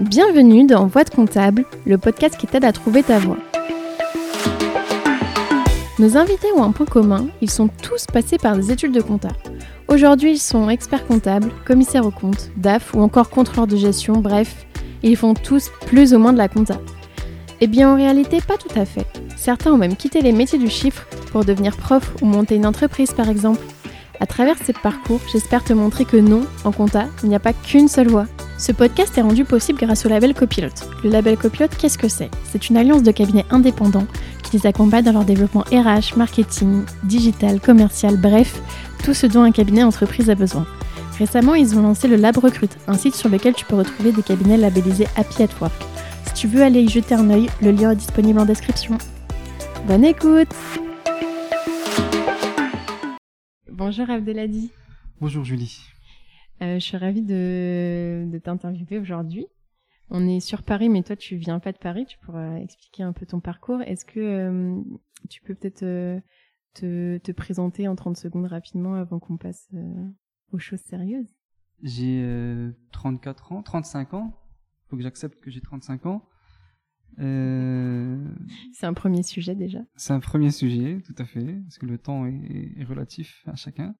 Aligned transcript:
Bienvenue 0.00 0.64
dans 0.64 0.86
Voix 0.86 1.02
de 1.02 1.10
comptable, 1.10 1.64
le 1.84 1.98
podcast 1.98 2.36
qui 2.36 2.46
t'aide 2.46 2.64
à 2.64 2.70
trouver 2.70 3.02
ta 3.02 3.18
voie. 3.18 3.36
Nos 5.98 6.16
invités 6.16 6.46
ont 6.56 6.62
un 6.62 6.70
point 6.70 6.86
commun, 6.86 7.26
ils 7.40 7.50
sont 7.50 7.66
tous 7.66 8.06
passés 8.06 8.38
par 8.38 8.56
des 8.56 8.70
études 8.70 8.92
de 8.92 9.00
compta. 9.00 9.30
Aujourd'hui, 9.88 10.34
ils 10.34 10.38
sont 10.38 10.70
experts 10.70 11.04
comptables, 11.04 11.50
commissaires 11.64 12.06
aux 12.06 12.12
comptes, 12.12 12.52
DAF 12.56 12.94
ou 12.94 13.00
encore 13.00 13.28
contrôleurs 13.28 13.66
de 13.66 13.76
gestion, 13.76 14.14
bref, 14.18 14.66
ils 15.02 15.16
font 15.16 15.34
tous 15.34 15.68
plus 15.86 16.14
ou 16.14 16.20
moins 16.20 16.32
de 16.32 16.38
la 16.38 16.48
compta. 16.48 16.78
Eh 17.60 17.66
bien, 17.66 17.92
en 17.92 17.96
réalité, 17.96 18.40
pas 18.40 18.56
tout 18.56 18.78
à 18.78 18.84
fait. 18.84 19.06
Certains 19.36 19.72
ont 19.72 19.78
même 19.78 19.96
quitté 19.96 20.22
les 20.22 20.30
métiers 20.30 20.60
du 20.60 20.70
chiffre 20.70 21.08
pour 21.32 21.44
devenir 21.44 21.76
prof 21.76 22.14
ou 22.22 22.26
monter 22.26 22.54
une 22.54 22.66
entreprise, 22.66 23.10
par 23.10 23.28
exemple. 23.28 23.64
À 24.20 24.26
travers 24.26 24.58
ces 24.64 24.74
parcours, 24.74 25.20
j'espère 25.32 25.64
te 25.64 25.72
montrer 25.72 26.04
que 26.04 26.16
non, 26.16 26.42
en 26.62 26.70
compta, 26.70 27.06
il 27.24 27.30
n'y 27.30 27.34
a 27.34 27.40
pas 27.40 27.52
qu'une 27.52 27.88
seule 27.88 28.08
voie. 28.08 28.26
Ce 28.58 28.72
podcast 28.72 29.16
est 29.16 29.22
rendu 29.22 29.44
possible 29.44 29.78
grâce 29.78 30.04
au 30.04 30.08
label 30.08 30.34
Copilote. 30.34 30.90
Le 31.04 31.10
label 31.10 31.36
Copilote, 31.36 31.76
qu'est-ce 31.76 31.96
que 31.96 32.08
c'est? 32.08 32.28
C'est 32.42 32.68
une 32.68 32.76
alliance 32.76 33.04
de 33.04 33.12
cabinets 33.12 33.44
indépendants 33.50 34.06
qui 34.42 34.56
les 34.56 34.66
accompagne 34.66 35.04
dans 35.04 35.12
leur 35.12 35.24
développement 35.24 35.60
RH, 35.70 36.16
marketing, 36.16 36.82
digital, 37.04 37.60
commercial, 37.60 38.16
bref, 38.16 38.60
tout 39.04 39.14
ce 39.14 39.28
dont 39.28 39.42
un 39.42 39.52
cabinet 39.52 39.84
entreprise 39.84 40.28
a 40.28 40.34
besoin. 40.34 40.66
Récemment, 41.20 41.54
ils 41.54 41.78
ont 41.78 41.82
lancé 41.82 42.08
le 42.08 42.16
Lab 42.16 42.36
Recrute, 42.36 42.76
un 42.88 42.94
site 42.94 43.14
sur 43.14 43.28
lequel 43.28 43.54
tu 43.54 43.64
peux 43.64 43.76
retrouver 43.76 44.10
des 44.10 44.22
cabinets 44.22 44.56
labellisés 44.56 45.06
Happy 45.14 45.44
at 45.44 45.48
Work. 45.60 45.72
Si 46.26 46.34
tu 46.34 46.48
veux 46.48 46.62
aller 46.64 46.80
y 46.80 46.88
jeter 46.88 47.14
un 47.14 47.30
œil, 47.30 47.48
le 47.62 47.70
lien 47.70 47.92
est 47.92 47.96
disponible 47.96 48.40
en 48.40 48.44
description. 48.44 48.98
Bonne 49.86 50.04
écoute 50.04 50.52
Bonjour 53.70 54.10
Abdeladi. 54.10 54.72
Bonjour 55.20 55.44
Julie. 55.44 55.78
Euh, 56.62 56.74
je 56.74 56.84
suis 56.84 56.96
ravie 56.96 57.22
de, 57.22 58.28
de 58.30 58.38
t'interviewer 58.38 58.98
aujourd'hui. 58.98 59.46
On 60.10 60.26
est 60.26 60.40
sur 60.40 60.62
Paris, 60.62 60.88
mais 60.88 61.02
toi 61.02 61.16
tu 61.16 61.36
viens 61.36 61.60
pas 61.60 61.72
de 61.72 61.78
Paris, 61.78 62.06
tu 62.06 62.18
pourras 62.18 62.56
expliquer 62.56 63.02
un 63.02 63.12
peu 63.12 63.26
ton 63.26 63.40
parcours. 63.40 63.82
Est-ce 63.82 64.04
que 64.04 64.20
euh, 64.20 64.80
tu 65.28 65.42
peux 65.42 65.54
peut-être 65.54 65.82
euh, 65.82 66.18
te, 66.74 67.18
te, 67.18 67.32
présenter 67.32 67.86
en 67.88 67.94
30 67.94 68.16
secondes 68.16 68.46
rapidement 68.46 68.94
avant 68.94 69.18
qu'on 69.18 69.36
passe 69.36 69.68
aux 70.52 70.58
choses 70.58 70.80
sérieuses? 70.80 71.28
J'ai 71.82 72.26
34 72.92 73.52
ans, 73.52 73.62
35 73.62 74.14
ans. 74.14 74.34
Faut 74.88 74.96
que 74.96 75.02
j'accepte 75.02 75.40
que 75.40 75.50
j'ai 75.50 75.60
35 75.60 76.06
ans. 76.06 76.24
C'est 77.18 78.86
un 78.86 78.94
premier 78.94 79.22
sujet 79.22 79.54
déjà. 79.54 79.80
C'est 79.94 80.12
un 80.12 80.20
premier 80.20 80.50
sujet, 80.50 81.00
tout 81.04 81.14
à 81.18 81.24
fait, 81.24 81.60
parce 81.64 81.78
que 81.78 81.86
le 81.86 81.98
temps 81.98 82.26
est, 82.26 82.72
est 82.76 82.84
relatif 82.84 83.44
à 83.46 83.54
chacun. 83.54 83.94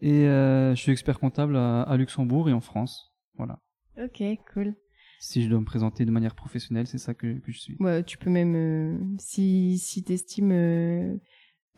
Et 0.00 0.26
euh, 0.26 0.74
je 0.74 0.80
suis 0.80 0.92
expert 0.92 1.18
comptable 1.18 1.56
à, 1.56 1.82
à, 1.82 1.96
Luxembourg 1.96 2.48
et 2.48 2.52
en 2.52 2.60
France. 2.60 3.14
Voilà. 3.36 3.60
Ok, 3.98 4.22
cool. 4.52 4.74
Si 5.18 5.42
je 5.42 5.48
dois 5.48 5.60
me 5.60 5.64
présenter 5.64 6.04
de 6.04 6.10
manière 6.10 6.34
professionnelle, 6.34 6.86
c'est 6.86 6.98
ça 6.98 7.14
que, 7.14 7.38
que, 7.38 7.50
je 7.50 7.58
suis. 7.58 7.76
Ouais, 7.80 8.04
tu 8.04 8.18
peux 8.18 8.30
même, 8.30 8.54
euh, 8.54 8.98
si, 9.18 9.78
si 9.78 10.04
tu 10.04 10.12
estimes 10.12 10.52
euh, 10.52 11.16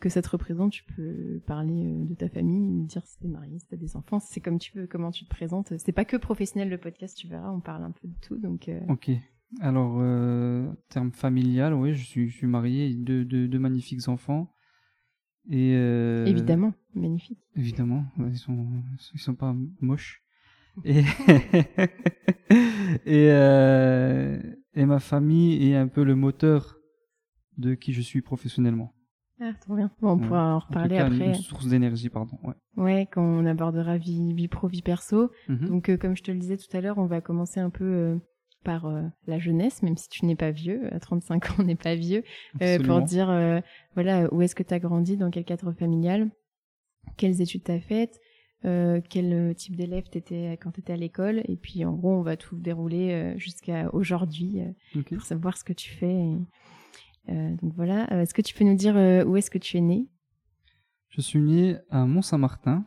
que 0.01 0.09
ça 0.09 0.21
te 0.21 0.29
représente, 0.29 0.73
tu 0.73 0.83
peux 0.83 1.41
parler 1.47 1.95
de 2.05 2.13
ta 2.15 2.27
famille, 2.27 2.85
dire 2.85 3.05
si 3.05 3.17
t'es 3.19 3.29
marié, 3.29 3.57
si 3.59 3.67
t'as 3.67 3.77
des 3.77 3.95
enfants, 3.95 4.19
c'est 4.19 4.41
comme 4.41 4.59
tu 4.59 4.77
veux, 4.77 4.87
comment 4.87 5.11
tu 5.11 5.23
te 5.23 5.29
présentes. 5.29 5.73
C'est 5.77 5.93
pas 5.93 6.05
que 6.05 6.17
professionnel 6.17 6.69
le 6.69 6.77
podcast, 6.77 7.17
tu 7.17 7.27
verras, 7.27 7.51
on 7.51 7.61
parle 7.61 7.83
un 7.83 7.91
peu 7.91 8.07
de 8.07 8.19
tout. 8.21 8.37
Donc. 8.37 8.69
Ok. 8.89 9.11
Alors, 9.61 9.95
terme 10.89 11.11
familial, 11.11 11.73
oui, 11.73 11.95
je 11.95 12.05
suis, 12.05 12.29
je 12.29 12.35
suis 12.35 12.47
marié, 12.47 12.93
deux, 12.93 13.23
deux, 13.23 13.47
deux 13.47 13.59
magnifiques 13.59 14.07
enfants. 14.09 14.53
Et 15.49 15.73
euh, 15.75 16.25
évidemment, 16.25 16.73
magnifique. 16.93 17.39
Évidemment, 17.55 18.05
ils 18.19 18.37
sont 18.37 18.67
ils 19.13 19.19
sont 19.19 19.35
pas 19.35 19.55
moches. 19.81 20.21
Et 20.85 20.99
et 23.05 23.31
euh, 23.31 24.39
et 24.75 24.85
ma 24.85 24.99
famille 24.99 25.69
est 25.69 25.75
un 25.75 25.87
peu 25.87 26.03
le 26.03 26.15
moteur 26.15 26.77
de 27.57 27.73
qui 27.73 27.93
je 27.93 28.01
suis 28.01 28.21
professionnellement. 28.21 28.93
Ah, 29.41 29.53
trop 29.59 29.75
bien. 29.75 29.89
Bon, 30.01 30.11
on 30.11 30.19
ouais. 30.19 30.27
pourra 30.27 30.55
en 30.55 30.59
reparler 30.59 31.01
en 31.01 31.07
après. 31.07 31.29
Une 31.29 31.35
source 31.35 31.67
d'énergie, 31.67 32.09
pardon. 32.09 32.37
Ouais. 32.43 32.53
Ouais, 32.77 33.07
quand 33.11 33.23
on 33.23 33.45
abordera 33.45 33.97
vie 33.97 34.33
vie 34.33 34.47
pro, 34.47 34.67
vie 34.67 34.81
perso. 34.81 35.31
Mhm. 35.47 35.55
Mm 35.55 35.59
-hmm. 35.59 35.67
Donc, 35.69 35.89
euh, 35.89 35.97
comme 35.97 36.15
je 36.15 36.23
te 36.23 36.31
le 36.31 36.37
disais 36.37 36.57
tout 36.57 36.77
à 36.77 36.81
l'heure, 36.81 36.97
on 36.97 37.07
va 37.07 37.21
commencer 37.21 37.59
un 37.59 37.69
peu 37.69 38.19
par 38.63 38.85
euh, 38.85 39.03
la 39.27 39.39
jeunesse, 39.39 39.83
même 39.83 39.97
si 39.97 40.09
tu 40.09 40.25
n'es 40.25 40.35
pas 40.35 40.51
vieux, 40.51 40.93
à 40.93 40.99
35 40.99 41.51
ans, 41.51 41.53
on 41.59 41.63
n'est 41.63 41.75
pas 41.75 41.95
vieux, 41.95 42.23
euh, 42.61 42.79
pour 42.79 43.01
dire, 43.01 43.29
euh, 43.29 43.59
voilà, 43.95 44.31
où 44.33 44.41
est-ce 44.41 44.55
que 44.55 44.63
tu 44.63 44.73
as 44.73 44.79
grandi, 44.79 45.17
dans 45.17 45.29
quel 45.29 45.45
cadre 45.45 45.71
familial, 45.71 46.29
quelles 47.17 47.41
études 47.41 47.63
tu 47.63 47.71
as 47.71 47.79
faites, 47.79 48.19
quel 48.61 49.55
type 49.55 49.77
d'élève 49.77 50.09
tu 50.11 50.17
étais 50.17 50.57
quand 50.61 50.71
tu 50.71 50.81
étais 50.81 50.91
à 50.91 50.97
l'école, 50.97 51.41
et 51.45 51.55
puis 51.55 51.85
en 51.85 51.93
gros, 51.93 52.11
on 52.11 52.21
va 52.21 52.35
tout 52.35 52.57
dérouler 52.57 53.33
jusqu'à 53.37 53.89
aujourd'hui 53.93 54.59
okay. 54.93 55.15
pour 55.15 55.25
savoir 55.25 55.55
ce 55.55 55.63
que 55.63 55.71
tu 55.71 55.91
fais. 55.91 56.13
Et, 56.13 56.37
donc 57.61 57.73
voilà, 57.73 58.05
est-ce 58.21 58.33
que 58.33 58.41
tu 58.41 58.53
peux 58.53 58.65
nous 58.65 58.75
dire 58.75 58.95
où 59.25 59.37
est-ce 59.37 59.49
que 59.49 59.57
tu 59.57 59.77
es 59.77 59.81
né? 59.81 60.09
Je 61.07 61.21
suis 61.21 61.39
né 61.39 61.77
à 61.89 62.05
Mont-Saint-Martin, 62.05 62.85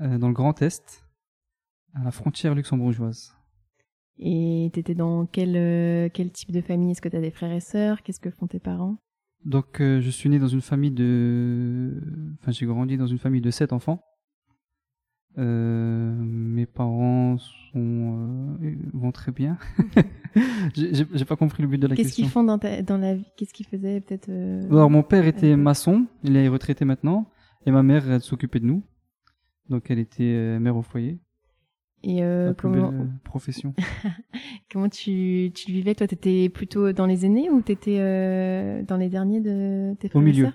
dans 0.00 0.26
le 0.26 0.34
Grand 0.34 0.60
Est, 0.62 1.06
à 1.94 2.02
la 2.02 2.10
frontière 2.10 2.56
luxembourgeoise. 2.56 3.39
Et 4.22 4.70
t'étais 4.74 4.94
dans 4.94 5.24
quel, 5.24 5.56
euh, 5.56 6.10
quel 6.12 6.30
type 6.30 6.52
de 6.52 6.60
famille? 6.60 6.90
Est-ce 6.90 7.00
que 7.00 7.08
t'as 7.08 7.20
des 7.22 7.30
frères 7.30 7.52
et 7.52 7.60
sœurs? 7.60 8.02
Qu'est-ce 8.02 8.20
que 8.20 8.30
font 8.30 8.46
tes 8.46 8.58
parents? 8.58 8.98
Donc, 9.46 9.80
euh, 9.80 10.02
je 10.02 10.10
suis 10.10 10.28
né 10.28 10.38
dans 10.38 10.46
une 10.46 10.60
famille 10.60 10.90
de... 10.90 11.94
Enfin, 12.38 12.52
j'ai 12.52 12.66
grandi 12.66 12.98
dans 12.98 13.06
une 13.06 13.16
famille 13.18 13.40
de 13.40 13.50
sept 13.50 13.72
enfants. 13.72 14.04
Euh, 15.38 16.12
mes 16.20 16.66
parents 16.66 17.38
sont, 17.72 18.58
vont 18.92 19.12
très 19.12 19.32
bien. 19.32 19.56
j'ai 20.74 21.24
pas 21.24 21.36
compris 21.36 21.62
le 21.62 21.68
but 21.68 21.78
de 21.78 21.86
la 21.86 21.96
Qu'est-ce 21.96 22.08
question. 22.08 22.24
qu'ils 22.24 22.30
font 22.30 22.44
dans, 22.44 22.58
ta, 22.58 22.82
dans 22.82 22.98
la 22.98 23.14
vie? 23.14 23.24
Qu'est-ce 23.38 23.54
qu'ils 23.54 23.66
faisaient 23.66 24.02
peut-être 24.02 24.28
Alors, 24.70 24.90
mon 24.90 25.02
père 25.02 25.26
était 25.26 25.56
maçon. 25.56 26.06
Il 26.24 26.36
est 26.36 26.48
retraité 26.48 26.84
maintenant. 26.84 27.26
Et 27.64 27.70
ma 27.70 27.82
mère, 27.82 28.10
elle 28.10 28.20
s'occupait 28.20 28.60
de 28.60 28.66
nous. 28.66 28.82
Donc, 29.70 29.90
elle 29.90 29.98
était 29.98 30.58
mère 30.58 30.76
au 30.76 30.82
foyer. 30.82 31.18
Et 32.02 32.22
euh, 32.22 32.54
comment 32.54 32.92
profession 33.24 33.74
Comment 34.72 34.88
tu 34.88 35.50
tu 35.54 35.70
vivais 35.70 35.94
toi? 35.94 36.06
T'étais 36.06 36.48
plutôt 36.48 36.92
dans 36.92 37.06
les 37.06 37.26
aînés 37.26 37.50
ou 37.50 37.60
t'étais 37.60 37.98
euh, 38.00 38.82
dans 38.82 38.96
les 38.96 39.08
derniers 39.08 39.40
de 39.40 39.94
tes 39.98 40.08
frères 40.08 40.20
Au 40.20 40.24
milieu. 40.24 40.52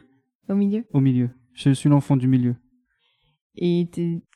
Au 0.49 0.55
milieu. 0.55 0.83
Au 0.93 0.99
milieu. 0.99 1.29
Je 1.53 1.71
suis 1.71 1.89
l'enfant 1.89 2.17
du 2.17 2.27
milieu. 2.27 2.55
Et 3.57 3.87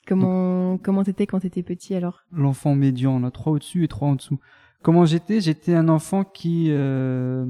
comment 0.07 0.73
Donc, 0.73 0.83
comment 0.83 1.03
t'étais 1.03 1.25
quand 1.25 1.39
t'étais 1.39 1.63
petit 1.63 1.95
alors? 1.95 2.23
L'enfant 2.31 2.75
médian, 2.75 3.15
on 3.15 3.23
a 3.23 3.31
trois 3.31 3.53
au-dessus 3.53 3.83
et 3.83 3.87
trois 3.87 4.07
en 4.07 4.15
dessous. 4.15 4.39
Comment 4.81 5.05
j'étais? 5.05 5.41
J'étais 5.41 5.73
un 5.73 5.89
enfant 5.89 6.23
qui 6.23 6.67
euh, 6.69 7.45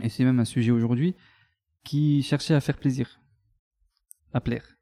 et 0.00 0.08
c'est 0.08 0.24
même 0.24 0.40
un 0.40 0.44
sujet 0.44 0.70
aujourd'hui 0.70 1.14
qui 1.84 2.22
cherchait 2.22 2.54
à 2.54 2.60
faire 2.60 2.76
plaisir, 2.76 3.20
à 4.32 4.40
plaire. 4.40 4.77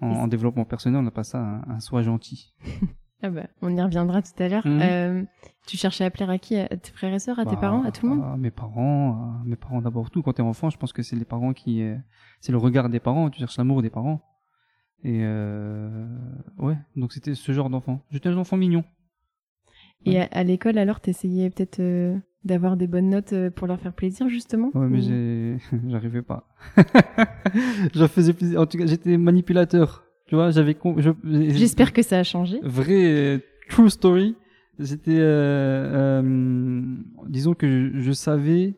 En, 0.00 0.08
en, 0.08 0.28
développement 0.28 0.64
personnel, 0.64 1.00
on 1.00 1.02
n'a 1.02 1.10
pas 1.10 1.24
ça, 1.24 1.38
un, 1.38 1.62
un 1.68 1.80
soi 1.80 2.02
gentil. 2.02 2.54
ah 3.22 3.30
bah, 3.30 3.46
on 3.62 3.74
y 3.74 3.80
reviendra 3.80 4.22
tout 4.22 4.42
à 4.42 4.48
l'heure. 4.48 4.66
Mhm. 4.66 4.80
Euh, 4.82 5.22
tu 5.66 5.76
cherchais 5.76 6.04
à 6.04 6.10
plaire 6.10 6.30
à 6.30 6.38
qui? 6.38 6.56
À 6.56 6.68
tes 6.68 6.92
frères 6.92 7.14
et 7.14 7.18
sœurs, 7.18 7.38
à 7.38 7.44
bah, 7.44 7.50
tes 7.50 7.56
parents, 7.56 7.84
à 7.84 7.92
tout 7.92 8.06
le 8.06 8.14
monde? 8.14 8.24
À 8.24 8.36
mes 8.36 8.50
parents, 8.50 9.40
à 9.40 9.44
mes 9.44 9.56
parents 9.56 9.80
d'abord 9.80 10.10
tout. 10.10 10.22
Quand 10.22 10.34
t'es 10.34 10.42
enfant, 10.42 10.70
je 10.70 10.76
pense 10.76 10.92
que 10.92 11.02
c'est 11.02 11.16
les 11.16 11.24
parents 11.24 11.52
qui, 11.52 11.82
euh, 11.82 11.96
c'est 12.40 12.52
le 12.52 12.58
regard 12.58 12.88
des 12.88 13.00
parents. 13.00 13.30
Tu 13.30 13.38
cherches 13.38 13.56
l'amour 13.56 13.82
des 13.82 13.90
parents. 13.90 14.20
Et 15.04 15.20
euh, 15.22 16.06
ouais, 16.58 16.76
donc 16.96 17.12
c'était 17.12 17.34
ce 17.34 17.52
genre 17.52 17.70
d'enfant. 17.70 18.00
J'étais 18.10 18.30
un 18.30 18.38
enfant 18.38 18.56
mignon. 18.56 18.84
Et 20.06 20.20
à, 20.20 20.28
à 20.32 20.42
l'école, 20.42 20.78
alors, 20.78 21.00
t'essayais 21.00 21.50
peut-être 21.50 21.80
euh, 21.80 22.18
d'avoir 22.44 22.76
des 22.76 22.86
bonnes 22.86 23.10
notes 23.10 23.32
euh, 23.32 23.50
pour 23.50 23.66
leur 23.66 23.80
faire 23.80 23.92
plaisir, 23.92 24.28
justement 24.28 24.70
Ouais, 24.74 24.88
mais 24.88 25.58
j'arrivais 25.88 26.22
pas. 26.22 26.46
je 27.94 28.06
faisais 28.06 28.32
plaisir. 28.32 28.60
En 28.60 28.66
tout 28.66 28.78
cas, 28.78 28.86
j'étais 28.86 29.16
manipulateur. 29.16 30.04
Tu 30.26 30.34
vois, 30.34 30.50
j'avais. 30.50 30.74
Con... 30.74 30.96
Je... 30.98 31.10
J'espère 31.24 31.92
que 31.92 32.02
ça 32.02 32.18
a 32.18 32.22
changé. 32.22 32.60
Vrai 32.62 33.04
euh, 33.04 33.38
true 33.68 33.90
story. 33.90 34.36
C'était, 34.80 35.18
euh, 35.18 36.22
euh, 36.22 36.82
disons 37.28 37.54
que 37.54 37.68
je, 37.68 38.00
je 38.00 38.12
savais 38.12 38.74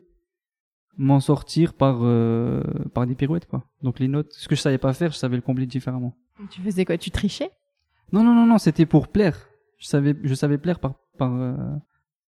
m'en 0.97 1.19
sortir 1.19 1.73
par 1.73 1.99
euh, 2.01 2.61
par 2.93 3.07
des 3.07 3.15
pirouettes 3.15 3.47
quoi. 3.47 3.65
Donc 3.81 3.99
les 3.99 4.07
notes, 4.07 4.31
ce 4.33 4.47
que 4.47 4.55
je 4.55 4.61
savais 4.61 4.77
pas 4.77 4.93
faire, 4.93 5.11
je 5.11 5.17
savais 5.17 5.35
le 5.35 5.41
combler 5.41 5.65
différemment. 5.65 6.15
Tu 6.51 6.61
faisais 6.61 6.85
quoi? 6.85 6.97
Tu 6.97 7.09
trichais? 7.09 7.49
Non 8.11 8.23
non 8.23 8.33
non 8.35 8.45
non, 8.45 8.57
c'était 8.59 8.85
pour 8.85 9.07
plaire. 9.07 9.49
Je 9.79 9.87
savais 9.87 10.15
je 10.23 10.33
savais 10.35 10.57
plaire 10.59 10.79
par 10.79 10.95
par 11.17 11.35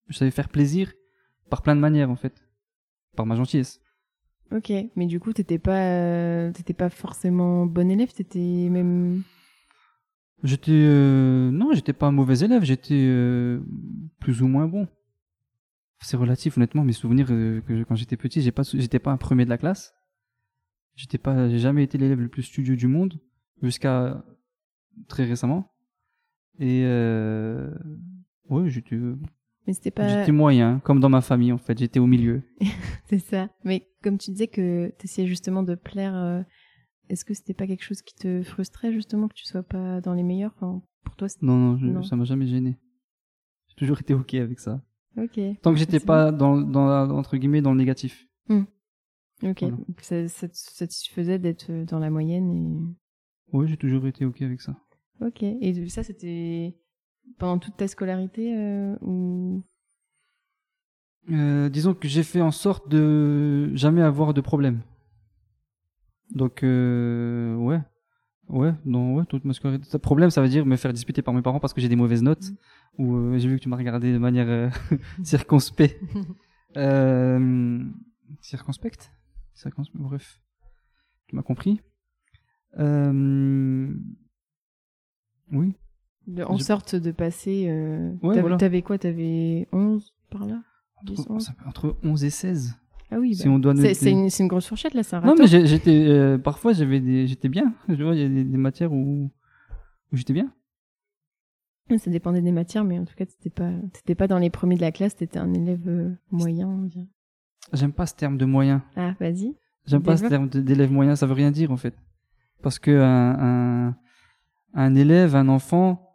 je 0.07 0.17
savais 0.17 0.31
faire 0.31 0.49
plaisir 0.49 0.91
par 1.49 1.61
plein 1.61 1.75
de 1.75 1.81
manières 1.81 2.09
en 2.09 2.15
fait, 2.15 2.45
par 3.15 3.25
ma 3.25 3.35
gentillesse. 3.35 3.81
Ok, 4.51 4.71
mais 4.95 5.05
du 5.05 5.19
coup 5.19 5.31
t'étais 5.31 5.59
pas 5.59 5.83
euh, 5.83 6.51
t'étais 6.51 6.73
pas 6.73 6.89
forcément 6.89 7.67
bon 7.67 7.89
élève, 7.91 8.11
t'étais 8.11 8.67
même. 8.69 9.23
J'étais 10.43 10.71
euh, 10.71 11.51
non, 11.51 11.73
j'étais 11.73 11.93
pas 11.93 12.07
un 12.07 12.11
mauvais 12.11 12.39
élève, 12.39 12.63
j'étais 12.63 13.05
euh, 13.07 13.59
plus 14.19 14.41
ou 14.41 14.47
moins 14.47 14.67
bon. 14.67 14.87
C'est 16.01 16.17
relatif 16.17 16.57
honnêtement, 16.57 16.83
mes 16.83 16.93
souvenirs 16.93 17.27
que 17.27 17.61
je, 17.67 17.83
quand 17.83 17.95
j'étais 17.95 18.17
petit, 18.17 18.41
j'ai 18.41 18.51
pas 18.51 18.63
j'étais 18.63 18.99
pas 18.99 19.11
un 19.11 19.17
premier 19.17 19.45
de 19.45 19.49
la 19.49 19.57
classe. 19.57 19.93
J'étais 20.95 21.17
pas 21.19 21.47
j'ai 21.49 21.59
jamais 21.59 21.83
été 21.83 21.97
l'élève 21.97 22.19
le 22.19 22.29
plus 22.29 22.43
studieux 22.43 22.75
du 22.75 22.87
monde 22.87 23.19
jusqu'à 23.61 24.23
très 25.07 25.25
récemment. 25.25 25.71
Et 26.57 26.83
ouais, 28.49 28.69
j'étais 28.69 28.97
Mais 29.67 29.73
c'était 29.73 29.91
pas. 29.91 30.07
j'étais 30.07 30.31
moyen, 30.31 30.79
comme 30.79 30.99
dans 30.99 31.09
ma 31.09 31.21
famille 31.21 31.51
en 31.51 31.57
fait. 31.57 31.77
J'étais 31.77 31.99
au 31.99 32.07
milieu. 32.07 32.41
C'est 33.05 33.19
ça. 33.19 33.49
Mais 33.63 33.87
comme 34.03 34.17
tu 34.17 34.31
disais 34.31 34.47
que 34.47 34.89
tu 34.97 35.05
essayais 35.05 35.27
justement 35.27 35.61
de 35.63 35.75
plaire, 35.75 36.15
euh, 36.15 36.41
est-ce 37.09 37.25
que 37.25 37.33
c'était 37.33 37.53
pas 37.53 37.67
quelque 37.67 37.83
chose 37.83 38.01
qui 38.01 38.15
te 38.15 38.41
frustrait 38.43 38.91
justement 38.93 39.27
que 39.27 39.33
tu 39.35 39.45
sois 39.45 39.63
pas 39.63 40.01
dans 40.01 40.13
les 40.13 40.23
meilleurs? 40.23 40.53
Enfin, 40.55 40.81
Pour 41.03 41.15
toi. 41.15 41.27
Non, 41.41 41.55
non, 41.57 41.77
je- 41.77 41.85
Non. 41.87 42.03
ça 42.03 42.15
m'a 42.15 42.23
jamais 42.23 42.47
gêné. 42.47 42.77
J'ai 43.67 43.75
toujours 43.75 43.99
été 43.99 44.13
ok 44.13 44.33
avec 44.35 44.59
ça. 44.59 44.81
Ok. 45.17 45.39
Tant 45.61 45.73
que 45.73 45.79
j'étais 45.79 45.99
pas 45.99 46.31
dans, 46.31 46.57
dans 46.61 46.85
la- 46.87 47.13
entre 47.13 47.37
guillemets 47.37 47.61
dans 47.61 47.71
le 47.71 47.77
négatif. 47.77 48.25
Ok. 49.41 49.61
Voilà. 49.61 49.75
Donc 49.77 50.01
ça, 50.01 50.27
ça 50.27 50.47
te 50.49 50.55
satisfaisait 50.55 51.39
d'être 51.39 51.69
euh, 51.71 51.85
dans 51.85 51.99
la 51.99 52.09
moyenne 52.09 52.93
Ouais, 53.53 53.67
j'ai 53.67 53.77
toujours 53.77 54.05
été 54.05 54.25
ok 54.25 54.41
avec 54.41 54.59
ça. 54.61 54.75
et. 55.21 55.27
Ok. 55.27 55.43
Et 55.43 55.87
ça, 55.89 56.03
c'était 56.03 56.75
pendant 57.37 57.59
toute 57.59 57.77
ta 57.77 57.87
scolarité 57.87 58.55
euh, 58.55 58.95
ou? 59.01 59.63
Euh, 61.31 61.69
disons 61.69 61.93
que 61.93 62.07
j'ai 62.07 62.23
fait 62.23 62.41
en 62.41 62.51
sorte 62.51 62.89
de 62.89 63.71
jamais 63.75 64.01
avoir 64.01 64.33
de 64.33 64.41
problème. 64.41 64.81
Donc 66.31 66.63
euh, 66.63 67.55
ouais, 67.55 67.81
ouais, 68.47 68.73
non, 68.85 69.15
ouais, 69.15 69.25
toute 69.25 69.45
ma 69.45 69.53
scolarité. 69.53 69.85
Ça, 69.89 69.99
Problème, 69.99 70.29
ça 70.29 70.41
veut 70.41 70.49
dire 70.49 70.65
me 70.65 70.75
faire 70.75 70.93
disputer 70.93 71.21
par 71.21 71.33
mes 71.33 71.41
parents 71.41 71.59
parce 71.59 71.73
que 71.73 71.81
j'ai 71.81 71.89
des 71.89 71.95
mauvaises 71.95 72.23
notes. 72.23 72.51
Ou 72.97 73.15
euh, 73.15 73.37
j'ai 73.37 73.47
vu 73.47 73.57
que 73.57 73.63
tu 73.63 73.69
m'as 73.69 73.77
regardé 73.77 74.11
de 74.11 74.17
manière 74.17 74.47
euh, 74.49 74.69
circonspecte. 75.23 76.01
Euh, 76.77 77.83
circonspecte? 78.41 79.11
Bref, 79.95 80.39
tu 81.25 81.35
m'as 81.35 81.41
compris? 81.41 81.81
Oui. 85.51 85.73
De- 86.29 86.43
en 86.43 86.57
Je- 86.57 86.63
sorte 86.63 86.95
de 86.95 87.11
passer. 87.11 87.65
Euh... 87.69 88.11
Ouais, 88.21 88.29
t'avais, 88.29 88.41
voilà. 88.41 88.57
t'avais 88.57 88.81
quoi 88.81 88.97
T'avais 88.97 89.67
11 89.71 90.13
par 90.29 90.45
là? 90.45 90.61
10, 91.03 91.19
Entre, 91.21 91.31
11? 91.31 91.45
ça 91.45 91.53
fait 91.53 91.67
entre 91.67 91.95
11 92.03 92.23
et 92.23 92.29
16. 92.29 92.75
Ah 93.11 93.17
oui. 93.19 93.33
si 93.35 93.45
bah, 93.47 93.51
on 93.51 93.59
doit 93.59 93.75
c'est, 93.75 94.11
une, 94.11 94.29
c'est 94.29 94.43
une 94.43 94.49
grosse 94.49 94.67
fourchette 94.67 94.93
là, 94.93 95.01
un 95.13 95.21
Non, 95.21 95.33
mais 95.37 95.47
j'ai- 95.47 95.65
j'étais 95.65 96.05
euh, 96.07 96.37
parfois 96.37 96.73
j'avais 96.73 96.99
des 96.99 97.25
j'étais 97.25 97.49
bien. 97.49 97.73
Je 97.87 98.03
vois, 98.03 98.13
il 98.15 98.21
y 98.21 98.25
a 98.25 98.29
des, 98.29 98.43
des 98.43 98.57
matières 98.57 98.91
où 98.93 99.31
où 100.11 100.15
j'étais 100.15 100.33
bien. 100.33 100.51
Ça 101.97 102.11
dépendait 102.11 102.41
des 102.43 102.51
matières, 102.51 102.83
mais 102.83 102.99
en 102.99 103.05
tout 103.05 103.15
cas, 103.15 103.25
t'étais 103.25 103.49
pas, 103.49 103.71
t'étais 103.93 104.13
pas 104.13 104.27
dans 104.27 104.37
les 104.37 104.51
premiers 104.51 104.75
de 104.75 104.81
la 104.81 104.91
classe, 104.91 105.15
t'étais 105.15 105.39
un 105.39 105.51
élève 105.55 105.87
euh, 105.87 106.11
moyen. 106.29 106.67
on 106.67 106.83
dirait. 106.83 107.07
J'aime 107.73 107.93
pas 107.93 108.05
ce 108.05 108.13
terme 108.13 108.37
de 108.37 108.45
moyen. 108.45 108.83
Ah, 108.95 109.15
vas-y. 109.19 109.55
J'aime 109.87 110.03
pas 110.03 110.15
ce 110.17 110.27
terme 110.27 110.49
de- 110.49 110.61
d'élève 110.61 110.91
moyen, 110.91 111.15
ça 111.15 111.25
veut 111.25 111.33
rien 111.33 111.49
dire 111.49 111.71
en 111.71 111.77
fait. 111.77 111.95
Parce 112.61 112.77
que 112.77 112.91
un 112.91 113.87
un, 113.87 113.95
un 114.75 114.95
élève, 114.95 115.35
un 115.35 115.47
enfant 115.49 116.08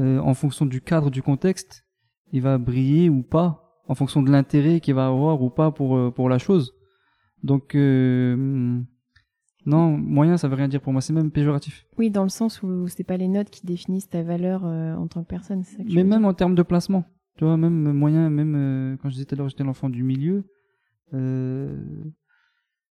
euh, 0.00 0.18
en 0.18 0.34
fonction 0.34 0.66
du 0.66 0.80
cadre, 0.80 1.10
du 1.10 1.22
contexte, 1.22 1.84
il 2.32 2.42
va 2.42 2.58
briller 2.58 3.08
ou 3.08 3.22
pas 3.22 3.82
en 3.86 3.94
fonction 3.94 4.22
de 4.22 4.30
l'intérêt 4.30 4.80
qu'il 4.80 4.94
va 4.94 5.06
avoir 5.06 5.42
ou 5.42 5.50
pas 5.50 5.70
pour 5.70 5.96
euh, 5.96 6.10
pour 6.10 6.28
la 6.28 6.38
chose. 6.38 6.72
Donc 7.42 7.74
euh, 7.74 8.80
non, 9.66 9.96
moyen 9.96 10.36
ça 10.36 10.48
veut 10.48 10.56
rien 10.56 10.68
dire 10.68 10.80
pour 10.80 10.92
moi, 10.92 11.02
c'est 11.02 11.12
même 11.12 11.30
péjoratif. 11.30 11.86
Oui, 11.98 12.10
dans 12.10 12.22
le 12.24 12.28
sens 12.28 12.62
où 12.62 12.88
c'est 12.88 13.04
pas 13.04 13.16
les 13.16 13.28
notes 13.28 13.50
qui 13.50 13.64
définissent 13.64 14.08
ta 14.08 14.22
valeur 14.22 14.64
euh, 14.64 14.94
en 14.94 15.06
tant 15.06 15.22
que 15.22 15.28
personne. 15.28 15.62
ça 15.62 15.82
que 15.84 15.92
Mais 15.92 16.04
même 16.04 16.24
en 16.24 16.34
termes 16.34 16.54
de 16.54 16.62
placement, 16.62 17.04
tu 17.36 17.44
vois, 17.44 17.56
même 17.56 17.92
moyen, 17.92 18.30
même 18.30 18.98
quand 19.02 19.08
je 19.08 19.14
disais 19.14 19.26
tout 19.26 19.34
à 19.34 19.38
l'heure, 19.38 19.48
j'étais 19.48 19.64
l'enfant 19.64 19.88
du 19.88 20.02
milieu. 20.02 20.44
Euh, 21.14 21.82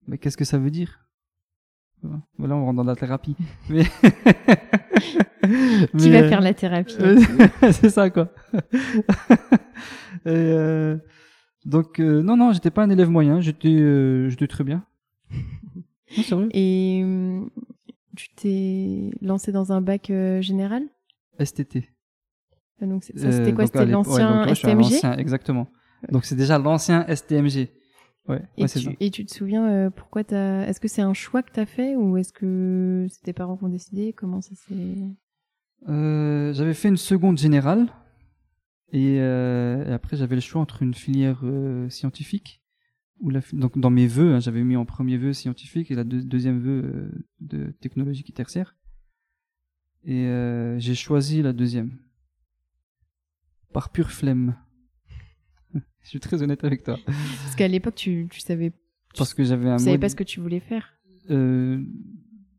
mais 0.06 0.18
qu'est-ce 0.18 0.36
que 0.36 0.44
ça 0.44 0.58
veut 0.58 0.70
dire? 0.70 1.03
Tu 2.04 2.10
Voilà, 2.38 2.56
on 2.56 2.64
rentre 2.66 2.76
dans 2.76 2.84
la 2.84 2.96
thérapie. 2.96 3.36
mais 3.68 3.84
Qui 5.96 6.04
mais, 6.10 6.10
va 6.10 6.18
euh, 6.18 6.28
faire 6.28 6.40
la 6.40 6.54
thérapie 6.54 6.96
C'est 7.72 7.90
ça, 7.90 8.10
quoi. 8.10 8.30
Et, 10.26 10.28
euh, 10.28 10.96
donc, 11.64 12.00
euh, 12.00 12.22
non, 12.22 12.36
non, 12.36 12.52
j'étais 12.52 12.70
pas 12.70 12.82
un 12.82 12.90
élève 12.90 13.10
moyen, 13.10 13.40
j'étais, 13.40 14.28
j'étais 14.30 14.46
très 14.46 14.64
bien. 14.64 14.84
Non, 16.16 16.22
sérieux. 16.22 16.48
Et 16.52 17.02
tu 18.14 18.28
t'es 18.36 19.10
lancé 19.20 19.50
dans 19.50 19.72
un 19.72 19.80
bac 19.80 20.12
général? 20.40 20.84
STT. 21.42 21.88
Ah, 22.80 22.86
Donc 22.86 23.02
c'est- 23.02 23.18
ça, 23.18 23.32
c'était 23.32 23.52
quoi? 23.52 23.64
donc, 23.64 23.72
C'était 23.72 23.78
ouais, 23.80 23.86
l'ancien 23.90 24.36
donc 24.42 24.48
à 24.48 24.54
STMG 24.54 25.18
exactement. 25.18 25.66
Donc 26.12 26.24
c'est 26.24 26.36
déjà 26.36 26.56
l'ancien 26.58 27.04
STMG. 27.08 27.70
Ouais, 28.26 28.42
et, 28.56 28.62
ouais 28.62 28.68
c'est 28.68 28.80
ça. 28.80 28.90
tu, 28.90 28.96
et 29.00 29.10
tu 29.10 29.26
te 29.26 29.34
souviens 29.34 29.68
euh, 29.68 29.90
pourquoi 29.90 30.24
t'as 30.24 30.66
Est-ce 30.66 30.80
que 30.80 30.88
c'est 30.88 31.02
un 31.02 31.12
choix 31.14 31.42
que 31.42 31.52
t'as 31.52 31.66
fait 31.66 31.94
ou 31.96 32.16
est-ce 32.16 32.32
que 32.32 33.06
c'est 33.10 33.22
tes 33.22 33.32
parents 33.32 33.56
qui 33.56 33.64
ont 33.64 33.68
décidé? 33.68 34.12
Comment 34.14 34.40
ça 34.40 34.54
s'est 34.54 34.96
Euh, 35.88 36.52
j'avais 36.54 36.72
fait 36.74 36.88
une 36.88 36.96
seconde 36.96 37.36
générale 37.36 37.88
et, 38.92 39.18
euh, 39.20 39.84
et 39.86 39.92
après 39.92 40.16
j'avais 40.16 40.36
le 40.36 40.40
choix 40.40 40.62
entre 40.62 40.82
une 40.82 40.94
filière 40.94 41.40
euh, 41.42 41.88
scientifique 41.90 42.62
ou 43.20 43.28
la 43.30 43.40
donc 43.52 43.78
dans 43.78 43.90
mes 43.90 44.06
vœux 44.06 44.34
hein, 44.34 44.40
j'avais 44.40 44.64
mis 44.64 44.76
en 44.76 44.86
premier 44.86 45.18
vœu 45.18 45.32
scientifique 45.32 45.90
et 45.90 45.94
la 45.94 46.04
deux- 46.04 46.22
deuxième 46.22 46.60
vœu 46.60 47.10
de 47.40 47.72
technologique 47.80 48.30
et 48.30 48.32
tertiaire 48.32 48.76
et 50.06 50.26
j'ai 50.78 50.94
choisi 50.94 51.42
la 51.42 51.52
deuxième 51.52 51.98
par 53.72 53.90
pure 53.90 54.10
flemme. 54.10 54.56
Je 56.04 56.10
suis 56.10 56.20
très 56.20 56.42
honnête 56.42 56.62
avec 56.64 56.82
toi 56.84 56.98
Parce 57.06 57.56
qu'à 57.56 57.66
l'époque, 57.68 57.94
tu, 57.96 58.28
tu 58.30 58.40
savais, 58.40 58.72
parce 59.16 59.34
que 59.34 59.42
j'avais 59.44 59.68
un 59.70 59.76
tu 59.76 59.84
savais 59.84 59.92
mode- 59.96 60.00
pas 60.02 60.08
ce 60.08 60.16
que 60.16 60.24
tu 60.24 60.40
voulais 60.40 60.60
faire. 60.60 60.94
Euh, 61.30 61.82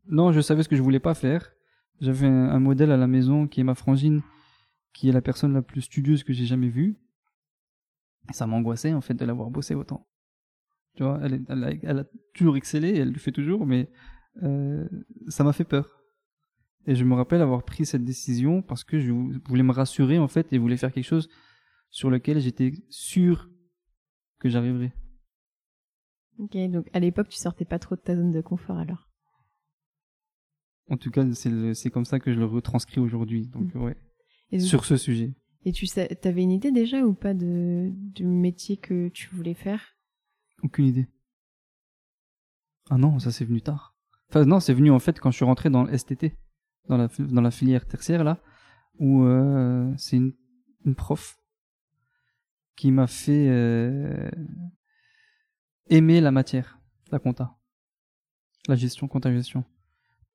non, 0.08 0.32
je 0.32 0.40
savais 0.40 0.62
ce 0.62 0.68
que 0.68 0.76
je 0.76 0.82
voulais 0.82 1.00
pas 1.00 1.14
faire. 1.14 1.52
J'avais 2.00 2.26
un, 2.26 2.50
un 2.50 2.58
modèle 2.60 2.90
à 2.90 2.96
la 2.96 3.06
maison 3.06 3.46
qui 3.46 3.60
est 3.60 3.64
ma 3.64 3.74
frangine, 3.74 4.22
qui 4.92 5.08
est 5.08 5.12
la 5.12 5.22
personne 5.22 5.54
la 5.54 5.62
plus 5.62 5.82
studieuse 5.82 6.24
que 6.24 6.32
j'ai 6.32 6.44
jamais 6.46 6.68
vue. 6.68 6.96
Ça 8.32 8.46
m'angoissait 8.46 8.92
en 8.92 9.00
fait 9.00 9.14
de 9.14 9.24
l'avoir 9.24 9.50
bossé 9.50 9.74
autant. 9.74 10.06
Tu 10.96 11.04
vois, 11.04 11.20
elle, 11.22 11.34
est- 11.34 11.42
elle, 11.48 11.64
a, 11.64 11.70
elle 11.82 11.98
a 12.00 12.04
toujours 12.34 12.56
excellé, 12.56 12.96
elle 12.96 13.12
le 13.12 13.18
fait 13.18 13.32
toujours, 13.32 13.64
mais 13.66 13.88
euh, 14.42 14.88
ça 15.28 15.44
m'a 15.44 15.52
fait 15.52 15.64
peur. 15.64 15.88
Et 16.88 16.94
je 16.96 17.04
me 17.04 17.14
rappelle 17.14 17.40
avoir 17.42 17.64
pris 17.64 17.86
cette 17.86 18.04
décision 18.04 18.62
parce 18.62 18.82
que 18.84 18.98
je 18.98 19.12
vou- 19.12 19.32
voulais 19.46 19.62
me 19.62 19.72
rassurer 19.72 20.18
en 20.18 20.28
fait 20.28 20.52
et 20.52 20.58
voulais 20.58 20.76
faire 20.76 20.92
quelque 20.92 21.04
chose 21.06 21.28
sur 21.90 22.10
lequel 22.10 22.40
j'étais 22.40 22.72
sûr 22.90 23.48
que 24.38 24.48
j'arriverais. 24.48 24.92
Ok, 26.38 26.56
donc 26.70 26.88
à 26.92 27.00
l'époque, 27.00 27.28
tu 27.28 27.38
sortais 27.38 27.64
pas 27.64 27.78
trop 27.78 27.96
de 27.96 28.00
ta 28.00 28.14
zone 28.14 28.32
de 28.32 28.40
confort 28.42 28.76
alors. 28.78 29.08
En 30.88 30.96
tout 30.96 31.10
cas, 31.10 31.24
c'est 31.32 31.90
comme 31.90 32.04
ça 32.04 32.20
que 32.20 32.32
je 32.32 32.38
le 32.38 32.44
retranscris 32.44 33.00
aujourd'hui. 33.00 33.48
Donc 33.48 33.74
ouais, 33.74 33.96
Et, 34.52 34.58
donc- 34.58 34.66
sur 34.66 34.84
ce 34.84 34.96
sujet. 34.96 35.34
et 35.64 35.72
tu 35.72 35.86
sais, 35.86 36.06
t'avais 36.20 36.42
une 36.42 36.52
idée 36.52 36.70
déjà 36.70 37.00
ou 37.04 37.12
pas 37.14 37.34
de 37.34 37.90
du 37.92 38.24
métier 38.24 38.76
que 38.76 39.08
tu 39.08 39.28
voulais 39.34 39.54
faire? 39.54 39.96
Aucune 40.62 40.86
idée. 40.86 41.08
Ah 42.90 42.98
non, 42.98 43.18
ça 43.18 43.32
c'est 43.32 43.44
venu 43.44 43.62
tard. 43.62 43.96
Enfin 44.28 44.44
non, 44.44 44.60
c'est 44.60 44.74
venu 44.74 44.90
en 44.90 44.98
fait 45.00 45.18
quand 45.18 45.30
je 45.30 45.36
suis 45.36 45.44
rentré 45.44 45.70
dans 45.70 45.82
le 45.84 45.92
STT, 45.96 46.36
dans 46.88 46.96
la, 46.96 47.08
dans 47.18 47.40
la 47.42 47.50
filière 47.50 47.86
tertiaire 47.86 48.22
là, 48.22 48.40
où 48.98 49.24
euh, 49.24 49.92
c'est 49.96 50.16
une, 50.18 50.34
une 50.84 50.94
prof 50.94 51.36
qui 52.76 52.90
m'a 52.90 53.06
fait 53.06 53.46
euh, 53.48 54.28
aimer 55.88 56.20
la 56.20 56.30
matière, 56.30 56.78
la 57.10 57.18
compta, 57.18 57.56
la 58.68 58.74
gestion, 58.76 59.08
compta 59.08 59.32
gestion, 59.32 59.64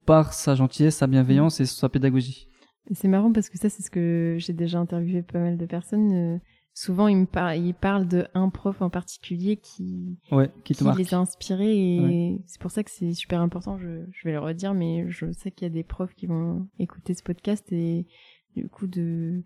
par 0.05 0.33
sa 0.33 0.55
gentillesse, 0.55 0.98
sa 0.98 1.07
bienveillance 1.07 1.60
et 1.60 1.65
sa 1.65 1.89
pédagogie. 1.89 2.48
C'est 2.93 3.07
marrant 3.07 3.31
parce 3.31 3.50
que 3.50 3.57
ça, 3.57 3.69
c'est 3.69 3.83
ce 3.83 3.91
que 3.91 4.38
j'ai 4.39 4.53
déjà 4.53 4.79
interviewé 4.79 5.21
pas 5.21 5.39
mal 5.39 5.57
de 5.57 5.65
personnes. 5.65 6.12
euh, 6.13 6.39
souvent, 6.74 7.07
ils 7.07 7.17
me 7.17 7.25
par- 7.25 7.53
ils 7.53 7.75
parlent 7.75 8.07
de 8.07 8.25
un 8.33 8.50
prof 8.50 8.81
en 8.81 8.89
particulier 8.89 9.57
qui, 9.57 10.17
Ouais, 10.31 10.50
qui 10.63 10.74
les 10.98 11.13
a 11.13 11.19
inspirés 11.19 11.77
et 11.77 12.41
c'est 12.48 12.60
pour 12.60 12.71
ça 12.71 12.83
que 12.83 12.89
c'est 12.89 13.13
super 13.13 13.41
important. 13.41 13.77
Je, 13.77 14.05
je 14.12 14.27
vais 14.27 14.31
le 14.33 14.39
redire, 14.39 14.74
mais 14.74 15.05
je 15.12 15.31
sais 15.31 15.51
qu'il 15.51 15.67
y 15.67 15.71
a 15.71 15.74
des 15.74 15.83
profs 15.83 16.15
qui 16.15 16.25
vont 16.25 16.67
écouter 16.79 17.13
ce 17.13 17.21
podcast 17.24 17.71
et 17.71 18.07
du 18.55 18.67
coup 18.67 18.88
de, 18.88 19.43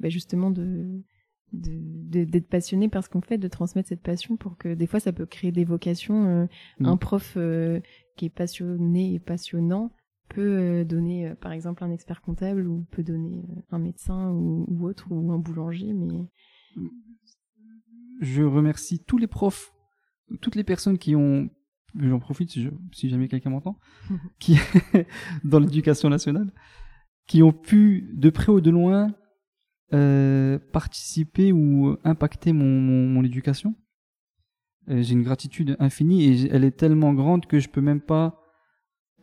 bah 0.00 0.08
justement 0.08 0.50
de 0.50 1.02
de- 1.52 1.80
de- 2.10 2.24
d'être 2.24 2.48
passionné 2.48 2.88
par 2.88 3.04
ce 3.04 3.08
qu'on 3.10 3.20
fait, 3.20 3.38
de 3.38 3.48
transmettre 3.48 3.88
cette 3.88 4.02
passion 4.02 4.36
pour 4.36 4.56
que 4.56 4.74
des 4.74 4.86
fois 4.86 5.00
ça 5.00 5.12
peut 5.12 5.26
créer 5.26 5.52
des 5.52 5.64
vocations. 5.64 6.24
euh, 6.26 6.46
Mm. 6.80 6.86
Un 6.86 6.96
prof 6.96 7.34
euh, 7.36 7.80
qui 8.16 8.24
est 8.26 8.30
passionné 8.30 9.14
et 9.14 9.18
passionnant 9.20 9.90
peut 10.28 10.40
euh, 10.58 10.84
donner 10.84 11.28
euh, 11.28 11.34
par 11.34 11.52
exemple 11.52 11.84
un 11.84 11.90
expert 11.90 12.22
comptable 12.22 12.66
ou 12.66 12.86
peut 12.90 13.02
donner 13.02 13.42
un 13.70 13.78
médecin 13.78 14.30
ou, 14.30 14.64
ou 14.68 14.86
autre 14.86 15.06
ou 15.10 15.30
un 15.32 15.38
boulanger, 15.38 15.92
mais 15.92 16.26
je 18.20 18.42
remercie 18.42 19.00
tous 19.04 19.18
les 19.18 19.26
profs, 19.26 19.72
toutes 20.40 20.54
les 20.54 20.64
personnes 20.64 20.98
qui 20.98 21.16
ont, 21.16 21.50
j'en 21.98 22.18
profite 22.18 22.50
si, 22.50 22.62
je- 22.62 22.70
si 22.92 23.08
jamais 23.08 23.28
quelqu'un 23.28 23.50
m'entend, 23.50 23.78
qui 24.38 24.56
dans 25.44 25.58
l'éducation 25.58 26.08
nationale, 26.08 26.50
qui 27.26 27.42
ont 27.42 27.52
pu 27.52 28.10
de 28.14 28.30
près 28.30 28.52
ou 28.52 28.60
de 28.60 28.70
loin 28.70 29.14
euh, 29.92 30.58
participer 30.72 31.52
ou 31.52 31.96
impacter 32.04 32.52
mon, 32.52 32.80
mon, 32.80 33.06
mon 33.06 33.24
éducation. 33.24 33.74
Euh, 34.88 35.02
J'ai 35.02 35.12
une 35.12 35.22
gratitude 35.22 35.76
infinie 35.78 36.24
et 36.24 36.48
elle 36.50 36.64
est 36.64 36.76
tellement 36.76 37.14
grande 37.14 37.46
que 37.46 37.60
je 37.60 37.68
peux 37.68 37.80
même 37.80 38.00
pas 38.00 38.40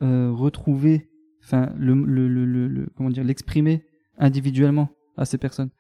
euh, 0.02 0.32
retrouver, 0.32 1.10
enfin 1.44 1.74
le, 1.78 1.94
le, 1.94 2.28
le, 2.28 2.46
le- 2.46 2.90
comment 2.96 3.10
dire, 3.10 3.24
l'exprimer 3.24 3.86
individuellement 4.18 4.90
à 5.18 5.26
ces 5.26 5.38
personnes. 5.38 5.72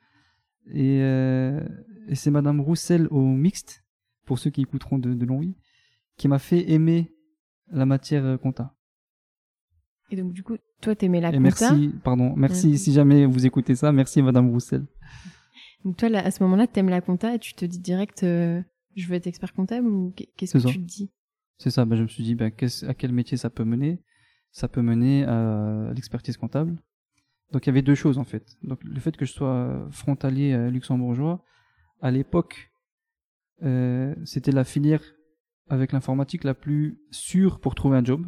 Et, 0.67 1.01
euh, 1.01 1.65
et 2.08 2.15
c'est 2.15 2.31
Madame 2.31 2.60
Roussel 2.60 3.08
au 3.12 3.22
mixte, 3.22 3.84
pour 4.25 4.38
ceux 4.38 4.50
qui 4.50 4.62
écouteront 4.62 5.00
de, 5.00 5.13
de 5.13 5.25
Longwy, 5.25 5.55
qui 6.17 6.27
m'a 6.27 6.39
fait 6.39 6.69
aimer 6.72 7.12
la 7.72 7.86
matière 7.86 8.38
compta. 8.39 8.75
Et 10.12 10.15
donc, 10.15 10.34
du 10.34 10.43
coup, 10.43 10.58
toi, 10.81 10.95
t'aimais 10.95 11.21
la 11.21 11.31
compta. 11.31 11.41
merci, 11.74 11.91
pardon, 12.03 12.33
merci 12.36 12.77
si 12.77 12.93
jamais 12.93 13.25
vous 13.25 13.45
écoutez 13.45 13.75
ça, 13.75 13.91
merci 13.91 14.21
Madame 14.21 14.50
Roussel. 14.50 14.86
Donc, 15.86 15.98
toi, 15.98 16.09
là, 16.09 16.25
à 16.25 16.31
ce 16.31 16.43
moment-là, 16.43 16.67
t'aimes 16.67 16.89
la 16.89 17.01
compta 17.01 17.33
et 17.36 17.39
tu 17.39 17.53
te 17.53 17.63
dis 17.65 17.79
direct, 17.79 18.24
euh, 18.24 18.62
je 18.95 19.07
veux 19.07 19.15
être 19.15 19.27
expert 19.27 19.53
comptable 19.53 19.88
ou 19.88 20.12
qu'est- 20.15 20.29
qu'est-ce 20.36 20.53
que 20.53 20.59
ça. 20.59 20.69
tu 20.69 20.75
te 20.79 20.86
dis? 20.86 21.09
C'est 21.57 21.69
ça, 21.71 21.86
ben, 21.86 21.95
je 21.95 22.03
me 22.03 22.07
suis 22.07 22.24
dit, 22.24 22.36
ben, 22.36 22.51
à 22.88 22.93
quel 22.93 23.12
métier 23.13 23.38
ça 23.38 23.50
peut 23.50 23.63
mener? 23.65 24.00
Ça 24.51 24.67
peut 24.67 24.81
mener 24.81 25.24
à 25.25 25.91
l'expertise 25.93 26.38
comptable. 26.38 26.81
Donc 27.51 27.65
il 27.65 27.69
y 27.69 27.71
avait 27.71 27.81
deux 27.81 27.95
choses 27.95 28.17
en 28.17 28.24
fait. 28.24 28.57
Donc 28.63 28.79
le 28.83 29.00
fait 29.00 29.15
que 29.17 29.25
je 29.25 29.31
sois 29.31 29.88
frontalier 29.91 30.53
euh, 30.53 30.69
luxembourgeois, 30.69 31.43
à 32.01 32.12
l'époque, 32.12 32.71
euh, 33.63 34.13
c'était 34.24 34.51
la 34.51 34.63
filière 34.63 35.01
avec 35.67 35.91
l'informatique 35.91 36.43
la 36.43 36.53
plus 36.53 37.00
sûre 37.12 37.59
pour 37.59 37.75
trouver 37.75 37.98
un 37.98 38.03
job. 38.05 38.25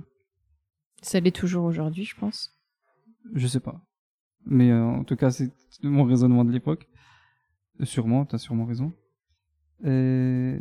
Ça 1.02 1.20
l'est 1.20 1.36
toujours 1.36 1.66
aujourd'hui, 1.66 2.06
je 2.06 2.16
pense. 2.16 2.56
Je 3.34 3.48
sais 3.48 3.60
pas. 3.60 3.82
Mais 4.46 4.72
euh, 4.72 4.84
en 4.84 5.04
tout 5.04 5.16
cas, 5.16 5.32
c'est 5.32 5.52
mon 5.84 6.04
raisonnement 6.04 6.46
de 6.46 6.52
l'époque. 6.52 6.88
Sûrement, 7.84 8.26
t'as 8.26 8.38
sûrement 8.38 8.66
raison. 8.66 8.94
Et 9.84 10.58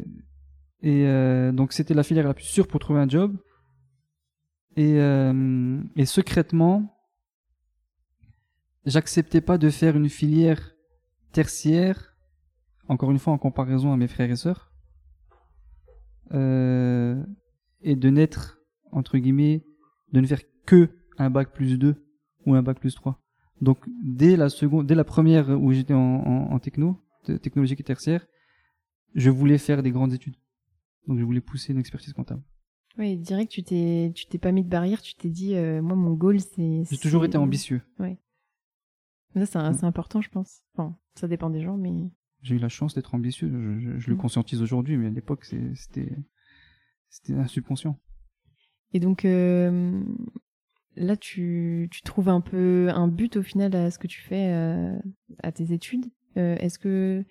euh, 1.06 1.52
donc 1.52 1.74
c'était 1.74 1.92
la 1.92 2.02
filière 2.02 2.26
la 2.26 2.32
plus 2.32 2.44
sûre 2.44 2.66
pour 2.66 2.80
trouver 2.80 3.00
un 3.00 3.08
job. 3.08 3.36
Et, 4.76 4.98
euh, 4.98 5.82
et 5.96 6.06
secrètement, 6.06 6.96
j'acceptais 8.86 9.42
pas 9.42 9.58
de 9.58 9.68
faire 9.68 9.96
une 9.96 10.08
filière 10.08 10.72
tertiaire, 11.32 12.16
encore 12.88 13.10
une 13.10 13.18
fois 13.18 13.34
en 13.34 13.38
comparaison 13.38 13.92
à 13.92 13.96
mes 13.96 14.08
frères 14.08 14.30
et 14.30 14.36
sœurs, 14.36 14.72
et 16.32 16.36
de 17.96 18.10
n'être, 18.10 18.58
entre 18.92 19.18
guillemets, 19.18 19.66
de 20.12 20.20
ne 20.20 20.26
faire 20.26 20.40
que 20.66 20.88
un 21.18 21.30
bac 21.30 21.52
plus 21.52 21.78
2 21.78 21.94
ou 22.46 22.54
un 22.54 22.62
bac 22.62 22.78
plus 22.80 22.94
3. 22.94 23.20
Donc 23.60 23.78
dès 24.02 24.36
la 24.36 24.48
seconde, 24.48 24.86
dès 24.86 24.94
la 24.94 25.04
première 25.04 25.50
où 25.50 25.72
j'étais 25.72 25.94
en, 25.94 25.98
en, 26.00 26.52
en 26.52 26.58
techno, 26.58 26.98
technologique 27.42 27.80
et 27.80 27.84
tertiaire, 27.84 28.26
je 29.14 29.28
voulais 29.30 29.58
faire 29.58 29.82
des 29.82 29.90
grandes 29.90 30.12
études. 30.14 30.36
Donc 31.06 31.18
je 31.18 31.24
voulais 31.24 31.40
pousser 31.42 31.72
une 31.72 31.78
expertise 31.78 32.12
comptable. 32.12 32.42
Oui, 32.98 33.16
direct, 33.16 33.50
tu 33.52 33.62
t'es, 33.62 34.12
tu 34.14 34.26
t'es 34.26 34.38
pas 34.38 34.50
mis 34.52 34.64
de 34.64 34.68
barrière, 34.68 35.00
tu 35.02 35.14
t'es 35.14 35.28
dit, 35.28 35.54
euh, 35.54 35.80
moi, 35.80 35.96
mon 35.96 36.12
goal, 36.14 36.40
c'est. 36.40 36.82
J'ai 36.90 36.98
toujours 36.98 37.24
été 37.24 37.38
ambitieux. 37.38 37.82
Ça, 39.36 39.46
c'est, 39.46 39.56
un- 39.58 39.70
Mm. 39.70 39.74
c'est 39.74 39.84
important, 39.86 40.20
je 40.20 40.28
pense. 40.28 40.62
Enfin, 40.74 40.96
ça 41.14 41.28
dépend 41.28 41.50
des 41.50 41.60
gens, 41.62 41.76
mais. 41.76 42.10
J'ai 42.42 42.56
eu 42.56 42.58
la 42.58 42.68
chance 42.68 42.94
d'être 42.94 43.14
ambitieux. 43.14 43.48
Je, 43.48 43.78
je- 43.78 43.98
je 43.98 44.08
le 44.10 44.16
Mm. 44.16 44.18
conscientise 44.18 44.60
aujourd'hui, 44.62 44.96
mais 44.96 45.06
à 45.06 45.10
l'époque 45.10 45.44
c'était 45.44 46.16
c'était 47.10 47.34
un 47.34 47.46
subconscient. 47.46 47.98
Et 48.92 49.00
donc, 49.00 49.24
euh, 49.24 50.02
là, 50.96 51.16
tu, 51.16 51.88
trouves 52.04 52.28
un 52.28 52.40
peu 52.40 52.88
un 52.92 53.08
but 53.08 53.36
au 53.36 53.42
final 53.42 53.74
à 53.74 53.90
ce 53.90 53.98
que 53.98 54.06
tu 54.06 54.20
fais, 54.20 54.52
euh, 54.52 54.98
à 55.42 55.52
tes 55.52 55.72
études. 55.72 56.06
Euh, 56.36 56.56
est-ce 56.56 56.78
que, 56.78 57.24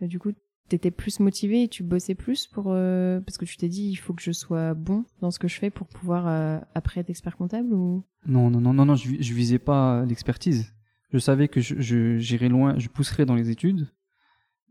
du 0.00 0.18
coup, 0.18 0.32
t'étais 0.68 0.90
plus 0.90 1.20
motivé 1.20 1.64
et 1.64 1.68
tu 1.68 1.82
bossais 1.82 2.14
plus 2.14 2.46
pour, 2.46 2.64
parce 2.64 3.36
que 3.36 3.44
tu 3.44 3.56
t'es 3.56 3.68
dit, 3.68 3.90
il 3.90 3.96
faut 3.96 4.14
que 4.14 4.22
je 4.22 4.32
sois 4.32 4.72
bon 4.74 5.04
dans 5.20 5.30
ce 5.30 5.38
que 5.38 5.48
je 5.48 5.58
fais 5.58 5.70
pour 5.70 5.86
pouvoir, 5.86 6.62
après 6.74 7.00
être 7.00 7.10
expert 7.10 7.36
comptable 7.36 7.74
ou? 7.74 8.04
Non, 8.24 8.48
non, 8.50 8.60
non, 8.60 8.72
non, 8.72 8.86
non, 8.86 8.94
je, 8.94 9.08
vi- 9.08 9.22
je 9.22 9.34
visais 9.34 9.58
pas 9.58 10.04
l'expertise. 10.06 10.72
Je 11.12 11.18
savais 11.18 11.48
que 11.48 11.60
je, 11.60 12.16
j'irais 12.18 12.48
loin, 12.48 12.78
je 12.78 12.88
pousserais 12.88 13.26
dans 13.26 13.34
les 13.34 13.50
études, 13.50 13.92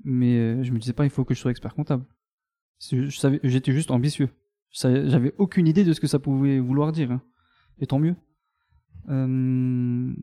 mais 0.04 0.64
je 0.64 0.72
me 0.72 0.80
disais 0.80 0.94
pas 0.94 1.04
il 1.04 1.12
faut 1.12 1.24
que 1.24 1.36
je 1.36 1.40
sois 1.40 1.52
expert 1.52 1.76
comptable. 1.76 2.06
Je 2.92 3.10
savais, 3.12 3.40
j'étais 3.44 3.74
juste 3.74 3.92
ambitieux. 3.92 4.30
J'avais 4.72 5.34
aucune 5.38 5.68
idée 5.68 5.84
de 5.84 5.94
ce 5.94 6.00
que 6.00 6.08
ça 6.08 6.20
pouvait 6.20 6.60
vouloir 6.60 6.92
dire, 6.92 7.12
hein. 7.12 7.22
et 7.80 7.88
tant 7.88 8.00
mieux. 8.00 8.16
Euh, 9.10 10.14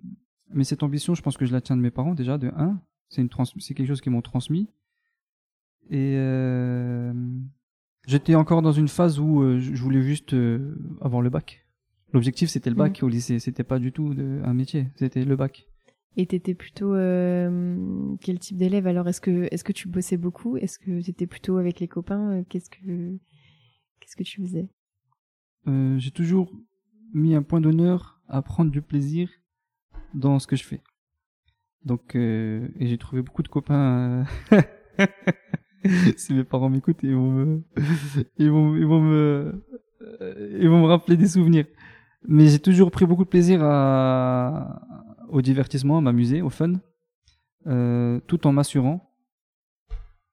mais 0.54 0.64
cette 0.64 0.82
ambition, 0.82 1.14
je 1.14 1.22
pense 1.22 1.36
que 1.36 1.44
je 1.46 1.52
la 1.52 1.60
tiens 1.60 1.76
de 1.76 1.82
mes 1.82 1.90
parents 1.90 2.14
déjà. 2.14 2.38
De 2.38 2.48
un, 2.56 2.80
c'est 3.08 3.26
quelque 3.74 3.86
chose 3.86 4.00
qu'ils 4.00 4.12
m'ont 4.12 4.22
transmis. 4.22 4.68
Et 5.90 6.14
euh, 6.16 7.12
j'étais 8.06 8.34
encore 8.34 8.62
dans 8.62 8.72
une 8.72 8.88
phase 8.88 9.18
où 9.18 9.42
euh, 9.42 9.58
je 9.58 9.82
voulais 9.82 10.02
juste 10.02 10.34
avoir 11.00 11.22
le 11.22 11.30
bac. 11.30 11.66
L'objectif 12.12 12.48
c'était 12.48 12.70
le 12.70 12.76
bac 12.76 13.00
au 13.02 13.08
lycée, 13.08 13.38
c'était 13.38 13.64
pas 13.64 13.78
du 13.78 13.92
tout 13.92 14.14
de- 14.14 14.40
un 14.44 14.54
métier, 14.54 14.88
c'était 14.96 15.24
le 15.24 15.36
bac. 15.36 15.66
Et 16.16 16.26
t'étais 16.26 16.54
plutôt 16.54 16.94
quel 16.94 18.38
type 18.38 18.56
d'élève? 18.56 18.86
Alors 18.86 19.08
Est-ce 19.08 19.20
que 19.20 19.46
est-ce 19.52 19.62
que 19.62 19.72
tu 19.72 19.88
bossais 19.88 20.16
beaucoup? 20.16 20.56
Est-ce 20.56 20.78
que 20.78 21.02
t'étais 21.02 21.26
plutôt 21.26 21.58
avec 21.58 21.80
les 21.80 21.86
copains? 21.88 22.42
Qu'est-ce 22.48 22.70
que 22.70 23.18
qu'est-ce 24.08 24.16
que 24.16 24.22
tu 24.22 24.42
faisais? 24.42 24.68
Euh, 25.66 25.98
j'ai 25.98 26.10
toujours 26.10 26.50
mis 27.12 27.34
un 27.34 27.42
point 27.42 27.60
d'honneur 27.60 28.20
à 28.28 28.42
prendre 28.42 28.70
du 28.70 28.80
plaisir 28.80 29.28
dans 30.14 30.38
ce 30.38 30.46
que 30.46 30.56
je 30.56 30.64
fais. 30.64 30.80
Donc, 31.84 32.16
euh, 32.16 32.68
et 32.78 32.86
j'ai 32.86 32.98
trouvé 32.98 33.22
beaucoup 33.22 33.42
de 33.42 33.48
copains. 33.48 34.24
euh, 34.52 35.06
si 36.16 36.32
mes 36.32 36.44
parents 36.44 36.70
m'écoutent, 36.70 37.02
ils 37.02 37.14
vont 37.14 37.30
me, 37.30 37.62
ils 38.38 38.50
vont, 38.50 38.76
ils 38.76 38.86
vont 38.86 39.00
me, 39.00 39.64
ils 40.60 40.68
vont 40.68 40.80
me 40.80 40.86
rappeler 40.86 41.16
des 41.16 41.28
souvenirs. 41.28 41.66
Mais 42.26 42.48
j'ai 42.48 42.58
toujours 42.58 42.90
pris 42.90 43.06
beaucoup 43.06 43.24
de 43.24 43.28
plaisir 43.28 43.60
au 45.28 45.42
divertissement, 45.42 45.98
à 45.98 46.00
m'amuser, 46.00 46.42
au 46.42 46.50
fun, 46.50 46.80
tout 48.26 48.46
en 48.46 48.52
m'assurant 48.52 49.08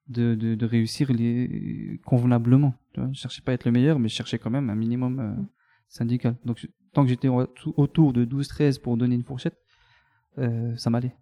de, 0.07 0.65
réussir 0.65 1.11
convenablement. 2.05 2.73
Je 3.13 3.19
cherchais 3.19 3.41
pas 3.41 3.51
à 3.51 3.55
être 3.55 3.65
le 3.65 3.71
meilleur, 3.71 3.99
mais 3.99 4.09
je 4.09 4.15
cherchais 4.15 4.39
quand 4.39 4.49
même 4.49 4.69
un 4.69 4.75
minimum 4.75 5.19
euh, 5.19 5.35
syndical. 5.87 6.35
Donc 6.45 6.67
tant 6.93 7.03
que 7.03 7.09
j'étais 7.09 7.27
au- 7.27 7.47
autour 7.77 8.13
de 8.13 8.25
12-13 8.25 8.79
pour 8.79 8.97
donner 8.97 9.15
une 9.15 9.23
fourchette, 9.23 9.57
euh, 10.37 10.75
ça 10.77 10.89
m'allait. 10.89 11.15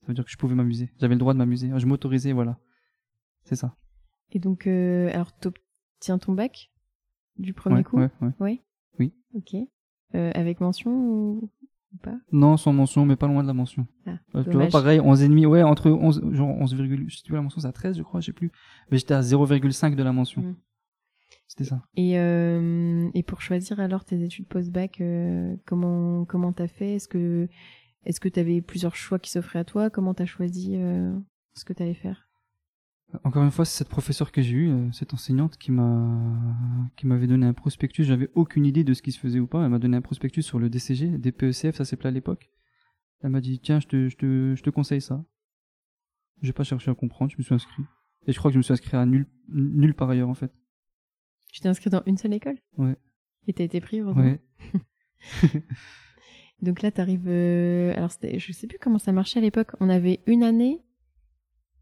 Ça 0.00 0.08
veut 0.08 0.14
dire 0.14 0.24
que 0.24 0.30
je 0.30 0.36
pouvais 0.36 0.54
m'amuser. 0.54 0.90
J'avais 0.98 1.14
le 1.14 1.18
droit 1.20 1.32
de 1.32 1.38
m'amuser. 1.38 1.70
Je 1.76 1.86
m'autorisais, 1.86 2.32
voilà. 2.32 2.58
C'est 3.44 3.56
ça. 3.56 3.76
Et 4.32 4.38
donc 4.38 4.66
euh, 4.66 5.10
alors 5.12 5.32
t'obtiens 5.38 6.18
ton 6.18 6.32
bac 6.32 6.70
du 7.38 7.52
premier 7.52 7.76
Ouais, 7.76 7.82
coup? 7.84 7.98
ouais, 7.98 8.10
ouais. 8.20 8.30
Oui. 8.40 8.60
Oui. 8.98 9.12
Ok. 9.34 9.54
Euh, 10.14 10.30
avec 10.34 10.60
mention 10.60 10.90
ou, 10.90 11.50
ou 11.92 11.96
pas? 12.02 12.18
Non, 12.32 12.56
sans 12.56 12.72
mention, 12.72 13.06
mais 13.06 13.16
pas 13.16 13.26
loin 13.26 13.42
de 13.42 13.48
la 13.48 13.54
mention. 13.54 13.86
Ah, 14.06 14.18
Euh, 14.34 14.44
tu 14.44 14.50
vois, 14.56 14.68
pareil, 14.68 15.00
11 15.00 15.22
et 15.22 15.28
demi, 15.28 15.46
ouais, 15.46 15.62
entre 15.62 15.90
11, 15.90 16.22
genre 16.32 16.48
11, 16.50 16.72
je 16.76 17.14
sais 17.16 17.22
plus 17.24 17.34
la 17.34 17.40
mention, 17.42 17.60
c'est 17.60 17.66
à 17.66 17.72
13, 17.72 17.96
je 17.96 18.02
crois, 18.02 18.20
je 18.20 18.26
sais 18.26 18.32
plus. 18.32 18.50
Mais 18.90 18.98
j'étais 18.98 19.14
à 19.14 19.20
0,5 19.22 19.94
de 19.96 20.02
la 20.02 20.12
mention. 20.12 20.42
Mm. 20.42 20.56
C'était 21.52 21.64
ça. 21.64 21.82
Et, 21.96 22.18
euh, 22.18 23.10
et 23.12 23.22
pour 23.22 23.42
choisir 23.42 23.78
alors 23.78 24.06
tes 24.06 24.22
études 24.22 24.46
post-bac, 24.46 25.02
euh, 25.02 25.54
comment 25.66 26.24
comment 26.24 26.50
t'as 26.50 26.66
fait? 26.66 26.94
Est-ce 26.94 27.08
que 27.08 27.46
est-ce 28.06 28.20
que 28.20 28.30
t'avais 28.30 28.62
plusieurs 28.62 28.96
choix 28.96 29.18
qui 29.18 29.30
s'offraient 29.30 29.58
à 29.58 29.64
toi? 29.64 29.90
Comment 29.90 30.14
t'as 30.14 30.24
choisi 30.24 30.76
euh, 30.76 31.14
ce 31.52 31.66
que 31.66 31.74
t'allais 31.74 31.92
faire? 31.92 32.26
Encore 33.22 33.44
une 33.44 33.50
fois, 33.50 33.66
c'est 33.66 33.76
cette 33.76 33.90
professeure 33.90 34.32
que 34.32 34.40
j'ai 34.40 34.54
eue, 34.54 34.92
cette 34.94 35.12
enseignante 35.12 35.58
qui 35.58 35.72
m'a 35.72 36.88
qui 36.96 37.06
m'avait 37.06 37.26
donné 37.26 37.44
un 37.44 37.52
prospectus. 37.52 38.06
J'avais 38.06 38.30
aucune 38.34 38.64
idée 38.64 38.82
de 38.82 38.94
ce 38.94 39.02
qui 39.02 39.12
se 39.12 39.20
faisait 39.20 39.38
ou 39.38 39.46
pas. 39.46 39.62
Elle 39.62 39.68
m'a 39.68 39.78
donné 39.78 39.98
un 39.98 40.00
prospectus 40.00 40.46
sur 40.46 40.58
le 40.58 40.70
DCG, 40.70 41.18
DPECF, 41.18 41.76
ça 41.76 41.84
s'appelait 41.84 42.08
à 42.08 42.12
l'époque. 42.12 42.48
Elle 43.20 43.28
m'a 43.28 43.42
dit 43.42 43.58
tiens, 43.58 43.78
je 43.78 43.88
te, 43.88 44.08
je 44.08 44.16
te, 44.16 44.54
je 44.56 44.62
te 44.62 44.70
conseille 44.70 45.02
ça. 45.02 45.22
J'ai 46.40 46.54
pas 46.54 46.64
cherché 46.64 46.90
à 46.90 46.94
comprendre, 46.94 47.30
je 47.30 47.36
me 47.36 47.42
suis 47.42 47.54
inscrit. 47.54 47.82
Et 48.26 48.32
je 48.32 48.38
crois 48.38 48.50
que 48.50 48.54
je 48.54 48.58
me 48.58 48.62
suis 48.62 48.72
inscrit 48.72 48.96
à 48.96 49.04
nul, 49.04 49.26
nul 49.50 49.92
par 49.92 50.08
ailleurs 50.08 50.30
en 50.30 50.34
fait. 50.34 50.50
Tu 51.52 51.60
t'es 51.60 51.68
inscrit 51.68 51.90
dans 51.90 52.02
une 52.06 52.16
seule 52.16 52.32
école? 52.34 52.58
Ouais. 52.78 52.96
Et 53.46 53.52
t'as 53.52 53.62
été 53.64 53.80
pris 53.80 54.00
heureusement 54.00 54.22
Ouais. 54.22 54.40
Donc 56.62 56.82
là, 56.82 56.90
t'arrives. 56.90 57.28
euh, 57.28 57.92
Alors, 57.96 58.10
je 58.22 58.52
sais 58.52 58.66
plus 58.66 58.78
comment 58.80 58.98
ça 58.98 59.12
marchait 59.12 59.38
à 59.38 59.42
l'époque. 59.42 59.72
On 59.80 59.88
avait 59.88 60.20
une 60.26 60.42
année. 60.42 60.82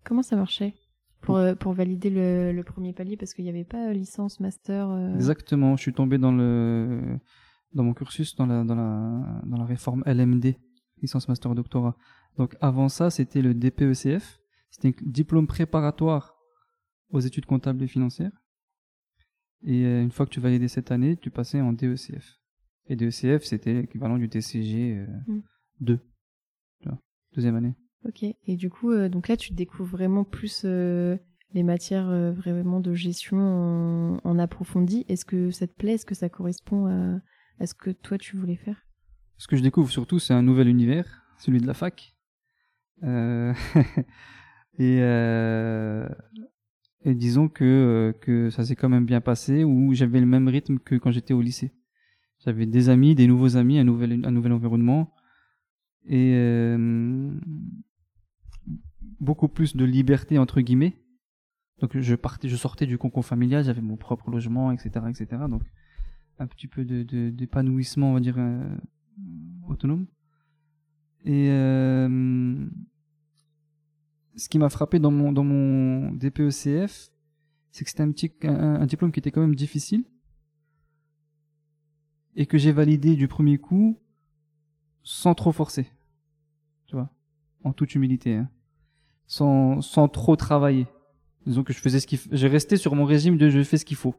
Comment 0.05 0.23
ça 0.23 0.37
marchait? 0.37 0.75
Pour 1.21 1.37
euh, 1.37 1.55
pour 1.55 1.75
valider 1.75 2.09
le, 2.09 2.50
le 2.53 2.62
premier 2.65 2.95
palier 2.95 3.19
parce 3.19 3.35
qu'il 3.35 3.45
n'y 3.45 3.50
avait 3.50 3.65
pas 3.65 3.89
euh, 3.89 3.93
licence, 3.93 4.41
master. 4.41 4.89
euh, 4.89 5.15
Exactement, 5.15 5.77
je 5.77 5.83
suis 5.83 5.93
tombé 5.93 6.17
dans 6.17 6.33
le 6.33 7.19
dans 7.75 7.85
mon 7.85 7.93
cursus 7.93 8.35
dans 8.37 8.47
la 8.47 8.65
dans 8.65 8.75
la 8.75 9.43
dans 9.45 9.59
la 9.59 9.67
réforme 9.67 10.03
LMD, 10.07 10.55
licence 11.03 11.29
master 11.29 11.55
doctorat. 11.55 11.95
Donc 12.39 12.57
avant 12.62 12.89
ça, 12.89 13.11
c'était 13.11 13.43
le 13.43 13.53
DPECF, 13.53 14.39
c'était 14.71 14.89
un 14.89 14.93
diplôme 15.03 15.47
préparatoire 15.47 16.39
aux 17.11 17.21
études 17.21 17.45
comptables 17.45 17.83
et 17.83 17.87
financières. 17.87 18.33
Et 19.64 19.85
euh, 19.85 20.02
une 20.02 20.11
fois 20.11 20.26
que 20.26 20.31
tu 20.31 20.40
validais 20.40 20.69
cette 20.69 20.90
année, 20.90 21.17
tu 21.17 21.31
passais 21.31 21.61
en 21.61 21.73
DECF. 21.73 22.38
Et 22.87 22.97
DECF, 22.97 23.45
c'était 23.45 23.75
l'équivalent 23.75 24.19
du 24.19 24.29
TCG 24.29 24.97
euh, 24.97 25.07
Mm. 25.26 25.40
2. 25.81 25.99
Tu 26.81 26.88
vois, 26.88 26.99
deuxième 27.35 27.57
année. 27.57 27.75
Ok. 28.07 28.23
Et 28.23 28.57
du 28.57 28.71
coup, 28.71 28.90
euh, 28.90 29.09
donc 29.09 29.29
là, 29.29 29.37
tu 29.37 29.52
découvres 29.52 29.90
vraiment 29.90 30.25
plus 30.25 30.62
euh, 30.64 31.17
les 31.52 31.62
matières 31.62 32.33
vraiment 32.33 32.81
de 32.81 32.95
gestion 32.95 33.38
en, 33.38 34.19
en 34.25 34.38
approfondi. 34.38 35.05
Est-ce 35.09 35.25
que 35.25 35.50
ça 35.50 35.67
te 35.67 35.75
plaît? 35.75 35.95
Est-ce 35.95 36.07
que 36.07 36.14
ça 36.14 36.29
correspond 36.29 36.87
à, 36.87 37.21
à 37.59 37.67
ce 37.67 37.75
que 37.75 37.90
toi 37.90 38.19
tu 38.19 38.37
voulais 38.37 38.57
faire? 38.57 38.83
Ce 39.37 39.47
que 39.49 39.57
je 39.57 39.62
découvre 39.62 39.90
surtout, 39.90 40.19
c'est 40.19 40.35
un 40.35 40.43
nouvel 40.43 40.69
univers, 40.69 41.25
celui 41.38 41.61
de 41.61 41.67
la 41.67 41.75
fac. 41.75 42.14
Et, 44.79 45.00
et 47.04 47.14
disons 47.14 47.49
que, 47.49 47.64
euh, 47.64 48.12
que 48.12 48.50
ça 48.50 48.64
s'est 48.64 48.76
quand 48.76 48.88
même 48.88 49.07
bien 49.07 49.21
passé, 49.21 49.64
où 49.64 49.95
j'avais 49.95 50.21
le 50.21 50.26
même 50.26 50.49
rythme 50.49 50.78
que 50.78 50.97
quand 50.97 51.11
j'étais 51.11 51.35
au 51.35 51.40
lycée. 51.40 51.73
J'avais 52.45 52.66
des 52.66 52.88
amis, 52.88 53.14
des 53.14 53.26
nouveaux 53.26 53.57
amis, 53.57 53.78
un 53.78 53.85
nouvel, 53.85 54.25
un 54.25 54.30
nouvel 54.30 54.52
environnement, 54.52 55.12
et 56.07 56.33
euh, 56.35 57.30
beaucoup 59.21 59.49
plus 59.49 59.76
de 59.76 59.85
liberté 59.85 60.38
entre 60.38 60.61
guillemets. 60.61 60.97
Donc 61.80 61.99
je 61.99 62.14
partais, 62.14 62.49
je 62.49 62.57
sortais 62.57 62.87
du 62.87 62.99
concours 62.99 63.25
familial, 63.25 63.64
j'avais 63.64 63.80
mon 63.80 63.97
propre 63.97 64.30
logement, 64.30 64.73
etc., 64.73 65.07
etc. 65.09 65.42
Donc 65.49 65.62
un 66.38 66.47
petit 66.47 66.66
peu 66.66 66.85
de- 66.85 67.30
d'épanouissement, 67.30 68.11
on 68.11 68.14
va 68.14 68.21
dire 68.21 68.37
euh, 68.38 68.76
autonome. 69.69 70.07
Et 71.25 71.49
euh, 71.50 72.66
ce 74.37 74.49
qui 74.49 74.58
m'a 74.58 74.68
frappé 74.68 74.99
dans 74.99 75.10
mon 75.10 75.32
dans 75.32 75.44
mon 75.44 76.12
DPECF, 76.12 77.10
c'est 77.70 77.84
que 77.84 77.90
c'était 77.90 78.02
un 78.02 78.10
petit 78.10 78.32
un, 78.42 78.87
diplôme 78.87 79.12
qui 79.12 79.20
était 79.20 79.30
quand 79.30 79.40
même 79.40 79.54
difficile 79.54 80.04
et 82.37 82.46
que 82.46 82.58
j'ai 82.58 82.72
validé 82.72 83.16
du 83.16 83.28
premier 83.28 83.58
coup 83.58 83.99
sans 85.02 85.34
trop 85.34 85.52
forcer, 85.52 85.90
tu 86.87 86.94
vois, 86.94 87.10
en 87.64 87.72
toute 87.72 87.94
humilité, 87.94 88.37
hein. 88.37 88.50
sans 89.26 89.80
sans 89.80 90.08
trop 90.08 90.37
travailler. 90.37 90.87
Disons 91.46 91.64
que 91.64 91.72
je 91.72 91.80
faisais 91.80 92.00
ce 92.00 92.06
qu'il, 92.06 92.18
j'ai 92.30 92.49
resté 92.49 92.76
sur 92.76 92.94
mon 92.94 93.04
régime 93.04 93.38
de 93.38 93.49
je 93.49 93.62
fais 93.62 93.78
ce 93.78 93.84
qu'il 93.84 93.96
faut, 93.96 94.14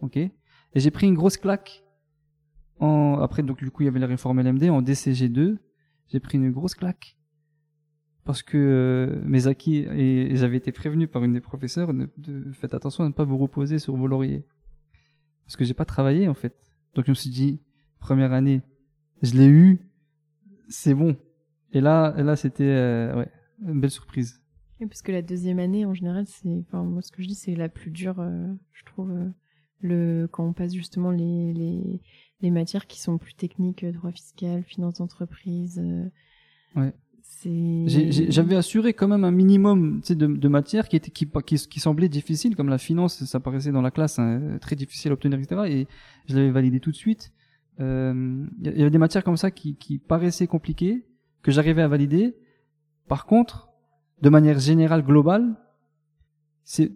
ok? 0.00 0.16
Et 0.16 0.32
j'ai 0.76 0.90
pris 0.90 1.06
une 1.06 1.14
grosse 1.14 1.36
claque 1.36 1.84
en 2.80 3.18
après 3.20 3.42
donc 3.42 3.58
du 3.58 3.70
coup 3.70 3.82
il 3.82 3.86
y 3.86 3.88
avait 3.88 4.00
la 4.00 4.06
réforme 4.06 4.40
LMD 4.40 4.64
en 4.64 4.82
DCG2, 4.82 5.58
j'ai 6.08 6.20
pris 6.20 6.38
une 6.38 6.50
grosse 6.50 6.74
claque 6.74 7.16
parce 8.24 8.42
que 8.42 8.56
euh, 8.56 9.22
mes 9.24 9.46
acquis 9.46 9.76
et, 9.76 10.32
et 10.32 10.36
j'avais 10.36 10.56
été 10.56 10.72
prévenu 10.72 11.06
par 11.08 11.24
une 11.24 11.34
des 11.34 11.40
professeurs 11.40 11.92
de, 11.92 12.10
de 12.16 12.52
faites 12.52 12.74
attention 12.74 13.04
à 13.04 13.08
ne 13.08 13.12
pas 13.12 13.24
vous 13.24 13.38
reposer 13.38 13.78
sur 13.78 13.96
vos 13.96 14.06
lauriers 14.06 14.44
parce 15.44 15.56
que 15.56 15.64
j'ai 15.64 15.74
pas 15.74 15.84
travaillé 15.84 16.28
en 16.28 16.34
fait. 16.34 16.54
Donc 16.94 17.04
je 17.06 17.10
me 17.10 17.14
suis 17.14 17.30
dit 17.30 17.60
première 17.98 18.32
année, 18.32 18.62
je 19.22 19.34
l'ai 19.34 19.48
eu, 19.48 19.90
c'est 20.68 20.94
bon. 20.94 21.16
Et 21.72 21.80
là, 21.80 22.14
et 22.16 22.22
là 22.22 22.36
c'était 22.36 22.64
euh, 22.64 23.16
ouais, 23.16 23.30
une 23.66 23.80
belle 23.80 23.90
surprise. 23.90 24.40
Oui, 24.80 24.88
parce 24.88 25.02
que 25.02 25.12
la 25.12 25.22
deuxième 25.22 25.60
année, 25.60 25.86
en 25.86 25.94
général, 25.94 26.26
c'est, 26.26 26.48
enfin, 26.66 26.82
moi, 26.82 27.00
ce 27.00 27.12
que 27.12 27.22
je 27.22 27.28
dis, 27.28 27.36
c'est 27.36 27.54
la 27.54 27.68
plus 27.68 27.92
dure, 27.92 28.18
euh, 28.18 28.52
je 28.72 28.84
trouve, 28.84 29.12
le, 29.80 30.26
quand 30.26 30.44
on 30.44 30.52
passe 30.52 30.74
justement 30.74 31.12
les, 31.12 31.52
les, 31.52 32.00
les 32.40 32.50
matières 32.50 32.88
qui 32.88 33.00
sont 33.00 33.16
plus 33.16 33.34
techniques, 33.34 33.84
droit 33.84 34.10
fiscal, 34.10 34.64
finance 34.64 34.94
d'entreprise. 34.94 35.80
Ouais. 36.74 36.92
J'avais 38.30 38.56
assuré 38.56 38.94
quand 38.94 39.08
même 39.08 39.24
un 39.24 39.30
minimum 39.30 40.00
de, 40.08 40.26
de 40.26 40.48
matières 40.48 40.88
qui, 40.88 40.96
était, 40.96 41.10
qui, 41.10 41.28
qui, 41.44 41.56
qui 41.56 41.80
semblait 41.80 42.08
difficile, 42.08 42.56
comme 42.56 42.68
la 42.68 42.78
finance, 42.78 43.24
ça 43.24 43.40
paraissait 43.40 43.72
dans 43.72 43.82
la 43.82 43.90
classe 43.90 44.18
hein, 44.18 44.58
très 44.60 44.76
difficile 44.76 45.10
à 45.10 45.14
obtenir, 45.14 45.38
etc. 45.38 45.62
Et 45.68 45.86
je 46.26 46.36
l'avais 46.36 46.50
validé 46.50 46.80
tout 46.80 46.90
de 46.90 46.96
suite. 46.96 47.32
Euh, 47.80 48.46
Il 48.62 48.78
y 48.78 48.80
avait 48.80 48.90
des 48.90 48.98
matières 48.98 49.24
comme 49.24 49.36
ça 49.36 49.50
qui, 49.50 49.76
qui 49.76 49.98
paraissaient 49.98 50.46
compliquées, 50.46 51.04
que 51.42 51.50
j'arrivais 51.50 51.82
à 51.82 51.88
valider. 51.88 52.34
Par 53.08 53.26
contre, 53.26 53.68
de 54.22 54.30
manière 54.30 54.58
générale, 54.58 55.02
globale, 55.04 55.54
c'est 56.62 56.92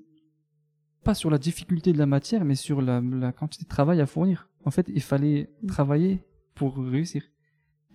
pas 1.04 1.14
sur 1.14 1.30
la 1.30 1.38
difficulté 1.38 1.92
de 1.92 1.98
la 1.98 2.06
matière, 2.06 2.44
mais 2.44 2.54
sur 2.54 2.80
la, 2.80 3.00
la 3.00 3.32
quantité 3.32 3.64
de 3.64 3.68
travail 3.68 4.00
à 4.00 4.06
fournir. 4.06 4.48
En 4.64 4.70
fait, 4.70 4.86
il 4.88 5.02
fallait 5.02 5.50
Mm. 5.62 5.66
travailler 5.66 6.22
pour 6.54 6.76
réussir. 6.76 7.22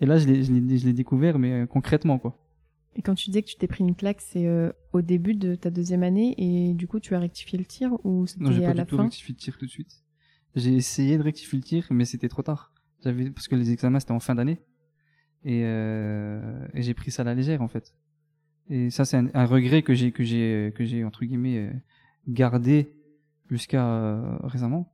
Et 0.03 0.05
là, 0.05 0.17
je 0.17 0.27
l'ai- 0.27 0.91
découvert, 0.93 1.39
mais 1.39 1.53
euh, 1.53 1.65
concrètement, 1.65 2.19
quoi. 2.19 2.37
Et 2.97 3.01
quand 3.01 3.15
tu 3.15 3.29
disais 3.29 3.41
que 3.41 3.47
tu 3.47 3.55
t'es 3.55 3.67
pris 3.67 3.85
une 3.85 3.95
claque, 3.95 4.19
c'est 4.19 4.45
euh, 4.45 4.73
au 4.91 5.01
début 5.01 5.33
de 5.33 5.55
ta 5.55 5.69
deuxième 5.69 6.03
année 6.03 6.35
et 6.37 6.73
du 6.73 6.87
coup 6.87 6.99
tu 6.99 7.15
as 7.15 7.19
rectifié 7.19 7.57
le 7.57 7.63
tir 7.63 7.93
ou 8.03 8.25
Non, 8.37 8.51
j'ai 8.51 8.55
c'était 8.55 8.59
pas 8.65 8.67
à 8.67 8.73
du 8.73 8.77
la 8.79 8.85
tout 8.85 8.97
fin 8.97 9.03
rectifié 9.03 9.33
le 9.33 9.39
tir 9.39 9.57
tout 9.57 9.65
de 9.65 9.71
suite. 9.71 10.03
J'ai 10.55 10.75
essayé 10.75 11.17
de 11.17 11.23
rectifier 11.23 11.57
le 11.57 11.63
tir, 11.63 11.87
mais 11.89 12.03
c'était 12.03 12.27
trop 12.27 12.41
tard. 12.43 12.73
J'avais 13.01 13.31
parce 13.31 13.47
que 13.47 13.55
les 13.55 13.71
examens 13.71 14.01
c'était 14.01 14.11
en 14.11 14.19
fin 14.19 14.35
d'année 14.35 14.59
et, 15.45 15.61
euh, 15.63 16.67
et 16.73 16.81
j'ai 16.81 16.93
pris 16.93 17.09
ça 17.11 17.21
à 17.21 17.25
la 17.25 17.33
légère 17.33 17.61
en 17.61 17.69
fait. 17.69 17.95
Et 18.69 18.89
ça 18.89 19.05
c'est 19.05 19.15
un, 19.17 19.27
un 19.33 19.45
regret 19.45 19.81
que 19.83 19.93
j'ai 19.93 20.11
que 20.11 20.23
j'ai 20.25 20.73
que 20.75 20.83
j'ai 20.83 21.03
entre 21.05 21.23
guillemets 21.23 21.71
gardé 22.27 22.93
jusqu'à 23.49 23.87
euh, 23.87 24.37
récemment. 24.43 24.93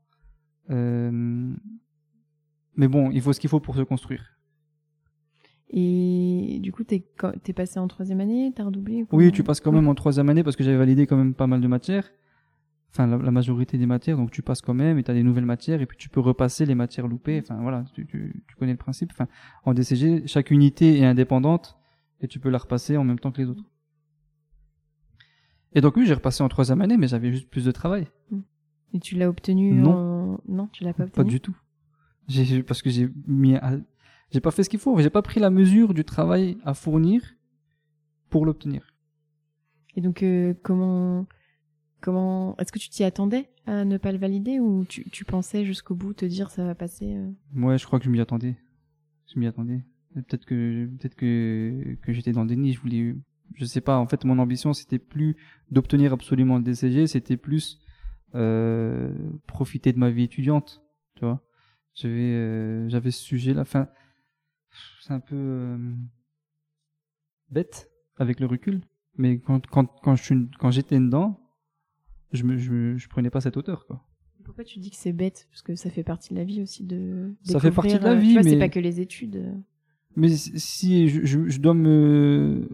Mais 2.75 2.87
bon, 2.87 3.09
il 3.11 3.21
faut 3.21 3.33
ce 3.33 3.39
qu'il 3.39 3.49
faut 3.49 3.59
pour 3.59 3.75
se 3.75 3.81
construire. 3.81 4.38
Et 5.71 6.59
du 6.61 6.71
coup, 6.71 6.83
t'es 6.83 7.05
t'es 7.43 7.53
passé 7.53 7.79
en 7.79 7.87
troisième 7.87 8.19
année, 8.21 8.51
t'as 8.55 8.63
redoublé 8.63 9.03
ou 9.03 9.07
Oui, 9.11 9.31
tu 9.31 9.43
passes 9.43 9.59
quand 9.59 9.71
même 9.71 9.87
en 9.87 9.93
troisième 9.95 10.27
année 10.29 10.43
parce 10.43 10.55
que 10.55 10.63
j'avais 10.63 10.77
validé 10.77 11.05
quand 11.05 11.17
même 11.17 11.33
pas 11.35 11.45
mal 11.47 11.61
de 11.61 11.67
matières. 11.67 12.09
Enfin, 12.91 13.05
la, 13.05 13.17
la 13.17 13.29
majorité 13.29 13.77
des 13.77 13.85
matières, 13.85 14.17
donc 14.17 14.31
tu 14.31 14.41
passes 14.41 14.61
quand 14.61 14.73
même 14.73 14.97
et 14.97 15.03
tu 15.03 15.11
as 15.11 15.13
des 15.13 15.21
nouvelles 15.21 15.45
matières 15.45 15.79
et 15.79 15.85
puis 15.85 15.95
tu 15.95 16.09
peux 16.09 16.19
repasser 16.21 16.65
les 16.65 16.73
matières 16.73 17.07
loupées. 17.07 17.39
Enfin, 17.43 17.61
voilà, 17.61 17.85
tu, 17.93 18.07
tu, 18.07 18.43
tu 18.47 18.55
connais 18.55 18.71
le 18.71 18.79
principe. 18.79 19.11
Enfin, 19.11 19.27
en 19.63 19.75
DCG, 19.75 20.23
chaque 20.25 20.49
unité 20.49 20.97
est 20.97 21.05
indépendante 21.05 21.77
et 22.19 22.27
tu 22.27 22.39
peux 22.39 22.49
la 22.49 22.57
repasser 22.57 22.97
en 22.97 23.03
même 23.03 23.19
temps 23.19 23.31
que 23.31 23.39
les 23.41 23.47
autres. 23.47 23.63
Et 25.73 25.81
donc 25.81 25.95
oui, 25.97 26.07
j'ai 26.07 26.15
repassé 26.15 26.41
en 26.43 26.49
troisième 26.49 26.81
année, 26.81 26.97
mais 26.97 27.07
j'avais 27.07 27.31
juste 27.31 27.47
plus 27.47 27.63
de 27.65 27.71
travail. 27.71 28.07
Et 28.93 28.99
tu 28.99 29.15
l'as 29.15 29.29
obtenu 29.29 29.71
Non. 29.73 29.91
en... 29.91 30.41
Non, 30.47 30.67
tu 30.71 30.83
l'as 30.83 30.93
pas 30.93 31.03
Pas 31.05 31.21
obtenu 31.21 31.29
du 31.29 31.39
tout. 31.41 31.55
J'ai 32.27 32.63
parce 32.63 32.81
que 32.81 32.89
j'ai 32.89 33.07
mis, 33.27 33.55
à- 33.55 33.77
j'ai 34.31 34.41
pas 34.41 34.51
fait 34.51 34.63
ce 34.63 34.69
qu'il 34.69 34.79
faut. 34.79 34.97
J'ai 34.99 35.09
pas 35.09 35.21
pris 35.21 35.39
la 35.39 35.49
mesure 35.49 35.93
du 35.93 36.03
travail 36.03 36.57
à 36.63 36.73
fournir 36.73 37.21
pour 38.29 38.45
l'obtenir. 38.45 38.95
Et 39.95 40.01
donc, 40.01 40.23
euh, 40.23 40.53
comment... 40.63 41.27
comment... 42.01 42.55
Est-ce 42.57 42.71
que 42.71 42.79
tu 42.79 42.89
t'y 42.89 43.03
attendais 43.03 43.49
à 43.65 43.85
ne 43.85 43.97
pas 43.97 44.11
le 44.11 44.17
valider 44.17 44.59
ou 44.59 44.85
tu, 44.85 45.09
tu 45.09 45.25
pensais 45.25 45.65
jusqu'au 45.65 45.95
bout 45.95 46.13
te 46.13 46.25
dire 46.25 46.49
ça 46.51 46.63
va 46.63 46.75
passer 46.75 47.15
euh? 47.15 47.31
Ouais, 47.55 47.77
je 47.77 47.85
crois 47.85 47.99
que 47.99 48.05
je 48.05 48.09
m'y 48.09 48.19
attendais. 48.19 48.55
Je 49.33 49.39
m'y 49.39 49.47
attendais. 49.47 49.83
Peut-être 50.13 50.45
que 50.45 50.87
peut-être 50.99 51.15
que 51.15 51.95
que 52.01 52.13
j'étais 52.13 52.31
dans 52.31 52.41
le 52.41 52.47
déni. 52.47 52.73
Je 52.73 52.79
voulais, 52.81 53.15
je 53.53 53.65
sais 53.65 53.81
pas. 53.81 53.97
En 53.97 54.07
fait, 54.07 54.25
mon 54.25 54.39
ambition 54.39 54.73
c'était 54.73 54.97
plus 54.97 55.37
d'obtenir 55.69 56.13
absolument 56.13 56.57
le 56.57 56.63
DCG, 56.63 57.05
c'était 57.05 57.37
plus 57.37 57.79
euh, 58.33 59.13
profiter 59.45 59.93
de 59.93 59.99
ma 59.99 60.09
vie 60.09 60.23
étudiante. 60.23 60.81
Tu 61.15 61.25
vois, 61.25 61.43
j'avais 61.93 62.33
euh, 62.33 62.89
j'avais 62.89 63.11
ce 63.11 63.21
sujet 63.21 63.53
là. 63.53 63.61
Enfin, 63.61 63.87
c'est 65.01 65.13
un 65.13 65.19
peu 65.19 65.35
euh, 65.35 65.77
bête 67.49 67.89
avec 68.17 68.39
le 68.39 68.45
recul. 68.45 68.81
Mais 69.17 69.39
quand 69.39 69.65
quand 69.67 69.85
quand 70.03 70.15
je 70.15 70.23
suis 70.23 70.49
quand 70.59 70.71
j'étais 70.71 70.99
dedans, 70.99 71.39
je 72.31 72.43
me 72.43 72.57
je, 72.57 72.95
je 72.97 73.09
prenais 73.09 73.29
pas 73.29 73.41
cette 73.41 73.57
hauteur 73.57 73.85
quoi. 73.85 74.05
Pourquoi 74.45 74.63
tu 74.63 74.79
dis 74.79 74.89
que 74.89 74.95
c'est 74.97 75.13
bête? 75.13 75.47
Parce 75.51 75.61
que 75.61 75.75
ça 75.75 75.89
fait 75.89 76.03
partie 76.03 76.33
de 76.33 76.39
la 76.39 76.43
vie 76.45 76.61
aussi 76.61 76.83
de. 76.83 77.35
Ça 77.43 77.59
fait 77.59 77.71
partie 77.71 77.97
de 77.99 78.03
la 78.03 78.11
euh, 78.13 78.15
vie, 78.15 78.33
vois, 78.33 78.43
mais- 78.43 78.49
c'est 78.51 78.59
pas 78.59 78.69
que 78.69 78.79
les 78.79 78.99
études. 78.99 79.35
euh. 79.35 79.53
Mais 80.15 80.29
si 80.35 81.07
je, 81.07 81.23
je, 81.23 81.47
je 81.47 81.59
dois 81.59 81.75
me 81.75 82.67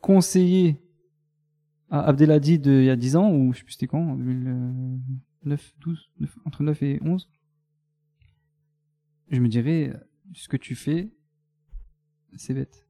conseiller 0.00 0.80
à 1.90 2.00
Abdelhadi 2.02 2.58
de 2.60 2.70
il 2.80 2.84
y 2.84 2.90
a 2.90 2.96
10 2.96 3.16
ans, 3.16 3.32
ou 3.32 3.52
je 3.52 3.58
sais 3.58 3.64
plus 3.64 3.72
c'était 3.72 3.88
quand, 3.88 3.98
en 4.12 4.16
2009, 4.16 5.74
12, 5.80 6.10
9, 6.20 6.38
entre 6.44 6.62
9 6.62 6.82
et 6.84 6.98
11, 7.02 7.28
je 9.30 9.40
me 9.40 9.48
dirais, 9.48 9.92
ce 10.32 10.48
que 10.48 10.56
tu 10.56 10.74
fais, 10.76 11.10
c'est 12.36 12.54
bête. 12.54 12.86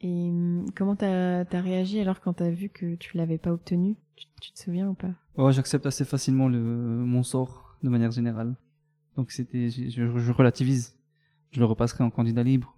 Et 0.00 0.28
hum, 0.30 0.66
comment 0.74 0.96
t'as 0.96 1.40
as 1.44 1.60
réagi 1.60 2.00
alors 2.00 2.20
quand 2.20 2.34
t'as 2.34 2.50
vu 2.50 2.68
que 2.68 2.94
tu 2.96 3.16
l'avais 3.16 3.38
pas 3.38 3.52
obtenu? 3.52 3.96
Tu, 4.16 4.26
tu 4.40 4.52
te 4.52 4.58
souviens 4.58 4.88
ou 4.88 4.94
pas? 4.94 5.12
Oh, 5.36 5.50
j'accepte 5.52 5.86
assez 5.86 6.04
facilement 6.04 6.48
le, 6.48 6.58
mon 6.60 7.22
sort, 7.22 7.76
de 7.82 7.88
manière 7.88 8.10
générale. 8.10 8.56
Donc 9.16 9.30
c'était, 9.30 9.70
je, 9.70 9.88
je, 9.88 10.18
je 10.18 10.32
relativise. 10.32 10.98
Je 11.50 11.60
le 11.60 11.66
repasserai 11.66 12.02
en 12.02 12.10
candidat 12.10 12.42
libre. 12.42 12.76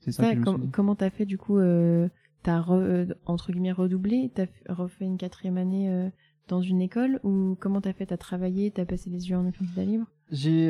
C'est 0.00 0.12
ça, 0.12 0.22
Ça, 0.24 0.34
que 0.34 0.42
com- 0.42 0.70
comment 0.70 0.94
t'as 0.94 1.08
fait 1.08 1.24
du 1.24 1.38
coup 1.38 1.56
euh, 1.58 2.08
T'as 2.42 2.62
euh, 2.68 3.06
entre 3.24 3.52
guillemets 3.52 3.72
redoublé? 3.72 4.30
T'as 4.34 4.44
refait 4.68 5.06
une 5.06 5.16
quatrième 5.16 5.56
année 5.56 5.88
euh, 5.90 6.10
dans 6.46 6.60
une 6.60 6.82
école? 6.82 7.20
Ou 7.24 7.56
comment 7.58 7.80
t'as 7.80 7.94
fait? 7.94 8.04
T'as 8.06 8.18
travaillé 8.18 8.70
T'as 8.70 8.84
passé 8.84 9.08
les 9.08 9.30
yeux 9.30 9.36
en 9.38 9.50
candidat 9.50 9.84
libre? 9.84 10.06
J'ai, 10.30 10.68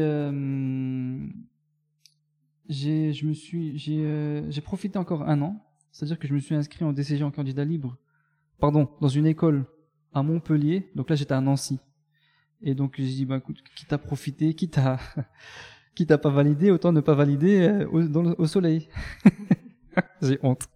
j'ai, 2.69 3.13
je 3.13 3.27
me 3.27 3.33
suis, 3.33 3.79
j'ai, 3.79 4.05
euh, 4.05 4.51
j'ai 4.51 4.61
profité 4.61 4.99
encore 4.99 5.23
un 5.23 5.43
an. 5.43 5.65
C'est-à-dire 5.93 6.19
que 6.19 6.27
je 6.27 6.35
me 6.35 6.41
suis 6.41 6.55
inscrit 6.55 6.85
en 6.85 6.93
DCG 6.93 7.23
en 7.23 7.31
candidat 7.31 7.65
libre. 7.65 7.97
Pardon, 8.59 8.89
dans 9.01 9.09
une 9.09 9.27
école 9.27 9.67
à 10.13 10.23
Montpellier. 10.23 10.91
Donc 10.95 11.11
là, 11.11 11.17
j'étais 11.17 11.35
à 11.35 11.41
Nancy. 11.41 11.79
Et 12.63 12.75
donc 12.75 12.95
j'ai 12.97 13.05
dit, 13.05 13.27
bah 13.27 13.37
écoute, 13.37 13.63
quitte 13.77 13.93
à 13.93 13.99
profiter, 13.99 14.55
quitte 14.55 14.79
à, 14.79 14.99
quitte 15.95 16.11
à 16.11 16.19
pas 16.19 16.31
valider, 16.31 16.71
autant 16.71 16.93
ne 16.93 17.01
pas 17.01 17.15
valider 17.15 17.61
euh, 17.61 17.87
au, 17.89 18.01
au 18.41 18.47
soleil. 18.47 18.89
j'ai 20.23 20.39
honte. 20.43 20.67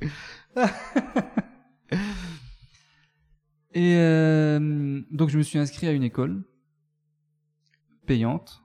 Et 3.74 3.96
euh, 3.96 5.02
donc 5.10 5.28
je 5.30 5.38
me 5.38 5.42
suis 5.42 5.58
inscrit 5.58 5.88
à 5.88 5.92
une 5.92 6.04
école 6.04 6.44
payante. 8.06 8.63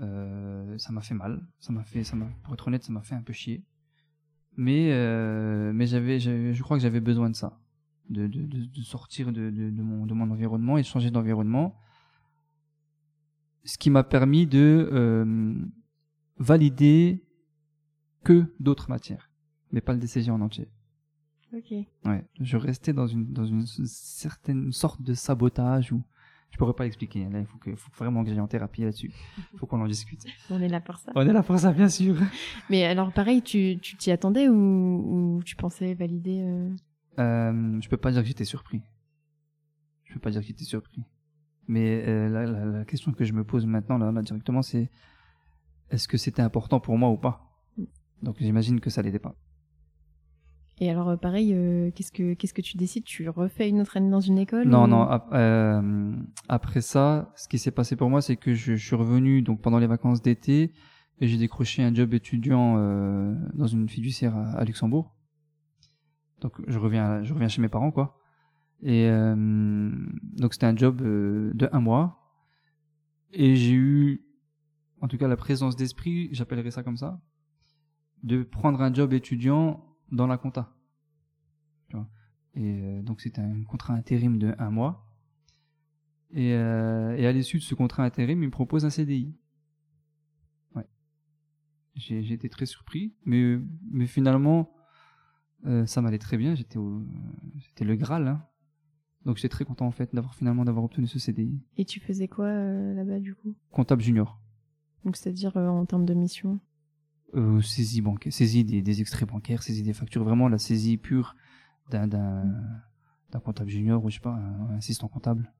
Euh, 0.00 0.78
ça 0.78 0.92
m'a 0.92 1.00
fait 1.00 1.14
mal. 1.14 1.46
Ça 1.58 1.72
m'a 1.72 1.84
fait, 1.84 2.04
ça 2.04 2.16
m'a, 2.16 2.26
pour 2.42 2.54
être 2.54 2.68
honnête, 2.68 2.84
ça 2.84 2.92
m'a 2.92 3.02
fait 3.02 3.14
un 3.14 3.22
peu 3.22 3.32
chier. 3.32 3.64
Mais, 4.56 4.90
euh, 4.92 5.72
mais 5.72 5.86
j'avais, 5.86 6.18
je 6.18 6.62
crois 6.62 6.76
que 6.76 6.82
j'avais 6.82 7.00
besoin 7.00 7.30
de 7.30 7.36
ça, 7.36 7.60
de, 8.10 8.26
de, 8.26 8.42
de, 8.42 8.64
de 8.64 8.82
sortir 8.82 9.32
de, 9.32 9.50
de, 9.50 9.70
de 9.70 9.82
mon, 9.82 10.04
de 10.06 10.14
mon 10.14 10.30
environnement 10.30 10.78
et 10.78 10.82
de 10.82 10.86
changer 10.86 11.10
d'environnement. 11.10 11.76
Ce 13.64 13.78
qui 13.78 13.90
m'a 13.90 14.02
permis 14.02 14.46
de 14.46 14.88
euh, 14.92 15.54
valider 16.38 17.24
que 18.24 18.52
d'autres 18.58 18.90
matières, 18.90 19.30
mais 19.72 19.80
pas 19.80 19.92
le 19.92 20.00
DCG 20.00 20.30
en 20.30 20.40
entier. 20.40 20.68
Ok. 21.52 21.72
Ouais, 22.04 22.24
je 22.40 22.56
restais 22.56 22.92
dans 22.92 23.06
une 23.06 23.32
dans 23.32 23.46
une 23.46 23.64
certaine 23.66 24.70
sorte 24.72 25.00
de 25.02 25.14
sabotage 25.14 25.92
où 25.92 26.02
je 26.50 26.56
pourrais 26.58 26.72
pas 26.74 26.84
l'expliquer. 26.84 27.24
Là, 27.28 27.40
il 27.40 27.46
faut 27.46 27.58
que 27.58 27.74
faut 27.76 27.90
vraiment 27.96 28.22
que 28.24 28.30
j'aille 28.30 28.40
en 28.40 28.48
thérapie 28.48 28.82
là-dessus. 28.82 29.12
Il 29.52 29.58
faut 29.58 29.66
qu'on 29.66 29.80
en 29.80 29.86
discute. 29.86 30.24
On 30.50 30.60
est 30.60 30.68
là 30.68 30.80
pour 30.80 30.96
ça. 30.96 31.12
On 31.14 31.26
est 31.28 31.32
là 31.32 31.42
pour 31.42 31.58
ça, 31.58 31.72
bien 31.72 31.88
sûr. 31.88 32.16
Mais 32.70 32.84
alors, 32.84 33.12
pareil, 33.12 33.42
tu 33.42 33.78
tu 33.80 33.96
t'y 33.96 34.10
attendais 34.10 34.48
ou, 34.48 35.36
ou 35.36 35.42
tu 35.44 35.56
pensais 35.56 35.94
valider 35.94 36.40
euh, 36.42 36.70
Euh, 37.18 37.80
je 37.80 37.88
peux 37.88 37.96
pas 37.96 38.10
dire 38.12 38.22
que 38.22 38.28
j'étais 38.28 38.44
surpris. 38.44 38.80
Je 40.04 40.14
peux 40.14 40.20
pas 40.20 40.30
dire 40.30 40.40
que 40.40 40.46
j'étais 40.46 40.64
surpris. 40.64 41.02
Mais 41.66 42.02
euh, 42.08 42.28
la, 42.30 42.46
la, 42.46 42.64
la 42.64 42.84
question 42.86 43.12
que 43.12 43.24
je 43.24 43.32
me 43.34 43.44
pose 43.44 43.66
maintenant 43.66 43.98
là, 43.98 44.10
là 44.10 44.22
directement, 44.22 44.62
c'est 44.62 44.90
est-ce 45.90 46.08
que 46.08 46.16
c'était 46.16 46.42
important 46.42 46.80
pour 46.80 46.96
moi 46.96 47.10
ou 47.10 47.18
pas? 47.18 47.44
Donc 48.22 48.36
j'imagine 48.40 48.80
que 48.80 48.90
ça 48.90 49.02
l'était 49.02 49.18
pas. 49.18 49.34
Et 50.80 50.90
alors, 50.90 51.08
euh, 51.08 51.16
pareil, 51.16 51.52
euh, 51.54 51.90
qu'est-ce 51.92 52.12
que 52.12 52.34
qu'est-ce 52.34 52.54
que 52.54 52.60
tu 52.62 52.76
décides? 52.76 53.04
Tu 53.04 53.28
refais 53.28 53.68
une 53.68 53.80
autre 53.80 53.96
année 53.96 54.10
dans 54.10 54.20
une 54.20 54.38
école 54.38 54.68
Non, 54.68 54.84
ou- 54.84 54.86
non. 54.86 55.02
ap- 55.02 55.32
euh, 55.32 56.12
après 56.48 56.80
ça, 56.80 57.32
ce 57.36 57.48
qui 57.48 57.58
s'est 57.58 57.72
passé 57.72 57.96
pour 57.96 58.08
moi, 58.10 58.22
c'est 58.22 58.36
que 58.36 58.54
je, 58.54 58.76
je 58.76 58.86
suis 58.86 58.94
revenu 58.96 59.42
donc 59.42 59.60
pendant 59.60 59.78
les 59.78 59.88
vacances 59.88 60.22
d'été 60.22 60.72
et 61.20 61.26
j'ai 61.26 61.36
décroché 61.36 61.82
un 61.82 61.92
job 61.92 62.14
étudiant 62.14 62.76
euh, 62.78 63.34
dans 63.54 63.66
une 63.66 63.88
fiduciaire 63.88 64.36
à, 64.36 64.50
à 64.52 64.64
Luxembourg. 64.64 65.14
Donc 66.40 66.52
je 66.68 66.78
reviens, 66.78 67.24
je 67.24 67.34
reviens 67.34 67.48
chez 67.48 67.60
mes 67.60 67.68
parents, 67.68 67.90
quoi. 67.90 68.16
Et 68.80 69.08
euh, 69.08 69.90
donc 70.36 70.52
c'était 70.54 70.66
un 70.66 70.76
job 70.76 71.00
euh, 71.02 71.50
de 71.54 71.68
un 71.72 71.80
mois 71.80 72.20
et 73.32 73.56
j'ai 73.56 73.72
eu, 73.74 74.22
en 75.00 75.08
tout 75.08 75.18
cas, 75.18 75.26
la 75.26 75.36
présence 75.36 75.74
d'esprit, 75.74 76.28
j'appellerais 76.30 76.70
ça 76.70 76.84
comme 76.84 76.96
ça, 76.96 77.20
de 78.22 78.44
prendre 78.44 78.80
un 78.80 78.94
job 78.94 79.12
étudiant 79.12 79.84
dans 80.10 80.26
la 80.26 80.38
compta. 80.38 80.74
Tu 81.88 81.96
vois. 81.96 82.08
Et 82.54 82.80
euh, 82.82 83.02
donc 83.02 83.20
c'était 83.20 83.40
un 83.40 83.62
contrat 83.64 83.94
intérim 83.94 84.38
de 84.38 84.54
un 84.58 84.70
mois. 84.70 85.06
Et, 86.30 86.54
euh, 86.54 87.16
et 87.16 87.26
à 87.26 87.32
l'issue 87.32 87.58
de 87.58 87.62
ce 87.62 87.74
contrat 87.74 88.04
intérim, 88.04 88.42
il 88.42 88.46
me 88.46 88.50
propose 88.50 88.84
un 88.84 88.90
CDI. 88.90 89.34
Ouais. 90.74 90.86
J'ai 91.94 92.32
été 92.32 92.48
très 92.48 92.66
surpris, 92.66 93.14
mais, 93.24 93.58
mais 93.90 94.06
finalement, 94.06 94.70
euh, 95.66 95.86
ça 95.86 96.02
m'allait 96.02 96.18
très 96.18 96.36
bien. 96.36 96.54
J'étais 96.54 96.78
le 96.78 97.96
Graal. 97.96 98.28
Hein. 98.28 98.44
Donc 99.24 99.36
j'étais 99.36 99.48
très 99.48 99.64
content 99.64 99.86
en 99.86 99.90
fait 99.90 100.14
d'avoir 100.14 100.34
finalement 100.34 100.64
d'avoir 100.64 100.84
obtenu 100.84 101.06
ce 101.06 101.18
CDI. 101.18 101.60
Et 101.76 101.84
tu 101.84 102.00
faisais 102.00 102.28
quoi 102.28 102.52
là-bas 102.52 103.20
du 103.20 103.34
coup? 103.34 103.54
Comptable 103.70 104.02
junior. 104.02 104.40
Donc, 105.04 105.16
c'est-à-dire 105.16 105.56
en 105.56 105.86
termes 105.86 106.04
de 106.04 106.14
mission? 106.14 106.60
Euh, 107.34 107.60
saisie 107.60 108.00
bancaire, 108.00 108.32
saisie 108.32 108.64
des, 108.64 108.80
des 108.80 109.00
extraits 109.02 109.28
bancaires, 109.28 109.62
saisie 109.62 109.82
des 109.82 109.92
factures, 109.92 110.24
vraiment 110.24 110.48
la 110.48 110.56
saisie 110.56 110.96
pure 110.96 111.36
d'un 111.90 112.10
comptable 113.44 113.68
junior 113.68 114.02
ou 114.02 114.08
je 114.08 114.14
sais 114.14 114.20
pas, 114.20 114.30
un, 114.32 114.70
un 114.70 114.76
assistant 114.78 115.08
comptable. 115.08 115.52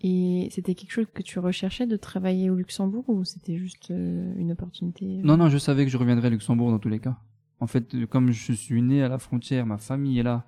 Et 0.00 0.48
c'était 0.50 0.74
quelque 0.74 0.90
chose 0.90 1.06
que 1.14 1.22
tu 1.22 1.38
recherchais 1.38 1.86
de 1.86 1.96
travailler 1.96 2.50
au 2.50 2.56
Luxembourg 2.56 3.08
ou 3.08 3.24
c'était 3.24 3.56
juste 3.56 3.90
euh, 3.92 4.34
une 4.36 4.52
opportunité 4.52 5.20
euh? 5.20 5.22
Non, 5.22 5.36
non, 5.36 5.48
je 5.48 5.58
savais 5.58 5.84
que 5.84 5.90
je 5.90 5.96
reviendrais 5.96 6.26
à 6.26 6.30
Luxembourg 6.30 6.70
dans 6.70 6.80
tous 6.80 6.88
les 6.88 6.98
cas. 6.98 7.16
En 7.60 7.68
fait, 7.68 8.04
comme 8.06 8.32
je 8.32 8.52
suis 8.52 8.82
né 8.82 9.02
à 9.02 9.08
la 9.08 9.18
frontière, 9.18 9.66
ma 9.66 9.78
famille 9.78 10.18
est 10.18 10.24
là, 10.24 10.46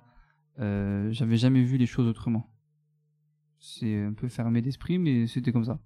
euh, 0.59 1.11
j'avais 1.11 1.37
jamais 1.37 1.63
vu 1.63 1.77
les 1.77 1.85
choses 1.85 2.07
autrement. 2.07 2.51
C'est 3.59 4.03
un 4.03 4.13
peu 4.13 4.27
fermé 4.27 4.61
d'esprit, 4.61 4.99
mais 4.99 5.27
c'était 5.27 5.53
comme 5.53 5.63
ça. 5.63 5.79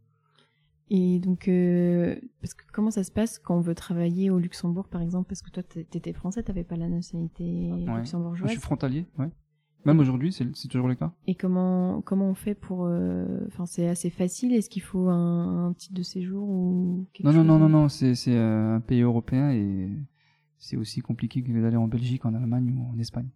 Et 0.93 1.19
donc, 1.19 1.47
euh, 1.47 2.15
parce 2.41 2.53
que 2.53 2.63
comment 2.73 2.91
ça 2.91 3.05
se 3.05 3.11
passe 3.11 3.39
quand 3.39 3.55
on 3.57 3.61
veut 3.61 3.75
travailler 3.75 4.29
au 4.29 4.39
Luxembourg, 4.39 4.89
par 4.89 5.01
exemple? 5.01 5.29
Parce 5.29 5.41
que 5.41 5.49
toi, 5.49 5.63
t'é- 5.63 5.85
t'étais 5.85 6.11
français, 6.11 6.43
t'avais 6.43 6.65
pas 6.65 6.75
la 6.75 6.89
nationalité 6.89 7.71
Ouais. 7.71 7.85
Je 7.87 7.97
luxembourgeoise. 7.99 8.51
suis 8.51 8.59
frontalier, 8.59 9.05
ouais. 9.17 9.29
Même 9.85 9.99
aujourd'hui, 9.99 10.31
c'est 10.33 10.45
toujours 10.67 10.87
le 10.89 10.95
cas. 10.95 11.11
Et 11.27 11.33
comment 11.35 12.01
comment 12.01 12.27
on 12.29 12.33
fait 12.35 12.53
pour 12.55 12.85
euh, 12.85 13.39
Enfin, 13.47 13.65
c'est 13.65 13.87
assez 13.87 14.09
facile. 14.09 14.53
Est-ce 14.53 14.69
qu'il 14.69 14.81
faut 14.83 15.07
un, 15.09 15.67
un 15.69 15.73
titre 15.73 15.95
de 15.95 16.03
séjour 16.03 16.47
ou 16.47 17.07
quelque 17.13 17.25
Non, 17.25 17.33
non, 17.33 17.43
non, 17.45 17.57
non, 17.57 17.69
non, 17.69 17.87
c'est 17.89 18.13
c'est 18.13 18.35
euh, 18.35 18.75
un 18.75 18.79
pays 18.81 19.01
européen 19.01 19.49
et 19.51 19.89
c'est 20.59 20.75
aussi 20.77 20.99
compliqué 21.01 21.41
que 21.41 21.51
d'aller 21.59 21.77
en 21.77 21.87
Belgique, 21.87 22.25
en 22.25 22.33
Allemagne 22.35 22.75
ou 22.77 22.93
en 22.93 22.99
Espagne. 22.99 23.29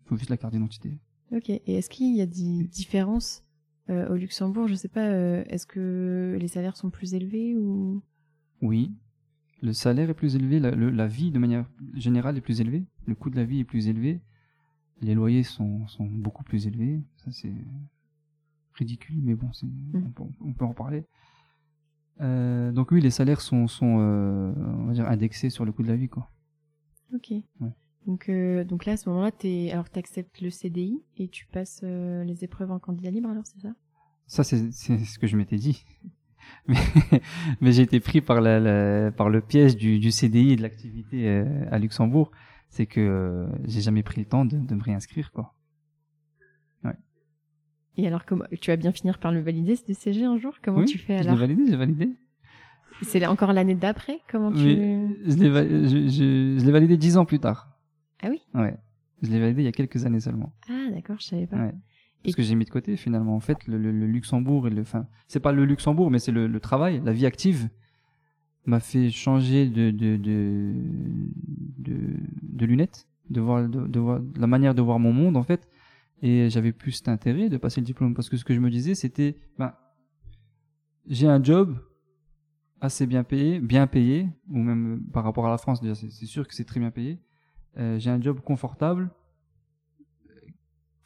Il 0.00 0.08
faut 0.08 0.16
juste 0.16 0.30
la 0.30 0.38
carte 0.38 0.54
d'identité. 0.54 0.98
Ok. 1.30 1.50
Et 1.50 1.62
est-ce 1.66 1.88
qu'il 1.90 2.16
y 2.16 2.20
a 2.22 2.26
des 2.26 2.64
différences 2.64 3.43
euh, 3.90 4.08
au 4.08 4.14
Luxembourg 4.16 4.66
Je 4.68 4.74
sais 4.74 4.88
pas. 4.88 5.06
euh, 5.06 5.44
est-ce 5.48 5.66
que 5.66 6.36
les 6.40 6.48
salaires 6.48 6.76
sont 6.76 6.90
plus 6.90 7.14
élevés 7.14 7.56
ou? 7.56 8.02
Oui, 8.62 8.92
le 9.62 9.72
salaire 9.72 10.10
est 10.10 10.14
plus 10.14 10.36
élevé, 10.36 10.58
la, 10.60 10.70
le- 10.70 10.90
la 10.90 11.06
vie 11.06 11.30
de 11.30 11.38
manière 11.38 11.66
générale 11.94 12.36
est 12.36 12.40
plus 12.40 12.60
élevée, 12.60 12.84
le 13.06 13.14
coût 13.14 13.30
de 13.30 13.36
la 13.36 13.44
vie 13.44 13.60
est 13.60 13.64
plus 13.64 13.88
élevé, 13.88 14.20
les 15.00 15.14
loyers 15.14 15.42
sont, 15.42 15.86
sont 15.88 16.06
beaucoup 16.06 16.44
plus 16.44 16.66
élevés, 16.66 17.00
ça 17.16 17.30
c'est 17.30 17.52
ridicule, 18.74 19.20
mais 19.22 19.34
bon, 19.34 19.52
c'est- 19.52 19.66
on, 19.94 20.10
peut, 20.10 20.22
on 20.40 20.52
peut 20.52 20.64
en 20.64 20.74
parler. 20.74 21.04
Euh, 22.20 22.70
donc 22.72 22.90
oui, 22.92 23.00
les 23.00 23.10
salaires 23.10 23.40
sont, 23.40 23.66
sont 23.66 23.86
on 23.86 24.86
va 24.86 24.92
dire 24.92 25.06
indexés 25.08 25.50
sur 25.50 25.64
le 25.64 25.72
coût 25.72 25.82
de 25.82 25.88
la 25.88 25.96
vie, 25.96 26.08
quoi. 26.08 26.30
Ok. 27.14 27.30
Ouais. 27.60 27.72
Donc, 28.06 28.28
euh, 28.28 28.64
donc 28.64 28.84
là, 28.84 28.92
à 28.92 28.96
ce 28.96 29.08
moment-là, 29.08 29.30
t'es, 29.32 29.70
alors 29.72 29.88
t'acceptes 29.88 30.40
le 30.40 30.50
CDI 30.50 31.02
et 31.16 31.28
tu 31.28 31.46
passes 31.46 31.80
euh, 31.84 32.22
les 32.24 32.44
épreuves 32.44 32.70
en 32.70 32.78
candidat 32.78 33.10
libre, 33.10 33.30
alors 33.30 33.44
c'est 33.46 33.60
ça? 33.60 33.70
Ça, 34.26 34.44
c'est 34.44 34.70
c'est 34.72 34.98
ce 34.98 35.18
que 35.18 35.26
je 35.26 35.36
m'étais 35.36 35.56
dit. 35.56 35.84
Mais, 36.68 36.76
mais 37.62 37.72
j'ai 37.72 37.82
été 37.82 38.00
pris 38.00 38.20
par, 38.20 38.42
la, 38.42 38.60
la- 38.60 39.10
par 39.10 39.30
le 39.30 39.40
piège 39.40 39.76
du, 39.76 39.98
du 39.98 40.10
CDI 40.10 40.52
et 40.52 40.56
de 40.56 40.62
l'activité 40.62 41.26
euh, 41.28 41.44
à 41.70 41.78
Luxembourg. 41.78 42.30
C'est 42.68 42.84
que 42.84 43.00
euh, 43.00 43.46
j'ai 43.66 43.80
jamais 43.80 44.02
pris 44.02 44.20
le 44.20 44.26
temps 44.26 44.44
de, 44.44 44.58
de 44.58 44.74
me 44.74 44.82
réinscrire, 44.82 45.32
quoi. 45.32 45.54
Et 47.96 48.06
alors, 48.06 48.24
comment, 48.26 48.44
tu 48.60 48.70
vas 48.70 48.76
bien 48.76 48.92
finir 48.92 49.18
par 49.18 49.30
le 49.32 49.40
valider, 49.40 49.76
ce 49.76 49.84
DCG 49.86 50.24
un 50.24 50.36
jour? 50.36 50.54
Comment 50.62 50.80
Oui, 50.80 50.86
tu 50.86 50.98
fais 50.98 51.16
Je 51.16 51.22
l'ai 51.22 51.28
alors? 51.28 51.38
validé, 51.38 51.62
j'ai 51.68 51.76
validé. 51.76 52.10
C'est 53.02 53.24
encore 53.26 53.52
l'année 53.52 53.74
d'après? 53.76 54.18
Comment 54.30 54.50
tu 54.50 54.56
Oui, 54.58 54.76
je 55.26 56.64
l'ai 56.64 56.72
validé 56.72 56.96
dix 56.96 57.16
ans 57.16 57.24
plus 57.24 57.38
tard. 57.38 57.68
Ah 58.24 58.30
oui? 58.30 58.40
Ouais. 58.54 58.76
Je 59.22 59.30
l'ai 59.30 59.38
validé 59.38 59.62
il 59.62 59.64
y 59.66 59.68
a 59.68 59.72
quelques 59.72 60.04
années 60.06 60.20
seulement. 60.20 60.52
Ah 60.68 60.88
d'accord, 60.92 61.16
je 61.20 61.24
savais 61.26 61.46
pas. 61.46 61.56
Ouais. 61.56 61.72
Parce 62.22 62.32
Et- 62.32 62.36
que 62.36 62.42
j'ai 62.42 62.54
mis 62.54 62.64
de 62.64 62.70
côté 62.70 62.96
finalement. 62.96 63.36
En 63.36 63.40
fait, 63.40 63.66
le, 63.66 63.78
le- 63.78 63.92
le 63.92 64.06
Luxembourg 64.06 64.66
et 64.66 64.70
le, 64.70 64.82
enfin, 64.82 65.06
c'est 65.28 65.40
pas 65.40 65.52
le 65.52 65.64
Luxembourg, 65.64 66.10
mais 66.10 66.18
c'est 66.18 66.32
le, 66.32 66.46
le 66.46 66.60
travail, 66.60 67.00
la 67.04 67.12
vie 67.12 67.26
active 67.26 67.68
m'a 68.66 68.80
fait 68.80 69.10
changer 69.10 69.68
de 69.68 69.90
de 69.90 70.16
de 70.16 70.72
de, 71.78 71.96
de 72.42 72.66
lunettes, 72.66 73.06
de 73.28 73.40
voir, 73.40 73.68
de, 73.68 73.98
voir 74.00 74.20
la 74.36 74.46
manière 74.46 74.74
de 74.74 74.80
voir 74.82 74.98
mon 74.98 75.12
monde 75.12 75.36
en 75.36 75.42
fait. 75.42 75.68
Et 76.22 76.48
j'avais 76.48 76.72
plus 76.72 76.92
cet 76.92 77.08
intérêt 77.08 77.50
de 77.50 77.58
passer 77.58 77.80
le 77.82 77.84
diplôme 77.86 78.14
parce 78.14 78.30
que 78.30 78.36
ce 78.38 78.44
que 78.44 78.54
je 78.54 78.60
me 78.60 78.70
disais, 78.70 78.94
c'était, 78.94 79.36
ben, 79.58 79.74
j'ai 81.06 81.26
un 81.26 81.42
job 81.42 81.76
assez 82.80 83.06
bien 83.06 83.22
payé, 83.24 83.60
bien 83.60 83.86
payé, 83.86 84.28
ou 84.50 84.58
même 84.58 85.02
par 85.12 85.24
rapport 85.24 85.46
à 85.46 85.50
la 85.50 85.58
France, 85.58 85.80
déjà, 85.82 85.94
c'est 85.94 86.26
sûr 86.26 86.46
que 86.48 86.54
c'est 86.54 86.64
très 86.64 86.80
bien 86.80 86.90
payé. 86.90 87.18
Euh, 87.76 87.98
j'ai 87.98 88.10
un 88.10 88.20
job 88.20 88.40
confortable. 88.40 89.10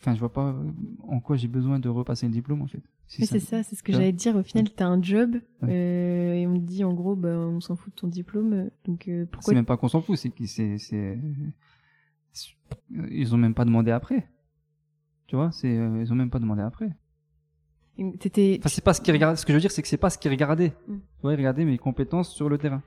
Enfin, 0.01 0.15
je 0.15 0.21
vois 0.21 0.33
pas 0.33 0.55
en 1.03 1.21
quoi 1.21 1.37
j'ai 1.37 1.49
besoin 1.49 1.81
de 1.81 1.89
repasser 1.89 2.27
le 2.27 2.33
diplôme, 2.33 2.63
en 2.63 2.67
fait. 2.67 2.83
Si 3.09 3.27
c'est 3.27 3.41
ça, 3.41 3.63
c'est 3.63 3.75
ce 3.75 3.83
que 3.83 3.91
Ouais. 3.93 3.99
j'allais 3.99 4.13
dire. 4.13 4.37
Au 4.37 4.43
final, 4.43 4.71
t'as 4.71 4.87
un 4.87 5.03
job 5.03 5.37
Ouais. 5.63 5.69
euh, 5.73 6.35
et 6.35 6.47
on 6.47 6.55
te 6.55 6.61
dit 6.65 6.85
en 6.85 6.93
gros, 6.93 7.17
bah, 7.17 7.31
on 7.31 7.61
s'en 7.61 7.75
fout 7.75 7.93
de 7.95 7.99
ton 8.01 8.07
diplôme. 8.07 8.71
Donc 8.85 9.09
euh, 9.09 9.25
pourquoi 9.27 9.51
C'est 9.53 9.55
même 9.57 9.65
pas 9.65 9.77
qu'on 9.79 9.89
s'en 9.89 10.03
fout, 10.03 10.17
c'est 10.17 10.31
qu'ils 10.31 10.47
ils 13.11 13.35
ont 13.35 13.39
même 13.39 13.55
pas 13.55 13.65
demandé 13.65 13.91
après. 13.91 14.29
Tu 15.27 15.37
vois, 15.37 15.51
c'est, 15.53 15.73
ils 15.75 16.13
ont 16.13 16.17
même 16.17 16.31
pas 16.31 16.39
demandé 16.39 16.63
après. 16.63 16.95
Enfin, 18.01 18.69
c'est 18.69 18.85
pas 18.85 18.95
ce 18.95 19.01
qu'ils 19.01 19.13
regardaient. 19.15 19.37
Ce 19.37 19.45
que 19.45 19.53
je 19.53 19.57
veux 19.57 19.61
dire, 19.61 19.71
c'est 19.73 19.83
que 19.83 19.89
c'est 19.89 19.97
pas 19.97 20.11
ce 20.11 20.19
qu'ils 20.19 20.31
regardaient. 20.31 20.73
Mm. 20.87 20.97
Ouais, 21.25 21.35
regarder 21.35 21.65
mes 21.65 21.79
compétences 21.79 22.33
sur 22.33 22.49
le 22.49 22.57
terrain. 22.59 22.83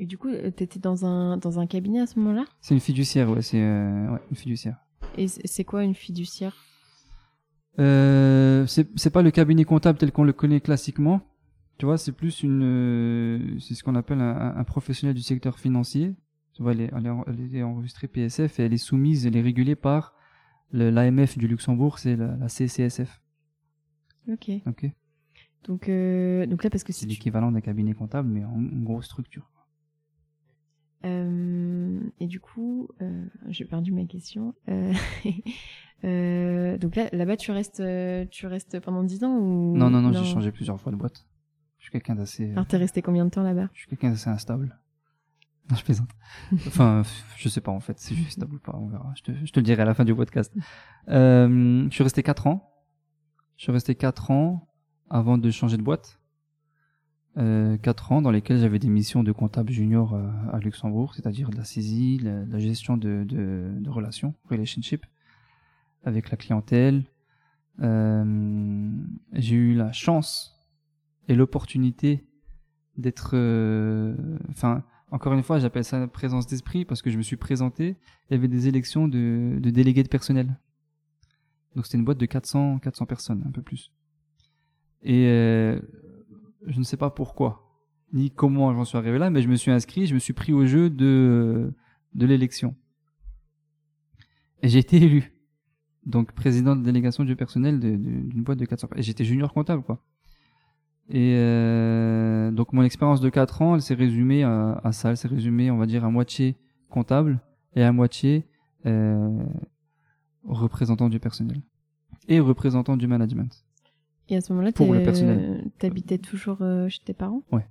Et 0.00 0.06
du 0.06 0.18
coup 0.18 0.28
euh, 0.28 0.50
t'étais 0.50 0.80
dans 0.80 1.04
un 1.04 1.36
dans 1.36 1.60
un 1.60 1.66
cabinet 1.66 2.00
à 2.00 2.06
ce 2.06 2.18
moment-là? 2.18 2.44
C'est 2.60 2.74
une 2.74 2.80
fiduciaire, 2.80 3.30
ouais, 3.30 3.42
c'est 3.42 3.62
euh, 3.62 4.10
ouais, 4.10 4.20
une 4.30 4.36
fiduciaire. 4.36 4.76
Et 5.16 5.28
c'est 5.28 5.46
c'est 5.46 5.64
quoi 5.64 5.84
une 5.84 5.94
fiduciaire? 5.94 6.56
Euh, 7.78 8.66
c'est 8.66 8.88
c'est 8.96 9.10
pas 9.10 9.22
le 9.22 9.30
cabinet 9.30 9.64
comptable 9.64 9.98
tel 9.98 10.10
qu'on 10.12 10.24
le 10.24 10.32
connaît 10.32 10.60
classiquement. 10.60 11.20
Tu 11.78 11.86
vois, 11.86 11.96
c'est 11.96 12.12
plus 12.12 12.42
une, 12.42 12.62
euh, 12.62 13.58
c'est 13.58 13.74
ce 13.74 13.82
qu'on 13.82 13.94
appelle 13.94 14.20
un, 14.20 14.64
professionnel 14.64 15.14
du 15.14 15.22
secteur 15.22 15.58
financier. 15.58 16.14
Tu 16.52 16.62
vois, 16.62 16.72
elle 16.72 16.82
est, 16.82 16.90
elle 16.94 17.06
est 17.06 17.10
en- 17.10 17.24
elle 17.26 17.54
est 17.56 17.62
enregistrée 17.62 18.06
PSF 18.06 18.60
et 18.60 18.64
elle 18.64 18.74
est 18.74 18.76
soumise, 18.78 19.24
elle 19.26 19.34
est 19.36 19.40
régulée 19.40 19.76
par 19.76 20.14
l'AMF 20.72 21.38
du 21.38 21.48
Luxembourg, 21.48 21.98
c'est 21.98 22.16
la, 22.16 22.36
la 22.36 22.48
CCSF. 22.48 23.22
Ok. 24.28 24.50
Ok. 24.66 24.90
Donc 25.64 25.88
euh, 25.88 26.46
donc 26.46 26.64
là 26.64 26.70
parce 26.70 26.84
que 26.84 26.92
C'est 26.92 27.00
si 27.00 27.06
tu 27.06 27.10
l'équivalent 27.12 27.50
d'un 27.52 27.60
cabinet 27.62 27.94
comptable, 27.94 28.28
mais 28.28 28.44
en, 28.44 28.50
en 28.50 28.82
grosse 28.82 29.06
structure. 29.06 29.50
Euh, 31.04 32.00
et 32.18 32.26
du 32.26 32.40
coup, 32.40 32.88
euh, 33.00 33.24
j'ai 33.48 33.64
perdu 33.64 33.92
ma 33.92 34.04
question. 34.04 34.54
Euh, 34.68 34.92
donc 36.78 36.96
là, 36.96 37.08
là-bas, 37.12 37.36
tu 37.36 37.52
restes, 37.52 37.82
tu 38.30 38.46
restes 38.46 38.80
pendant 38.80 39.02
10 39.02 39.24
ans 39.24 39.36
ou 39.36 39.76
Non, 39.76 39.90
non, 39.90 40.00
non, 40.02 40.12
j'ai 40.12 40.24
changé 40.24 40.52
plusieurs 40.52 40.80
fois 40.80 40.92
de 40.92 40.96
boîte. 40.96 41.26
Je 41.78 41.84
suis 41.84 41.92
quelqu'un 41.92 42.14
d'assez. 42.14 42.52
Alors, 42.52 42.66
t'es 42.66 42.76
resté 42.76 43.00
combien 43.00 43.24
de 43.24 43.30
temps 43.30 43.42
là-bas? 43.42 43.70
Je 43.72 43.80
suis 43.80 43.88
quelqu'un 43.88 44.10
d'assez 44.10 44.30
instable. 44.30 44.78
Non, 45.70 45.76
je 45.76 45.84
plaisante. 45.84 46.10
enfin, 46.66 47.02
je 47.36 47.48
sais 47.48 47.60
pas 47.60 47.70
en 47.70 47.78
fait 47.78 47.96
si 48.00 48.16
je 48.16 48.22
suis 48.22 48.32
stable 48.32 48.56
ou 48.56 48.58
pas, 48.58 48.74
on 48.74 48.88
verra. 48.88 49.12
Je 49.14 49.22
te, 49.22 49.30
je 49.44 49.52
te 49.52 49.60
le 49.60 49.62
dirai 49.62 49.82
à 49.82 49.84
la 49.84 49.94
fin 49.94 50.04
du 50.04 50.12
podcast. 50.16 50.52
Je 51.06 51.88
suis 51.92 52.02
resté 52.02 52.24
4 52.24 52.48
ans. 52.48 52.74
Je 53.56 53.62
suis 53.62 53.72
resté 53.72 53.94
4 53.94 54.32
ans 54.32 54.68
avant 55.10 55.38
de 55.38 55.48
changer 55.52 55.76
de 55.76 55.82
boîte. 55.82 56.19
Euh, 57.38 57.76
4 57.76 58.10
ans 58.10 58.22
dans 58.22 58.32
lesquels 58.32 58.58
j'avais 58.58 58.80
des 58.80 58.88
missions 58.88 59.22
de 59.22 59.30
comptable 59.30 59.70
junior 59.70 60.14
euh, 60.14 60.28
à 60.52 60.58
Luxembourg, 60.58 61.14
c'est-à-dire 61.14 61.48
la 61.56 61.62
saisie, 61.62 62.18
la, 62.18 62.44
la 62.44 62.58
gestion 62.58 62.96
de, 62.96 63.24
de, 63.24 63.70
de 63.78 63.90
relations, 63.90 64.34
relationship, 64.48 65.06
avec 66.04 66.30
la 66.30 66.36
clientèle. 66.36 67.04
Euh, 67.80 68.90
j'ai 69.32 69.54
eu 69.54 69.74
la 69.74 69.92
chance 69.92 70.56
et 71.28 71.36
l'opportunité 71.36 72.26
d'être, 72.96 73.30
euh, 73.34 74.16
enfin, 74.50 74.82
encore 75.12 75.32
une 75.32 75.44
fois, 75.44 75.60
j'appelle 75.60 75.84
ça 75.84 76.08
présence 76.08 76.48
d'esprit 76.48 76.84
parce 76.84 77.00
que 77.00 77.10
je 77.10 77.16
me 77.16 77.22
suis 77.22 77.36
présenté. 77.36 77.96
Il 78.28 78.34
y 78.34 78.36
avait 78.36 78.48
des 78.48 78.66
élections 78.66 79.06
de, 79.06 79.60
délégués 79.62 80.02
de 80.02 80.08
personnel. 80.08 80.58
Donc 81.76 81.86
c'était 81.86 81.98
une 81.98 82.04
boîte 82.04 82.18
de 82.18 82.26
400, 82.26 82.80
400 82.80 83.06
personnes, 83.06 83.44
un 83.46 83.52
peu 83.52 83.62
plus. 83.62 83.92
Et 85.02 85.26
je 86.66 86.78
ne 86.78 86.84
sais 86.84 86.96
pas 86.96 87.10
pourquoi, 87.10 87.70
ni 88.12 88.30
comment 88.30 88.74
j'en 88.74 88.84
suis 88.84 88.98
arrivé 88.98 89.18
là, 89.18 89.30
mais 89.30 89.42
je 89.42 89.48
me 89.48 89.56
suis 89.56 89.70
inscrit, 89.70 90.06
je 90.06 90.14
me 90.14 90.18
suis 90.18 90.32
pris 90.32 90.52
au 90.52 90.66
jeu 90.66 90.90
de, 90.90 91.72
de 92.14 92.26
l'élection. 92.26 92.74
Et 94.62 94.68
j'ai 94.68 94.78
été 94.78 94.96
élu. 94.96 95.32
Donc 96.06 96.32
président 96.32 96.76
de 96.76 96.82
délégation 96.82 97.24
du 97.24 97.36
personnel 97.36 97.78
d'une 97.78 98.42
boîte 98.42 98.58
de 98.58 98.64
400 98.64 98.88
personnes. 98.88 99.00
Et 99.00 99.02
j'étais 99.02 99.24
junior 99.24 99.52
comptable, 99.52 99.82
quoi. 99.82 100.02
Et 101.08 101.34
euh, 101.36 102.52
donc 102.52 102.72
mon 102.72 102.82
expérience 102.82 103.20
de 103.20 103.28
4 103.28 103.62
ans, 103.62 103.74
elle 103.74 103.82
s'est 103.82 103.94
résumée 103.94 104.44
à, 104.44 104.80
à 104.84 104.92
ça, 104.92 105.10
elle 105.10 105.16
s'est 105.16 105.28
résumée, 105.28 105.70
on 105.70 105.76
va 105.76 105.86
dire, 105.86 106.04
à 106.04 106.10
moitié 106.10 106.56
comptable 106.88 107.40
et 107.74 107.82
à 107.82 107.92
moitié 107.92 108.46
euh, 108.86 109.44
représentant 110.44 111.08
du 111.08 111.20
personnel 111.20 111.60
et 112.28 112.40
représentant 112.40 112.96
du 112.96 113.06
management. 113.06 113.64
Et 114.30 114.36
à 114.36 114.40
ce 114.40 114.52
moment-là, 114.52 114.72
Pour 114.72 114.94
le 114.94 115.02
personnel. 115.02 115.70
t'habitais 115.78 116.18
toujours 116.18 116.62
euh, 116.62 116.88
chez 116.88 117.00
tes 117.04 117.12
parents? 117.14 117.42
Ouais. 117.50 117.66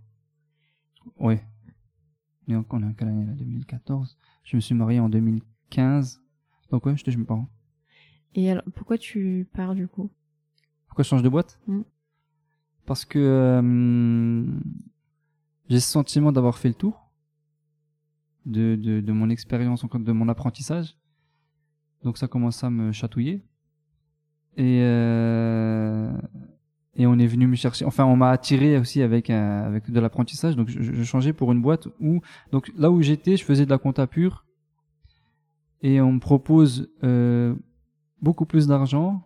Mais 2.48 2.56
on 2.56 2.66
on 2.70 2.82
est 2.84 2.86
en 2.86 2.94
quelle 2.94 3.08
année 3.08 3.26
là? 3.26 3.34
2014. 3.34 4.18
Je 4.44 4.56
me 4.56 4.62
suis 4.62 4.76
marié 4.76 5.00
en 5.00 5.10
2015. 5.10 6.22
Donc 6.72 6.86
ouais, 6.86 6.96
j'étais 6.98 7.12
chez 7.12 7.18
mes 7.18 7.26
parents. 7.26 7.48
Et 8.36 8.52
alors, 8.52 8.64
pourquoi 8.76 8.98
tu 8.98 9.48
pars 9.54 9.74
du 9.74 9.88
coup? 9.88 10.12
Pourquoi 10.88 11.04
je 11.04 11.10
change 11.10 11.24
de 11.24 11.30
boîte? 11.30 11.60
Mm. 11.68 11.82
Parce 12.86 13.06
que 13.06 13.20
euh, 13.20 14.46
j'ai 15.70 15.80
ce 15.80 15.90
sentiment 15.90 16.32
d'avoir 16.32 16.58
fait 16.58 16.68
le 16.70 16.74
tour 16.76 17.10
de, 18.46 18.76
de, 18.76 19.00
de 19.00 19.12
mon 19.12 19.30
expérience, 19.30 19.84
encore 19.84 20.02
de 20.02 20.12
mon 20.12 20.28
apprentissage. 20.28 20.98
Donc 22.04 22.18
ça 22.18 22.28
commence 22.28 22.64
à 22.64 22.70
me 22.70 22.92
chatouiller. 22.92 23.44
Et, 24.60 24.82
euh, 24.84 26.12
et 26.98 27.08
on 27.08 27.18
est 27.18 27.28
venu 27.28 27.48
me 27.48 27.56
chercher. 27.56 27.86
Enfin, 27.86 28.04
on 28.04 28.18
m'a 28.18 28.30
attiré 28.30 28.78
aussi 28.78 29.02
avec, 29.02 29.30
un- 29.30 29.62
avec 29.64 29.90
de 29.90 30.00
l'apprentissage. 30.02 30.58
Donc 30.58 30.68
je, 30.68 31.04
changeais 31.04 31.32
pour 31.32 31.54
une 31.54 31.62
boîte 31.62 31.88
où... 32.02 32.20
Donc 32.52 32.70
là 32.78 32.92
où 32.92 33.02
j'étais, 33.02 33.38
je 33.38 33.46
faisais 33.46 33.64
de 33.64 33.70
la 33.70 33.78
compta 33.78 34.06
pure. 34.06 34.46
Et 35.82 36.02
on 36.02 36.12
me 36.12 36.20
propose 36.20 36.92
euh, 37.06 37.56
beaucoup 38.22 38.46
plus 38.46 38.68
d'argent 38.68 39.24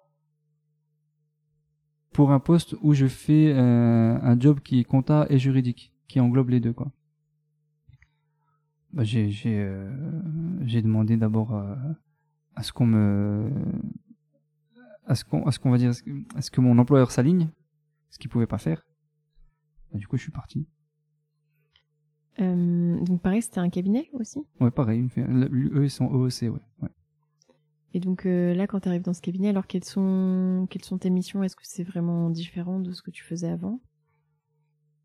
pour 2.11 2.31
un 2.31 2.39
poste 2.39 2.75
où 2.83 2.93
je 2.93 3.07
fais 3.07 3.53
euh, 3.55 4.19
un 4.21 4.39
job 4.39 4.59
qui 4.59 4.79
est 4.79 4.83
compta 4.83 5.25
et 5.31 5.39
juridique, 5.39 5.91
qui 6.07 6.19
englobe 6.19 6.49
les 6.49 6.59
deux 6.59 6.73
quoi. 6.73 6.91
Bah, 8.91 9.03
j'ai 9.03 9.31
j'ai 9.31 9.57
euh, 9.57 9.89
demandé 10.83 11.17
d'abord 11.17 11.55
euh, 11.55 11.73
à 12.55 12.61
ce 12.61 12.71
qu'on 12.71 12.85
me 12.85 13.49
à 15.05 15.15
ce 15.15 15.23
qu'on 15.23 15.45
à 15.45 15.51
ce 15.51 15.59
qu'on 15.59 15.71
va 15.71 15.77
dire 15.77 15.91
à 16.35 16.41
ce 16.41 16.51
que, 16.51 16.61
mon 16.61 16.77
employeur 16.77 17.11
s'aligne, 17.11 17.49
ce 18.09 18.19
qu'il 18.19 18.29
pouvait 18.29 18.47
pas 18.47 18.57
faire. 18.57 18.83
Bah, 19.91 19.99
du 19.99 20.07
coup, 20.07 20.17
je 20.17 20.23
suis 20.23 20.31
parti. 20.31 20.67
Euh, 22.39 22.99
Donc 23.01 23.21
pareil, 23.21 23.41
c'était 23.41 23.59
un 23.59 23.69
cabinet 23.69 24.09
aussi? 24.13 24.39
Ouais, 24.59 24.71
pareil. 24.71 25.07
Eux, 25.17 25.83
ils 25.83 25.89
sont 25.89 26.05
OEC, 26.05 26.43
ouais. 26.43 26.61
ouais. 26.81 26.89
Et 27.93 27.99
donc 27.99 28.25
euh, 28.25 28.55
là, 28.55 28.65
quand 28.65 28.79
tu 28.79 28.89
arrives 28.89 29.03
dans 29.03 29.13
ce 29.13 29.21
cabinet, 29.21 29.49
alors 29.49 29.67
quelles 29.67 29.83
sont, 29.83 30.65
quelles 30.69 30.83
sont 30.83 30.97
tes 30.97 31.11
missions? 31.11 31.43
Est-ce 31.43 31.55
que 31.55 31.61
c'est 31.65 31.83
vraiment 31.83 32.29
différent 32.31 32.79
de 32.79 32.91
ce 32.91 33.03
que 33.03 33.11
tu 33.11 33.23
faisais 33.23 33.49
avant? 33.49 33.79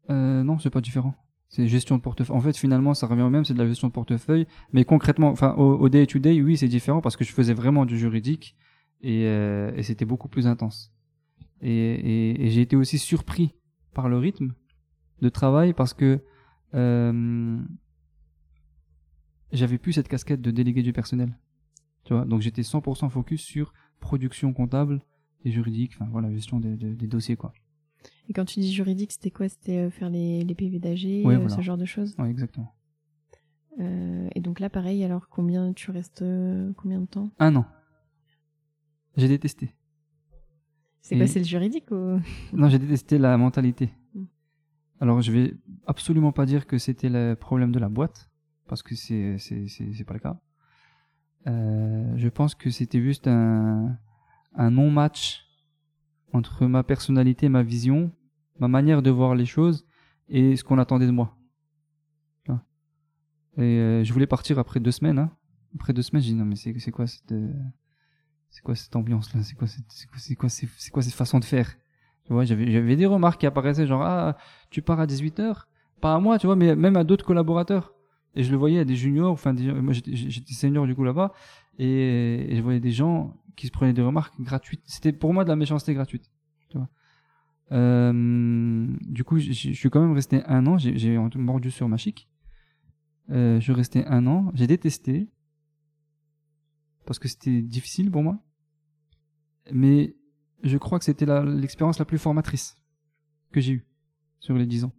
Euh, 0.09 0.43
non, 0.43 0.59
c'est 0.59 0.71
pas 0.71 0.81
différent. 0.81 1.15
C'est 1.51 1.67
gestion 1.67 1.97
de 1.97 2.03
portefeuille. 2.03 2.37
En 2.37 2.41
fait, 2.41 2.57
finalement, 2.57 2.95
ça 2.95 3.07
revient 3.07 3.23
au 3.23 3.31
même, 3.31 3.45
c'est 3.45 3.55
de 3.55 3.59
la 3.59 3.67
gestion 3.67 3.89
de 3.89 3.93
portefeuille. 3.93 4.47
Mais 4.73 4.85
concrètement, 4.85 5.29
enfin, 5.29 5.55
au, 5.55 5.75
au 5.79 5.89
day 5.91 6.07
to 6.07 6.19
day, 6.19 6.41
oui, 6.41 6.57
c'est 6.57 6.69
différent 6.69 7.03
parce 7.03 7.17
que 7.17 7.25
je 7.25 7.33
faisais 7.33 7.55
vraiment 7.55 7.85
du 7.85 7.99
juridique 7.99 8.57
et, 9.03 9.27
euh, 9.27 9.73
et 9.77 9.83
c'était 9.83 10.05
beaucoup 10.05 10.29
plus 10.29 10.47
intense. 10.47 10.93
Et, 11.61 11.71
et, 11.71 12.45
et 12.47 12.51
j'ai 12.51 12.61
été 12.61 12.77
aussi 12.77 12.99
surpris 12.99 13.55
par 13.95 14.09
le 14.09 14.19
rythme 14.19 14.53
de 15.23 15.29
travail 15.29 15.73
parce 15.73 15.93
que 15.95 16.21
euh, 16.75 17.59
j'avais 19.53 19.79
plus 19.79 19.93
cette 19.95 20.09
casquette 20.09 20.41
de 20.41 20.51
délégué 20.51 20.83
du 20.83 20.93
personnel. 20.93 21.37
Tu 22.05 22.15
vois, 22.15 22.25
donc 22.25 22.41
j'étais 22.41 22.63
100% 22.63 23.09
focus 23.11 23.43
sur 23.43 23.73
production 24.01 24.53
comptable 24.53 25.03
et 25.45 25.51
juridique, 25.51 25.93
enfin 25.95 26.09
voilà, 26.11 26.31
gestion 26.33 26.61
des, 26.61 26.77
des, 26.77 26.95
des 26.95 27.07
dossiers 27.07 27.37
quoi. 27.37 27.53
Et 28.29 28.33
quand 28.33 28.45
tu 28.45 28.61
dis 28.61 28.73
juridique, 28.73 29.13
c'était 29.13 29.31
quoi? 29.31 29.49
C'était 29.49 29.79
euh, 29.79 29.91
faire 29.91 30.11
les, 30.11 30.45
les 30.45 30.55
PV 30.55 30.79
d'AG, 30.79 31.27
Ouais, 31.27 31.35
euh, 31.35 31.39
voilà. 31.39 31.49
ce 31.57 31.61
genre 31.63 31.77
de 31.79 31.85
choses? 31.85 32.15
Ouais, 32.19 32.31
exactement. 32.31 32.75
Euh, 33.81 34.29
Et 34.35 34.41
donc 34.41 34.61
là, 34.61 34.69
pareil, 34.71 35.03
alors 35.05 35.29
combien 35.29 35.73
tu 35.73 35.91
restes 35.91 36.23
euh, 36.23 36.73
combien 36.77 37.01
de 37.01 37.07
temps? 37.07 37.31
Un 37.39 37.57
an. 37.57 37.67
J'ai 39.19 39.29
détesté. 39.29 39.75
C'est 41.01 41.17
quoi 41.17 41.27
C'est 41.27 41.41
le 41.41 41.45
juridique 41.45 41.91
ou... 41.91 42.21
Non, 42.53 42.69
j'ai 42.69 42.79
détesté 42.79 43.19
la 43.19 43.37
mentalité. 43.37 43.91
Mm. 44.15 44.25
Alors, 45.01 45.21
je 45.21 45.33
vais 45.33 45.55
absolument 45.87 46.33
pas 46.33 46.47
dire 46.47 46.67
que 46.67 46.79
c'était 46.79 47.09
le 47.09 47.35
problème 47.35 47.73
de 47.73 47.79
la 47.79 47.89
boîte, 47.89 48.31
parce 48.69 48.83
que 48.83 48.95
c'est 48.95 49.37
c'est 49.39 50.05
pas 50.05 50.15
le 50.15 50.21
cas. 50.21 50.41
Euh, 51.47 52.13
je 52.17 52.29
pense 52.29 52.55
que 52.55 52.71
c'était 52.71 53.01
juste 53.01 53.27
un 53.27 53.97
un 54.55 54.71
non 54.71 54.91
match 54.91 55.45
entre 56.33 56.67
ma 56.67 56.83
personnalité, 56.83 57.49
ma 57.49 57.63
vision, 57.63 58.13
ma 58.59 58.69
manière 58.69 59.03
de 59.03 59.11
voir 59.11 59.35
les 59.35 59.47
choses 59.47 59.87
et 60.29 60.57
ce 60.57 60.65
qu'on 60.65 60.79
attendait 60.79 61.07
de 61.07 61.13
moi. 61.13 61.39
Et 63.59 63.81
euh, 63.81 64.05
je 64.05 64.13
voulais 64.13 64.29
partir 64.29 64.59
après 64.61 64.79
deux 64.79 64.93
semaines. 64.93 65.19
Hein. 65.19 65.33
Après 65.75 65.93
deux 65.93 66.03
semaines, 66.03 66.23
j'ai 66.23 66.31
dit 66.31 66.39
non 66.39 66.45
mais 66.45 66.55
c'est 66.55 66.79
c'est 66.79 66.93
quoi 66.93 67.09
cette 67.09 67.33
euh, 67.33 67.53
c'est 68.51 68.63
quoi 68.63 68.75
cette 68.75 68.95
ambiance 68.97 69.35
là? 69.35 69.43
C'est 69.43 69.55
quoi 69.55 69.67
cette 69.67 69.85
c'est 69.89 70.35
quoi 70.37 70.49
c'est 70.49 70.91
quoi 70.91 71.03
cette 71.03 71.15
façon 71.15 71.39
de 71.39 71.45
faire? 71.45 71.77
Tu 72.29 72.35
vois, 72.35 72.45
j'avais, 72.45 72.97
des 72.97 73.07
remarques 73.07 73.41
qui 73.41 73.47
apparaissaient 73.47 73.87
genre, 73.87 74.03
ah, 74.03 74.37
tu 74.69 74.83
pars 74.83 75.01
à 75.01 75.07
18h. 75.07 75.67
Pas 76.03 76.15
à 76.15 76.19
moi, 76.21 76.39
tu 76.39 76.47
vois, 76.47 76.57
mais 76.57 76.77
même 76.77 76.97
à 76.97 77.03
d'autres 77.03 77.25
collaborateurs. 77.25 77.95
Et 78.35 78.43
je 78.43 78.51
le 78.51 78.59
voyais 78.59 78.81
à 78.81 78.85
des 78.85 78.97
juniors, 78.97 79.33
enfin, 79.33 79.55
des- 79.55 79.73
moi 79.73 79.95
j'étais, 79.95 80.53
senior 80.53 80.87
du 80.87 80.95
coup 80.95 81.05
là-bas, 81.05 81.33
et, 81.79 82.51
je 82.53 82.61
voyais 82.61 82.81
des 82.81 82.93
gens 82.93 83.35
qui 83.57 83.67
se 83.67 83.73
prenaient 83.73 83.95
des 83.95 84.03
remarques 84.03 84.39
gratuites. 84.41 84.83
C'était 84.85 85.13
pour 85.13 85.33
moi 85.33 85.45
de 85.45 85.49
la 85.49 85.57
méchanceté 85.57 85.95
gratuite. 85.95 86.31
Tu 86.69 86.77
vois. 86.77 86.89
Euh, 87.73 88.87
du 89.01 89.25
coup, 89.25 89.39
je 89.39 89.53
suis 89.53 89.91
quand 89.91 90.01
même 90.01 90.13
resté 90.13 90.43
un 90.47 90.67
an, 90.67 90.77
j'ai, 90.77 91.19
mordu 91.37 91.71
sur 91.71 91.89
ma 91.89 91.97
chic. 91.97 92.29
Euh, 93.31 93.59
je 93.59 93.73
resté 93.73 94.05
un 94.07 94.27
an, 94.27 94.51
j'ai 94.53 94.67
détesté. 94.67 95.29
Parce 97.09 97.19
que 97.19 97.27
c'était 97.27 97.63
difficile 97.63 98.11
pour 98.11 98.23
moi. 98.23 98.39
Mais 99.73 100.15
je 100.63 100.77
crois 100.77 100.99
que 100.99 101.07
c'était 101.07 101.25
l'expérience 101.43 101.99
la 101.99 102.05
plus 102.05 102.19
formatrice 102.19 102.77
que 103.51 103.61
j'ai 103.63 103.73
eue 103.73 103.87
sur 104.41 104.55
les 104.57 104.67
10 104.67 104.85
ans. 104.85 104.93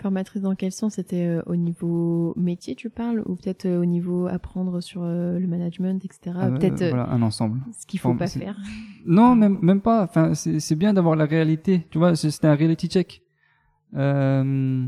Formatrice 0.00 0.42
dans 0.42 0.56
quel 0.56 0.72
sens? 0.72 0.94
C'était 0.94 1.26
euh, 1.26 1.42
au 1.46 1.54
niveau 1.54 2.34
métier, 2.36 2.74
tu 2.74 2.90
parles? 2.90 3.22
Ou 3.26 3.36
peut-être 3.36 3.66
euh, 3.66 3.80
au 3.80 3.84
niveau 3.84 4.26
apprendre 4.26 4.80
sur 4.80 5.02
euh, 5.04 5.38
le 5.38 5.46
management, 5.46 6.04
etc. 6.04 6.36
Ah, 6.40 6.50
peut-être 6.50 6.82
euh, 6.82 6.86
euh, 6.86 6.90
voilà, 6.90 7.08
un 7.10 7.22
ensemble. 7.22 7.60
ce 7.78 7.86
qu'il 7.86 8.00
faut 8.00 8.08
Form- 8.08 8.18
pas 8.18 8.26
faire. 8.26 8.58
Non, 9.06 9.36
même, 9.36 9.58
même 9.62 9.80
pas. 9.80 10.02
Enfin, 10.02 10.34
c'est 10.34 10.74
bien 10.76 10.92
d'avoir 10.92 11.14
la 11.14 11.24
réalité. 11.24 11.86
Tu 11.90 11.98
vois, 11.98 12.16
c'était 12.16 12.48
un 12.48 12.56
reality 12.56 12.88
check. 12.88 13.22
Euh, 13.94 14.86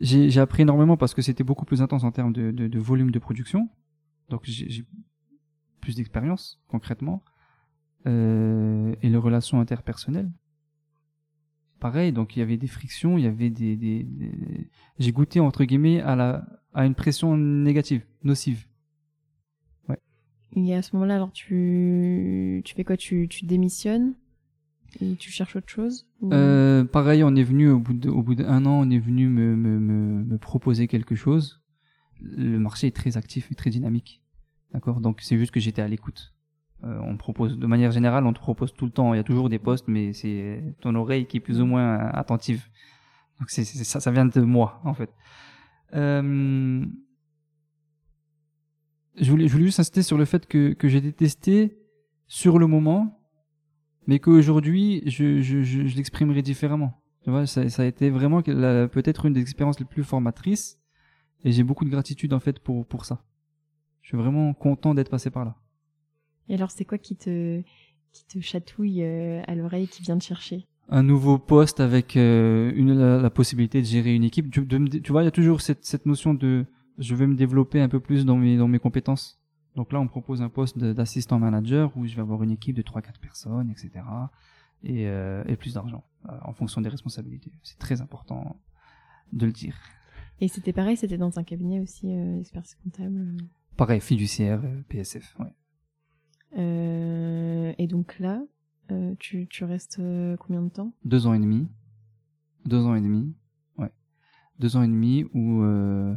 j'ai 0.00 0.38
appris 0.38 0.62
énormément 0.62 0.96
parce 0.98 1.14
que 1.14 1.22
c'était 1.22 1.44
beaucoup 1.44 1.64
plus 1.64 1.80
intense 1.80 2.04
en 2.04 2.12
termes 2.12 2.32
de, 2.34 2.50
de, 2.50 2.68
de 2.68 2.78
volume 2.78 3.10
de 3.10 3.18
production. 3.18 3.68
Donc 4.28 4.42
j'ai 4.44 4.84
plus 5.86 5.94
d'expérience 5.96 6.60
concrètement. 6.68 7.22
Euh, 8.06 8.94
et 9.02 9.08
les 9.08 9.16
relations 9.16 9.60
interpersonnelles. 9.60 10.30
Pareil, 11.80 12.12
donc 12.12 12.34
il 12.34 12.40
y 12.40 12.42
avait 12.42 12.56
des 12.56 12.66
frictions, 12.66 13.18
il 13.18 13.24
y 13.24 13.26
avait 13.28 13.50
des, 13.50 13.76
des, 13.76 14.02
des- 14.02 14.70
j'ai 14.98 15.12
goûté 15.12 15.38
entre 15.40 15.64
guillemets 15.64 16.00
à 16.00 16.16
la 16.16 16.44
à 16.74 16.84
une 16.86 16.94
pression 16.94 17.36
négative, 17.36 18.02
nocive. 18.22 18.66
Et 20.54 20.74
à 20.74 20.80
ce 20.82 20.94
moment-là, 20.96 21.16
alors 21.16 21.32
tu, 21.32 22.62
tu 22.64 22.74
fais 22.74 22.84
quoi? 22.84 22.96
Tu, 22.96 23.28
tu 23.28 23.44
démissionnes 23.44 24.14
et 25.02 25.14
tu 25.16 25.30
cherches 25.30 25.54
autre 25.56 25.68
chose 25.68 26.06
ou- 26.22 26.32
Euh, 26.32 26.84
pareil, 26.84 27.22
on 27.24 27.34
est 27.36 27.42
venu 27.42 27.68
au 27.68 27.78
bout 27.78 27.92
de, 27.92 28.08
au 28.08 28.22
bout 28.22 28.34
d'un 28.36 28.64
an, 28.64 28.80
on 28.86 28.90
est 28.90 28.98
venu 28.98 29.28
me, 29.28 29.54
me, 29.54 29.78
me, 29.78 30.24
me 30.24 30.38
proposer 30.38 30.86
quelque 30.88 31.14
chose. 31.14 31.60
Le 32.20 32.58
marché 32.58 32.86
est 32.86 32.96
très 32.96 33.16
actif 33.18 33.52
et 33.52 33.54
très 33.54 33.68
dynamique, 33.70 34.22
d'accord. 34.72 35.00
Donc 35.00 35.20
c'est 35.20 35.38
juste 35.38 35.52
que 35.52 35.60
j'étais 35.60 35.82
à 35.82 35.88
l'écoute. 35.88 36.32
Euh, 36.84 36.98
on 37.02 37.16
propose, 37.16 37.58
de 37.58 37.66
manière 37.66 37.90
générale, 37.90 38.26
on 38.26 38.32
te 38.32 38.38
propose 38.38 38.72
tout 38.74 38.84
le 38.84 38.90
temps. 38.90 39.14
Il 39.14 39.16
y 39.16 39.20
a 39.20 39.24
toujours 39.24 39.48
des 39.48 39.58
postes, 39.58 39.88
mais 39.88 40.12
c'est 40.12 40.62
ton 40.80 40.94
oreille 40.94 41.26
qui 41.26 41.38
est 41.38 41.40
plus 41.40 41.60
ou 41.60 41.66
moins 41.66 41.98
attentive. 41.98 42.66
Donc 43.40 43.50
ça, 43.50 44.10
vient 44.10 44.26
de 44.26 44.40
moi 44.40 44.80
en 44.84 44.94
fait. 44.94 45.10
Euh, 45.94 46.84
je 49.18 49.30
voulais, 49.30 49.48
juste 49.48 49.80
insister 49.80 50.02
sur 50.02 50.18
le 50.18 50.24
fait 50.24 50.46
que 50.46 50.72
que 50.72 50.88
j'ai 50.88 51.00
détesté 51.00 51.78
sur 52.26 52.58
le 52.58 52.66
moment, 52.66 53.20
mais 54.06 54.18
qu'aujourd'hui 54.18 55.02
je, 55.06 55.96
l'exprimerai 55.96 56.42
différemment. 56.42 57.02
Tu 57.22 57.30
vois, 57.30 57.46
ça, 57.46 57.62
a 57.82 57.84
été 57.84 58.08
vraiment 58.08 58.40
peut-être 58.42 59.26
une 59.26 59.32
des 59.32 59.40
expériences 59.40 59.80
les 59.80 59.84
plus 59.84 60.04
formatrices, 60.04 60.78
et 61.44 61.52
j'ai 61.52 61.62
beaucoup 61.62 61.84
de 61.84 61.90
gratitude 61.90 62.32
en 62.32 62.40
fait 62.40 62.58
pour 62.58 62.86
pour 62.86 63.04
ça. 63.04 63.22
Je 64.06 64.10
suis 64.10 64.18
vraiment 64.18 64.54
content 64.54 64.94
d'être 64.94 65.10
passé 65.10 65.30
par 65.30 65.44
là. 65.44 65.56
Et 66.48 66.54
alors, 66.54 66.70
c'est 66.70 66.84
quoi 66.84 66.96
qui 66.96 67.16
te, 67.16 67.60
qui 68.12 68.24
te 68.24 68.38
chatouille 68.38 69.02
euh, 69.02 69.42
à 69.48 69.56
l'oreille, 69.56 69.88
qui 69.88 70.00
vient 70.00 70.16
te 70.16 70.22
chercher? 70.22 70.64
Un 70.88 71.02
nouveau 71.02 71.38
poste 71.38 71.80
avec 71.80 72.16
euh, 72.16 72.70
une, 72.76 72.96
la, 72.96 73.20
la 73.20 73.30
possibilité 73.30 73.80
de 73.80 73.86
gérer 73.86 74.14
une 74.14 74.22
équipe. 74.22 74.48
Tu, 74.52 74.64
de 74.64 75.08
vois, 75.08 75.22
il 75.22 75.24
y 75.24 75.28
a 75.28 75.32
toujours 75.32 75.60
cette, 75.60 75.84
cette 75.84 76.06
notion 76.06 76.34
de 76.34 76.66
je 76.98 77.16
veux 77.16 77.26
me 77.26 77.34
développer 77.34 77.80
un 77.80 77.88
peu 77.88 77.98
plus 77.98 78.24
dans 78.24 78.36
mes, 78.36 78.56
dans 78.56 78.68
mes 78.68 78.78
compétences. 78.78 79.42
Donc 79.74 79.92
là, 79.92 79.98
on 79.98 80.04
me 80.04 80.08
propose 80.08 80.40
un 80.40 80.50
poste 80.50 80.78
d'assistant 80.78 81.40
manager 81.40 81.90
où 81.96 82.06
je 82.06 82.14
vais 82.14 82.22
avoir 82.22 82.44
une 82.44 82.52
équipe 82.52 82.76
de 82.76 82.82
3-4 82.82 83.18
personnes, 83.20 83.72
etc. 83.72 84.04
Et, 84.84 85.08
euh, 85.08 85.42
et 85.48 85.56
plus 85.56 85.74
d'argent 85.74 86.04
euh, 86.28 86.32
en 86.42 86.52
fonction 86.52 86.80
des 86.80 86.90
responsabilités. 86.90 87.50
C'est 87.64 87.80
très 87.80 88.02
important 88.02 88.54
de 89.32 89.46
le 89.46 89.52
dire. 89.52 89.76
Et 90.40 90.46
c'était 90.46 90.72
pareil, 90.72 90.96
c'était 90.96 91.18
dans 91.18 91.40
un 91.40 91.42
cabinet 91.42 91.80
aussi, 91.80 92.12
euh, 92.12 92.38
expertise 92.38 92.76
comptable. 92.84 93.36
Pareil, 93.76 94.00
fiduciaire, 94.00 94.60
euh, 94.64 94.82
PSF. 94.88 95.36
Ouais. 95.38 95.52
Euh, 96.58 97.72
et 97.78 97.86
donc 97.86 98.18
là, 98.18 98.42
euh, 98.90 99.14
tu, 99.18 99.46
tu 99.48 99.64
restes 99.64 99.98
euh, 99.98 100.36
combien 100.38 100.62
de 100.62 100.68
temps? 100.70 100.92
Deux 101.04 101.26
ans 101.26 101.34
et 101.34 101.38
demi. 101.38 101.68
Deux 102.64 102.84
ans 102.86 102.94
et 102.94 103.00
demi. 103.00 103.34
Ouais. 103.76 103.90
Deux 104.58 104.76
ans 104.76 104.82
et 104.82 104.88
demi 104.88 105.24
où 105.34 105.62
euh, 105.62 106.14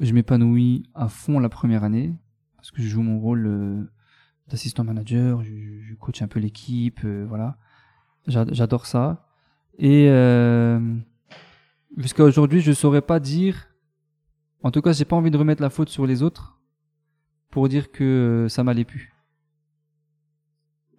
je 0.00 0.12
m'épanouis 0.14 0.88
à 0.94 1.08
fond 1.08 1.38
la 1.38 1.48
première 1.48 1.84
année 1.84 2.14
parce 2.56 2.70
que 2.70 2.80
je 2.80 2.88
joue 2.88 3.02
mon 3.02 3.18
rôle 3.20 3.86
d'assistant 4.48 4.84
manager, 4.84 5.42
je, 5.44 5.52
je 5.82 5.94
coach 5.94 6.22
un 6.22 6.28
peu 6.28 6.40
l'équipe, 6.40 7.04
voilà. 7.04 7.58
J'a- 8.26 8.46
J'adore 8.52 8.86
ça. 8.86 9.28
Et 9.78 10.06
jusqu'à 11.98 12.24
aujourd'hui, 12.24 12.60
je 12.62 12.72
saurais 12.72 13.02
pas 13.02 13.20
dire. 13.20 13.68
En 14.64 14.70
tout 14.70 14.80
cas, 14.80 14.92
j'ai 14.92 15.04
pas 15.04 15.14
envie 15.14 15.30
de 15.30 15.36
remettre 15.36 15.60
la 15.60 15.68
faute 15.68 15.90
sur 15.90 16.06
les 16.06 16.22
autres 16.22 16.58
pour 17.50 17.68
dire 17.68 17.92
que 17.92 18.02
euh, 18.02 18.48
ça 18.48 18.64
m'allait 18.64 18.86
plus. 18.86 19.12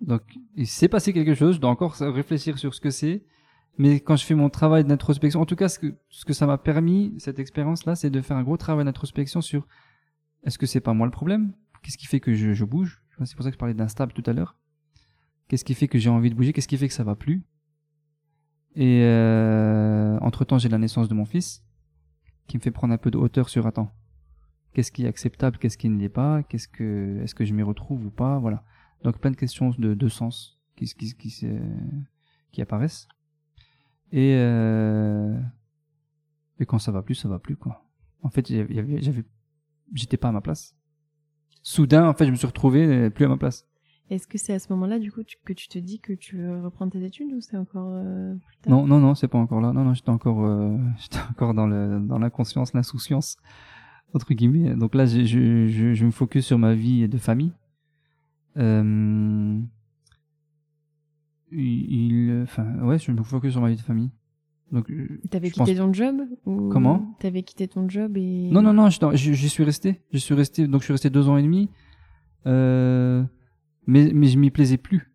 Donc, 0.01 0.21
il 0.55 0.67
s'est 0.67 0.87
passé 0.87 1.13
quelque 1.13 1.33
chose. 1.33 1.55
Je 1.55 1.59
dois 1.59 1.71
encore 1.71 1.95
réfléchir 1.95 2.59
sur 2.59 2.75
ce 2.75 2.79
que 2.79 2.91
c'est. 2.91 3.25
Mais 3.79 3.99
quand 4.01 4.17
je 4.17 4.23
fais 4.23 4.35
mon 4.35 4.51
travail 4.51 4.85
d'introspection, 4.85 5.41
en 5.41 5.47
tout 5.47 5.55
cas, 5.55 5.67
ce 5.67 5.79
que, 5.79 6.33
ça 6.33 6.45
m'a 6.45 6.59
permis, 6.59 7.15
cette 7.17 7.39
expérience-là, 7.39 7.95
c'est 7.95 8.11
de 8.11 8.21
faire 8.21 8.37
un 8.37 8.43
gros 8.43 8.55
travail 8.55 8.85
d'introspection 8.85 9.41
sur 9.41 9.67
est-ce 10.43 10.59
que 10.59 10.67
c'est 10.67 10.79
pas 10.79 10.93
moi 10.93 11.07
le 11.07 11.11
problème? 11.11 11.53
Qu'est-ce 11.81 11.97
qui 11.97 12.05
fait 12.05 12.19
que 12.19 12.35
je, 12.35 12.53
je 12.53 12.65
bouge? 12.65 13.01
C'est 13.23 13.35
pour 13.35 13.43
ça 13.43 13.49
que 13.49 13.55
je 13.55 13.59
parlais 13.59 13.73
d'instable 13.73 14.13
tout 14.13 14.23
à 14.27 14.33
l'heure. 14.33 14.55
Qu'est-ce 15.47 15.65
qui 15.65 15.73
fait 15.73 15.87
que 15.87 15.97
j'ai 15.97 16.11
envie 16.11 16.29
de 16.29 16.35
bouger? 16.35 16.53
Qu'est-ce 16.53 16.67
qui 16.67 16.77
fait 16.77 16.87
que 16.87 16.93
ça 16.93 17.03
va 17.03 17.15
plus? 17.15 17.43
Et 18.75 19.01
euh, 19.05 20.19
entre-temps, 20.21 20.59
j'ai 20.59 20.69
la 20.69 20.77
naissance 20.77 21.09
de 21.09 21.15
mon 21.15 21.25
fils 21.25 21.64
qui 22.47 22.57
me 22.57 22.61
fait 22.61 22.71
prendre 22.71 22.93
un 22.93 22.97
peu 22.97 23.11
de 23.11 23.17
hauteur 23.17 23.49
sur 23.49 23.67
attends. 23.67 23.93
Qu'est-ce 24.73 24.91
qui 24.91 25.05
est 25.05 25.07
acceptable 25.07 25.57
Qu'est-ce 25.57 25.77
qui 25.77 25.89
ne 25.89 25.99
l'est 25.99 26.09
pas 26.09 26.43
Qu'est-ce 26.43 26.67
que 26.67 27.21
est-ce 27.23 27.33
que 27.33 27.45
je 27.45 27.53
m'y 27.53 27.63
retrouve 27.63 28.05
ou 28.05 28.09
pas 28.09 28.39
Voilà. 28.39 28.63
Donc 29.03 29.19
plein 29.19 29.31
de 29.31 29.35
questions 29.35 29.69
de, 29.77 29.93
de 29.93 30.07
sens 30.07 30.59
qui, 30.75 30.85
qui, 30.85 31.15
qui, 31.15 31.47
qui, 32.51 32.61
apparaissent. 32.61 33.07
Et, 34.11 34.35
euh, 34.35 35.39
et 36.59 36.65
quand 36.65 36.79
ça 36.79 36.91
va 36.91 37.01
plus, 37.01 37.15
ça 37.15 37.29
va 37.29 37.39
plus 37.39 37.55
quoi. 37.55 37.85
En 38.21 38.29
fait, 38.29 38.47
j'avais, 38.47 39.23
j'étais 39.93 40.17
pas 40.17 40.29
à 40.29 40.31
ma 40.31 40.41
place. 40.41 40.75
Soudain, 41.61 42.07
en 42.07 42.13
fait, 42.13 42.25
je 42.25 42.31
me 42.31 42.35
suis 42.35 42.47
retrouvé 42.47 42.85
euh, 42.85 43.09
plus 43.09 43.25
à 43.25 43.27
ma 43.27 43.37
place. 43.37 43.67
Est-ce 44.11 44.27
que 44.27 44.37
c'est 44.37 44.53
à 44.53 44.59
ce 44.59 44.71
moment-là, 44.73 44.99
du 44.99 45.11
coup, 45.11 45.23
tu- 45.23 45.37
que 45.43 45.53
tu 45.53 45.67
te 45.67 45.79
dis 45.79 45.99
que 45.99 46.13
tu 46.13 46.37
veux 46.37 46.61
reprendre 46.61 46.91
tes 46.91 47.03
études 47.03 47.33
ou 47.33 47.41
c'est 47.41 47.57
encore 47.57 47.89
euh, 47.91 48.35
plus 48.45 48.57
tard? 48.57 48.71
Non, 48.73 48.85
non, 48.85 48.99
non, 48.99 49.15
c'est 49.15 49.27
pas 49.27 49.39
encore 49.39 49.61
là. 49.61 49.73
Non, 49.73 49.83
non, 49.83 49.93
j'étais 49.95 50.09
encore, 50.11 50.45
euh, 50.45 50.77
j'étais 50.99 51.17
encore 51.31 51.53
dans 51.55 51.65
le, 51.67 51.99
dans 51.99 52.19
l'inconscience, 52.19 52.73
l'insouciance 52.73 53.37
entre 54.13 54.33
guillemets. 54.33 54.75
Donc 54.75 54.93
là, 54.95 55.05
je, 55.05 55.23
je, 55.25 55.67
je, 55.67 55.93
je 55.93 56.05
me 56.05 56.11
focus 56.11 56.45
sur 56.45 56.57
ma 56.59 56.73
vie 56.75 57.07
de 57.09 57.17
famille. 57.17 57.51
Euh, 58.57 59.59
il, 61.51 62.41
enfin, 62.43 62.65
ouais, 62.83 62.99
je 62.99 63.11
me 63.11 63.23
focus 63.23 63.51
sur 63.53 63.61
ma 63.61 63.69
vie 63.69 63.75
de 63.75 63.81
famille. 63.81 64.11
Donc, 64.71 64.91
T'avais 65.29 65.47
je 65.49 65.53
quitté 65.53 65.75
pense- 65.75 65.77
ton 65.85 65.93
job 65.93 66.15
ou... 66.45 66.69
Comment? 66.69 67.15
T'avais 67.19 67.43
quitté 67.43 67.67
ton 67.67 67.87
job 67.87 68.17
et... 68.17 68.49
Non, 68.51 68.61
non, 68.61 68.73
non, 68.73 68.89
j'y 68.89 69.49
suis 69.49 69.63
resté. 69.63 70.01
J'y 70.11 70.19
suis 70.19 70.33
resté. 70.33 70.67
Donc, 70.67 70.81
je 70.81 70.85
suis 70.85 70.91
resté 70.93 71.09
deux 71.09 71.29
ans 71.29 71.37
et 71.37 71.43
demi. 71.43 71.69
Euh, 72.47 73.23
mais, 73.87 74.11
mais 74.13 74.27
je 74.27 74.37
m'y 74.37 74.51
plaisais 74.51 74.77
plus, 74.77 75.11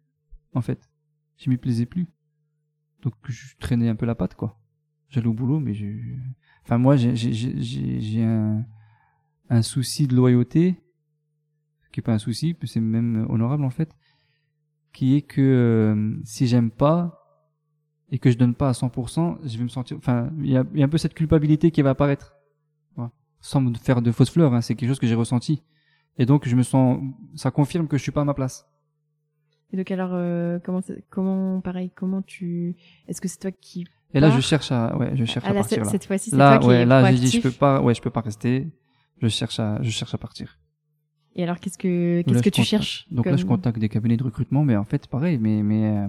en 0.54 0.61
fait. 0.61 0.90
Je 1.37 1.50
m'y 1.50 1.56
plaisais 1.56 1.87
plus. 1.87 2.06
Donc, 3.02 3.14
je 3.28 3.56
traînais 3.59 3.88
un 3.88 3.96
peu 3.96 4.06
la 4.06 4.14
patte, 4.14 4.35
quoi. 4.35 4.59
J'allais 5.09 5.26
au 5.26 5.35
boulot, 5.35 5.59
mais 5.59 5.74
je, 5.74 5.87
enfin, 6.64 6.78
moi, 6.78 6.96
j'ai, 6.96 8.22
un, 8.22 8.64
un 9.48 9.62
souci 9.62 10.06
de 10.06 10.14
loyauté, 10.14 10.76
qui 11.92 12.00
est 12.00 12.02
pas 12.02 12.12
un 12.14 12.18
souci, 12.18 12.56
c'est 12.64 12.80
même 12.80 13.26
honorable, 13.28 13.64
en 13.64 13.70
fait, 13.70 13.96
qui 14.92 15.16
est 15.16 15.22
que 15.22 15.40
euh, 15.40 16.20
si 16.24 16.46
j'aime 16.46 16.70
pas, 16.70 17.16
et 18.11 18.18
que 18.18 18.30
je 18.30 18.38
donne 18.38 18.54
pas 18.54 18.68
à 18.68 18.72
100%, 18.72 19.38
je 19.44 19.59
vais 19.59 19.64
me 19.64 19.68
sentir, 19.68 19.96
enfin, 19.96 20.30
il 20.38 20.50
y 20.50 20.56
a, 20.56 20.64
y 20.74 20.83
a 20.83 20.85
un 20.85 20.88
peu 20.88 20.98
cette 20.98 21.14
culpabilité 21.14 21.70
qui 21.70 21.83
va 21.83 21.90
apparaître 21.90 22.37
sans 23.40 23.61
me 23.61 23.74
faire 23.74 24.02
de 24.02 24.12
fausses 24.12 24.30
fleurs, 24.30 24.54
hein, 24.54 24.61
c'est 24.61 24.74
quelque 24.74 24.88
chose 24.88 24.98
que 24.98 25.06
j'ai 25.06 25.14
ressenti. 25.14 25.62
Et 26.20 26.26
donc 26.26 26.46
je 26.46 26.54
me 26.54 26.62
sens, 26.62 27.00
ça 27.35 27.50
confirme 27.50 27.88
que 27.88 27.96
je 27.96 28.02
suis 28.02 28.12
pas 28.12 28.20
à 28.20 28.24
ma 28.24 28.35
place. 28.35 28.66
Et 29.72 29.76
donc 29.76 29.90
alors, 29.90 30.11
euh, 30.12 30.59
comment, 30.62 30.80
comment, 31.09 31.61
pareil, 31.61 31.90
comment 31.94 32.22
tu... 32.22 32.76
Est-ce 33.09 33.20
que 33.20 33.28
c'est 33.28 33.38
toi 33.38 33.50
qui... 33.52 33.87
Et 34.12 34.20
là 34.20 34.30
je 34.30 34.40
cherche 34.40 34.70
à, 34.70 34.96
ouais, 34.98 35.12
je 35.16 35.24
cherche 35.24 35.44
Ah 35.46 35.50
à 35.50 35.54
là, 35.54 35.61
partir 35.61 35.76
cette, 35.78 35.85
là. 35.85 35.90
cette 35.90 36.04
fois-ci, 36.06 36.30
c'est 36.30 36.37
Là, 36.37 36.50
toi 36.59 36.61
qui 36.61 36.66
ouais, 36.68 36.85
là 36.85 37.11
j'ai 37.12 37.18
dit 37.18 37.28
je 37.30 37.40
peux 37.40 37.50
pas, 37.50 37.80
ouais, 37.80 37.94
je 37.94 38.02
peux 38.02 38.11
pas 38.11 38.20
rester. 38.20 38.68
Je 39.22 39.28
cherche 39.28 39.59
à, 39.61 39.80
je 39.83 39.90
cherche 39.90 40.12
à 40.14 40.18
partir. 40.18 40.59
Et 41.37 41.42
alors, 41.44 41.59
qu'est-ce 41.61 41.78
que, 41.78 42.22
qu'est-ce 42.22 42.38
que 42.42 42.48
tu 42.48 42.50
contacte- 42.50 42.68
cherches 42.68 43.06
Donc 43.11 43.24
là 43.26 43.37
je 43.37 43.46
contacte 43.46 43.78
des 43.78 43.88
cabinets 43.88 44.16
de 44.16 44.24
recrutement, 44.24 44.62
mais 44.64 44.76
en 44.76 44.85
fait 44.85 45.06
pareil, 45.06 45.38
mais 45.38 45.62
mais 45.62 45.96
euh, 45.96 46.09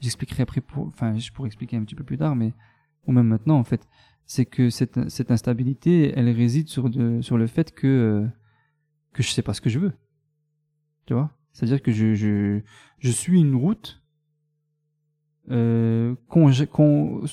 j'expliquerai 0.00 0.42
après 0.42 0.60
pour, 0.60 0.88
enfin 0.88 1.16
je 1.16 1.30
pourrais 1.32 1.46
expliquer 1.46 1.76
un 1.76 1.84
petit 1.84 1.94
peu 1.94 2.04
plus 2.04 2.18
tard, 2.18 2.34
mais 2.36 2.52
ou 3.06 3.12
même 3.12 3.28
maintenant 3.28 3.56
en 3.58 3.64
fait, 3.64 3.86
c'est 4.26 4.44
que 4.44 4.68
cette 4.68 5.08
cette 5.08 5.30
instabilité, 5.30 6.12
elle 6.18 6.28
réside 6.30 6.68
sur 6.68 6.90
de 6.90 7.20
sur 7.22 7.38
le 7.38 7.46
fait 7.46 7.72
que 7.72 7.86
euh, 7.86 8.26
que 9.16 9.22
je 9.22 9.30
sais 9.30 9.42
pas 9.42 9.54
ce 9.54 9.60
que 9.60 9.70
je 9.70 9.78
veux. 9.78 9.92
Tu 11.06 11.14
vois? 11.14 11.30
C'est-à-dire 11.52 11.82
que 11.82 11.90
je, 11.90 12.14
je, 12.14 12.60
je 12.98 13.10
suis 13.10 13.40
une 13.40 13.56
route 13.56 14.02
euh, 15.50 16.14
qu'on 16.28 16.50
qu'on 16.70 17.24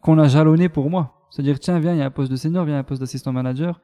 qu'on 0.00 0.18
a 0.18 0.28
jalonné 0.28 0.68
pour 0.68 0.88
moi. 0.90 1.26
C'est-à-dire, 1.30 1.58
tiens, 1.58 1.80
viens, 1.80 1.94
il 1.94 1.98
y 1.98 2.02
a 2.02 2.06
un 2.06 2.10
poste 2.10 2.30
de 2.30 2.36
senior, 2.36 2.64
viens, 2.64 2.74
il 2.74 2.76
y 2.76 2.78
a 2.78 2.80
un 2.80 2.84
poste 2.84 3.00
d'assistant 3.00 3.32
manager. 3.32 3.80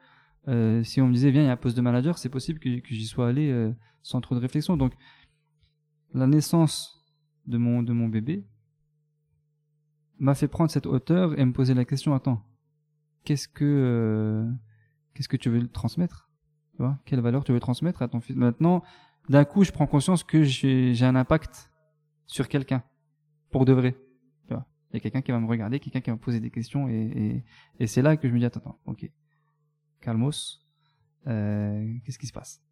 Euh, 0.47 0.83
si 0.83 1.01
on 1.01 1.07
me 1.07 1.13
disait, 1.13 1.31
viens, 1.31 1.41
il 1.41 1.47
y 1.47 1.49
a 1.49 1.53
un 1.53 1.57
poste 1.57 1.75
de 1.75 1.81
manager, 1.81 2.17
c'est 2.17 2.29
possible 2.29 2.59
que, 2.59 2.79
que 2.79 2.93
j'y 2.95 3.05
sois 3.05 3.27
allé 3.27 3.51
euh, 3.51 3.73
sans 4.01 4.21
trop 4.21 4.35
de 4.35 4.39
réflexion. 4.39 4.77
Donc, 4.77 4.93
la 6.13 6.27
naissance 6.27 7.03
de 7.47 7.57
mon, 7.57 7.83
de 7.83 7.91
mon 7.91 8.07
bébé 8.07 8.45
m'a 10.19 10.35
fait 10.35 10.47
prendre 10.47 10.71
cette 10.71 10.85
hauteur 10.85 11.37
et 11.37 11.43
me 11.43 11.51
poser 11.51 11.73
la 11.73 11.85
question, 11.85 12.13
attends, 12.13 12.45
qu'est-ce 13.25 13.47
que, 13.47 13.65
euh, 13.65 14.49
qu'est-ce 15.13 15.27
que 15.27 15.37
tu 15.37 15.49
veux 15.49 15.67
transmettre? 15.67 16.28
Tu 16.79 16.83
vois 16.83 16.97
Quelle 17.03 17.19
valeur 17.19 17.43
tu 17.43 17.51
veux 17.51 17.59
transmettre 17.59 18.01
à 18.01 18.07
ton 18.07 18.21
fils? 18.21 18.37
Maintenant, 18.37 18.83
d'un 19.27 19.43
coup, 19.43 19.65
je 19.65 19.71
prends 19.73 19.85
conscience 19.85 20.23
que 20.23 20.43
j'ai 20.43 21.03
un 21.03 21.15
impact 21.17 21.69
sur 22.25 22.47
quelqu'un, 22.47 22.83
pour 23.51 23.65
de 23.65 23.73
vrai. 23.73 23.97
Tu 24.47 24.53
vois 24.53 24.65
Il 24.89 24.93
y 24.93 24.97
a 24.97 24.99
quelqu'un 25.01 25.21
qui 25.21 25.33
va 25.33 25.41
me 25.41 25.45
regarder, 25.45 25.81
quelqu'un 25.81 25.99
qui 25.99 26.09
va 26.09 26.15
me 26.15 26.21
poser 26.21 26.39
des 26.39 26.51
questions, 26.51 26.87
et, 26.87 26.93
et, 26.93 27.43
et 27.81 27.87
c'est 27.87 28.01
là 28.01 28.15
que 28.15 28.29
je 28.29 28.33
me 28.33 28.39
dis, 28.39 28.45
attends, 28.45 28.61
attends, 28.61 28.79
ok, 28.85 29.11
calmos, 29.99 30.65
euh, 31.27 31.97
qu'est-ce 32.05 32.17
qui 32.17 32.27
se 32.27 32.31
passe? 32.31 32.63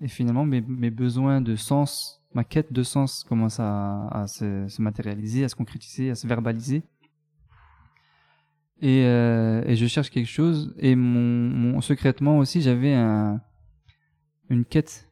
Et 0.00 0.08
finalement, 0.08 0.46
mes, 0.46 0.62
mes 0.62 0.90
besoins 0.90 1.42
de 1.42 1.54
sens, 1.54 2.24
ma 2.32 2.44
quête 2.44 2.72
de 2.72 2.82
sens 2.82 3.24
commence 3.24 3.60
à, 3.60 4.08
à 4.08 4.26
se, 4.26 4.68
se 4.68 4.80
matérialiser, 4.80 5.44
à 5.44 5.50
se 5.50 5.54
concrétiser, 5.54 6.08
à 6.08 6.14
se 6.14 6.26
verbaliser. 6.26 6.82
Et, 8.82 9.04
euh, 9.04 9.62
et 9.66 9.74
je 9.76 9.86
cherche 9.86 10.10
quelque 10.10 10.28
chose. 10.28 10.74
Et 10.78 10.96
mon, 10.96 11.48
mon 11.50 11.80
secrètement 11.80 12.38
aussi, 12.38 12.60
j'avais 12.60 12.94
un, 12.94 13.40
une 14.50 14.64
quête 14.64 15.10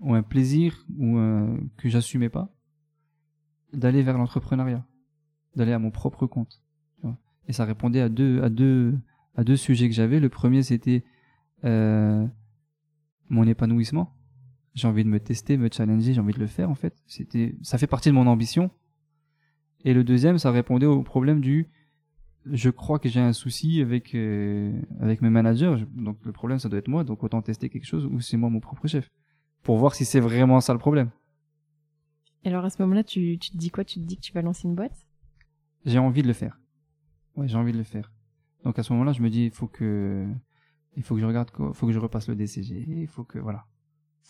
ou 0.00 0.14
un 0.14 0.22
plaisir 0.22 0.84
ou 0.98 1.16
un- 1.16 1.58
que 1.78 1.88
j'assumais 1.88 2.28
pas 2.28 2.54
d'aller 3.72 4.02
vers 4.02 4.16
l'entrepreneuriat, 4.16 4.86
d'aller 5.56 5.72
à 5.72 5.78
mon 5.78 5.90
propre 5.90 6.26
compte. 6.26 6.62
Et 7.48 7.52
ça 7.54 7.64
répondait 7.64 8.02
à 8.02 8.10
deux 8.10 8.42
à 8.42 8.50
deux 8.50 8.94
à 9.34 9.42
deux 9.42 9.56
sujets 9.56 9.88
que 9.88 9.94
j'avais. 9.94 10.20
Le 10.20 10.28
premier 10.28 10.62
c'était 10.62 11.02
euh, 11.64 12.26
mon 13.30 13.46
épanouissement. 13.46 14.14
J'ai 14.74 14.86
envie 14.86 15.02
de 15.02 15.08
me 15.08 15.18
tester, 15.18 15.56
me 15.56 15.68
challenger, 15.72 16.12
j'ai 16.12 16.20
envie 16.20 16.34
de 16.34 16.38
le 16.38 16.46
faire 16.46 16.68
en 16.70 16.74
fait. 16.74 16.94
C'était 17.06 17.56
ça 17.62 17.78
fait 17.78 17.86
partie 17.86 18.10
de 18.10 18.14
mon 18.14 18.26
ambition. 18.26 18.70
Et 19.84 19.94
le 19.94 20.04
deuxième, 20.04 20.38
ça 20.38 20.50
répondait 20.50 20.86
au 20.86 21.02
problème 21.02 21.40
du 21.40 21.68
je 22.46 22.70
crois 22.70 22.98
que 22.98 23.08
j'ai 23.08 23.20
un 23.20 23.32
souci 23.32 23.80
avec 23.80 24.14
euh, 24.14 24.72
avec 25.00 25.20
mes 25.22 25.30
managers. 25.30 25.84
Donc 25.94 26.18
le 26.24 26.32
problème, 26.32 26.58
ça 26.58 26.68
doit 26.68 26.78
être 26.78 26.88
moi. 26.88 27.04
Donc 27.04 27.22
autant 27.22 27.42
tester 27.42 27.68
quelque 27.68 27.86
chose 27.86 28.06
où 28.06 28.20
c'est 28.20 28.36
moi 28.36 28.48
mon 28.50 28.60
propre 28.60 28.86
chef 28.86 29.08
pour 29.62 29.76
voir 29.78 29.94
si 29.94 30.04
c'est 30.04 30.20
vraiment 30.20 30.60
ça 30.60 30.72
le 30.72 30.78
problème. 30.78 31.10
Et 32.44 32.48
alors 32.48 32.64
à 32.64 32.70
ce 32.70 32.80
moment-là, 32.82 33.04
tu, 33.04 33.38
tu 33.38 33.50
te 33.50 33.56
dis 33.56 33.70
quoi? 33.70 33.84
Tu 33.84 34.00
te 34.00 34.04
dis 34.04 34.16
que 34.16 34.22
tu 34.22 34.32
vas 34.32 34.42
lancer 34.42 34.66
une 34.68 34.74
boîte? 34.74 35.06
J'ai 35.84 35.98
envie 35.98 36.22
de 36.22 36.28
le 36.28 36.32
faire. 36.34 36.58
Ouais, 37.36 37.48
j'ai 37.48 37.56
envie 37.56 37.72
de 37.72 37.78
le 37.78 37.84
faire. 37.84 38.12
Donc 38.64 38.78
à 38.78 38.82
ce 38.82 38.92
moment-là, 38.92 39.12
je 39.12 39.22
me 39.22 39.30
dis 39.30 39.44
il 39.46 39.50
faut 39.50 39.68
que 39.68 40.26
il 40.96 41.02
faut 41.02 41.14
que 41.14 41.20
je 41.20 41.26
regarde 41.26 41.50
quoi- 41.50 41.72
faut 41.74 41.86
que 41.86 41.92
je 41.92 41.98
repasse 41.98 42.28
le 42.28 42.34
DCG, 42.34 42.84
il 42.88 43.06
faut 43.06 43.24
que 43.24 43.38
voilà. 43.38 43.66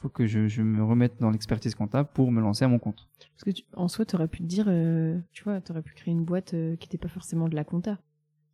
Faut 0.01 0.09
que 0.09 0.27
je, 0.27 0.47
je 0.49 0.63
me 0.63 0.83
remette 0.85 1.19
dans 1.21 1.31
l'expertise 1.31 1.75
comptable 1.75 2.09
pour 2.15 2.31
me 2.31 2.41
lancer 2.41 2.65
à 2.65 2.69
mon 2.69 2.79
compte. 2.79 3.09
Parce 3.35 3.45
que 3.45 3.51
tu- 3.51 3.65
en 3.75 3.89
soi, 3.89 4.05
t'aurais 4.05 4.29
pu 4.29 4.39
te 4.39 4.45
dire, 4.45 4.67
euh, 4.69 5.19
tu 5.33 5.43
vois, 5.45 5.61
t'aurais 5.61 5.83
pu 5.83 5.93
créer 5.95 6.13
une 6.13 6.25
boîte 6.25 6.55
euh, 6.55 6.77
qui 6.77 6.87
n'était 6.87 6.99
pas 6.99 7.09
forcément 7.09 7.49
de 7.49 7.57
la 7.57 7.65
compta. 7.65 7.99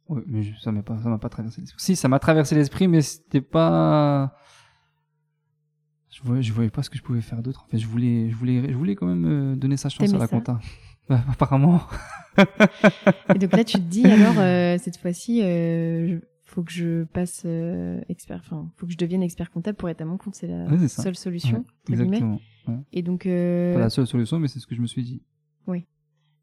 Ouais, 0.09 0.23
mais 0.27 0.43
je- 0.43 0.59
ça 0.61 0.73
m'a 0.73 0.83
pas 0.83 0.99
ça 1.03 1.09
m'a 1.09 1.19
pas 1.19 1.29
traversé 1.29 1.61
l'esprit. 1.61 1.83
Si, 1.83 1.97
ça 1.97 2.09
m'a 2.09 2.19
traversé 2.19 2.55
l'esprit 2.55 2.89
mais 2.89 3.01
c'était 3.03 3.41
pas 3.41 4.35
je 6.11 6.23
voyais, 6.23 6.43
je 6.43 6.53
voyais 6.53 6.71
pas 6.71 6.83
ce 6.83 6.91
que 6.91 6.97
je 6.99 7.03
pouvais 7.03 7.21
faire 7.21 7.43
d'autre. 7.43 7.65
En 7.67 7.69
fait, 7.71 7.79
je 7.79 7.87
voulais 7.87 8.29
je 8.31 8.37
voulais 8.37 8.71
je 8.71 8.77
voulais 8.77 8.95
quand 8.95 9.07
même 9.07 9.25
euh, 9.27 9.57
donner 9.57 9.77
sa 9.77 9.89
chance 9.89 10.13
à 10.15 10.19
la 10.19 10.29
compta. 10.29 10.61
Bah, 11.07 11.21
apparemment. 11.31 11.83
Et 13.35 13.39
donc 13.39 13.53
là, 13.55 13.63
tu 13.63 13.77
te 13.77 13.83
dis, 13.83 14.11
alors, 14.11 14.39
euh, 14.39 14.79
cette 14.79 14.97
fois-ci, 14.97 15.43
je- 15.43 16.19
faut 16.55 16.63
que 16.63 16.71
je 16.71 17.03
passe 17.05 17.43
euh, 17.47 18.01
expert, 18.09 18.39
enfin, 18.39 18.71
faut 18.77 18.87
que 18.87 18.93
je 18.93 18.97
devienne 18.97 19.23
expert 19.25 19.51
comptable 19.51 19.77
pour 19.77 19.89
être 19.89 20.01
à 20.01 20.05
mon 20.05 20.17
compte. 20.17 20.37
C'est 20.37 20.47
la 20.47 20.65
Ouais, 20.67 20.89
seule 20.89 21.17
solution. 21.17 21.65
Ouais, 21.89 21.95
exactement. 21.95 22.41
Et 22.93 23.03
donc, 23.03 23.27
euh, 23.27 23.75
Pas 23.75 23.81
la 23.81 23.91
seule 23.91 24.07
solution 24.07 24.39
mais 24.39 24.47
c'est 24.49 24.61
ce 24.61 24.67
que 24.67 24.75
je 24.77 24.81
me 24.81 24.87
suis 24.87 25.03
dit. 25.03 25.23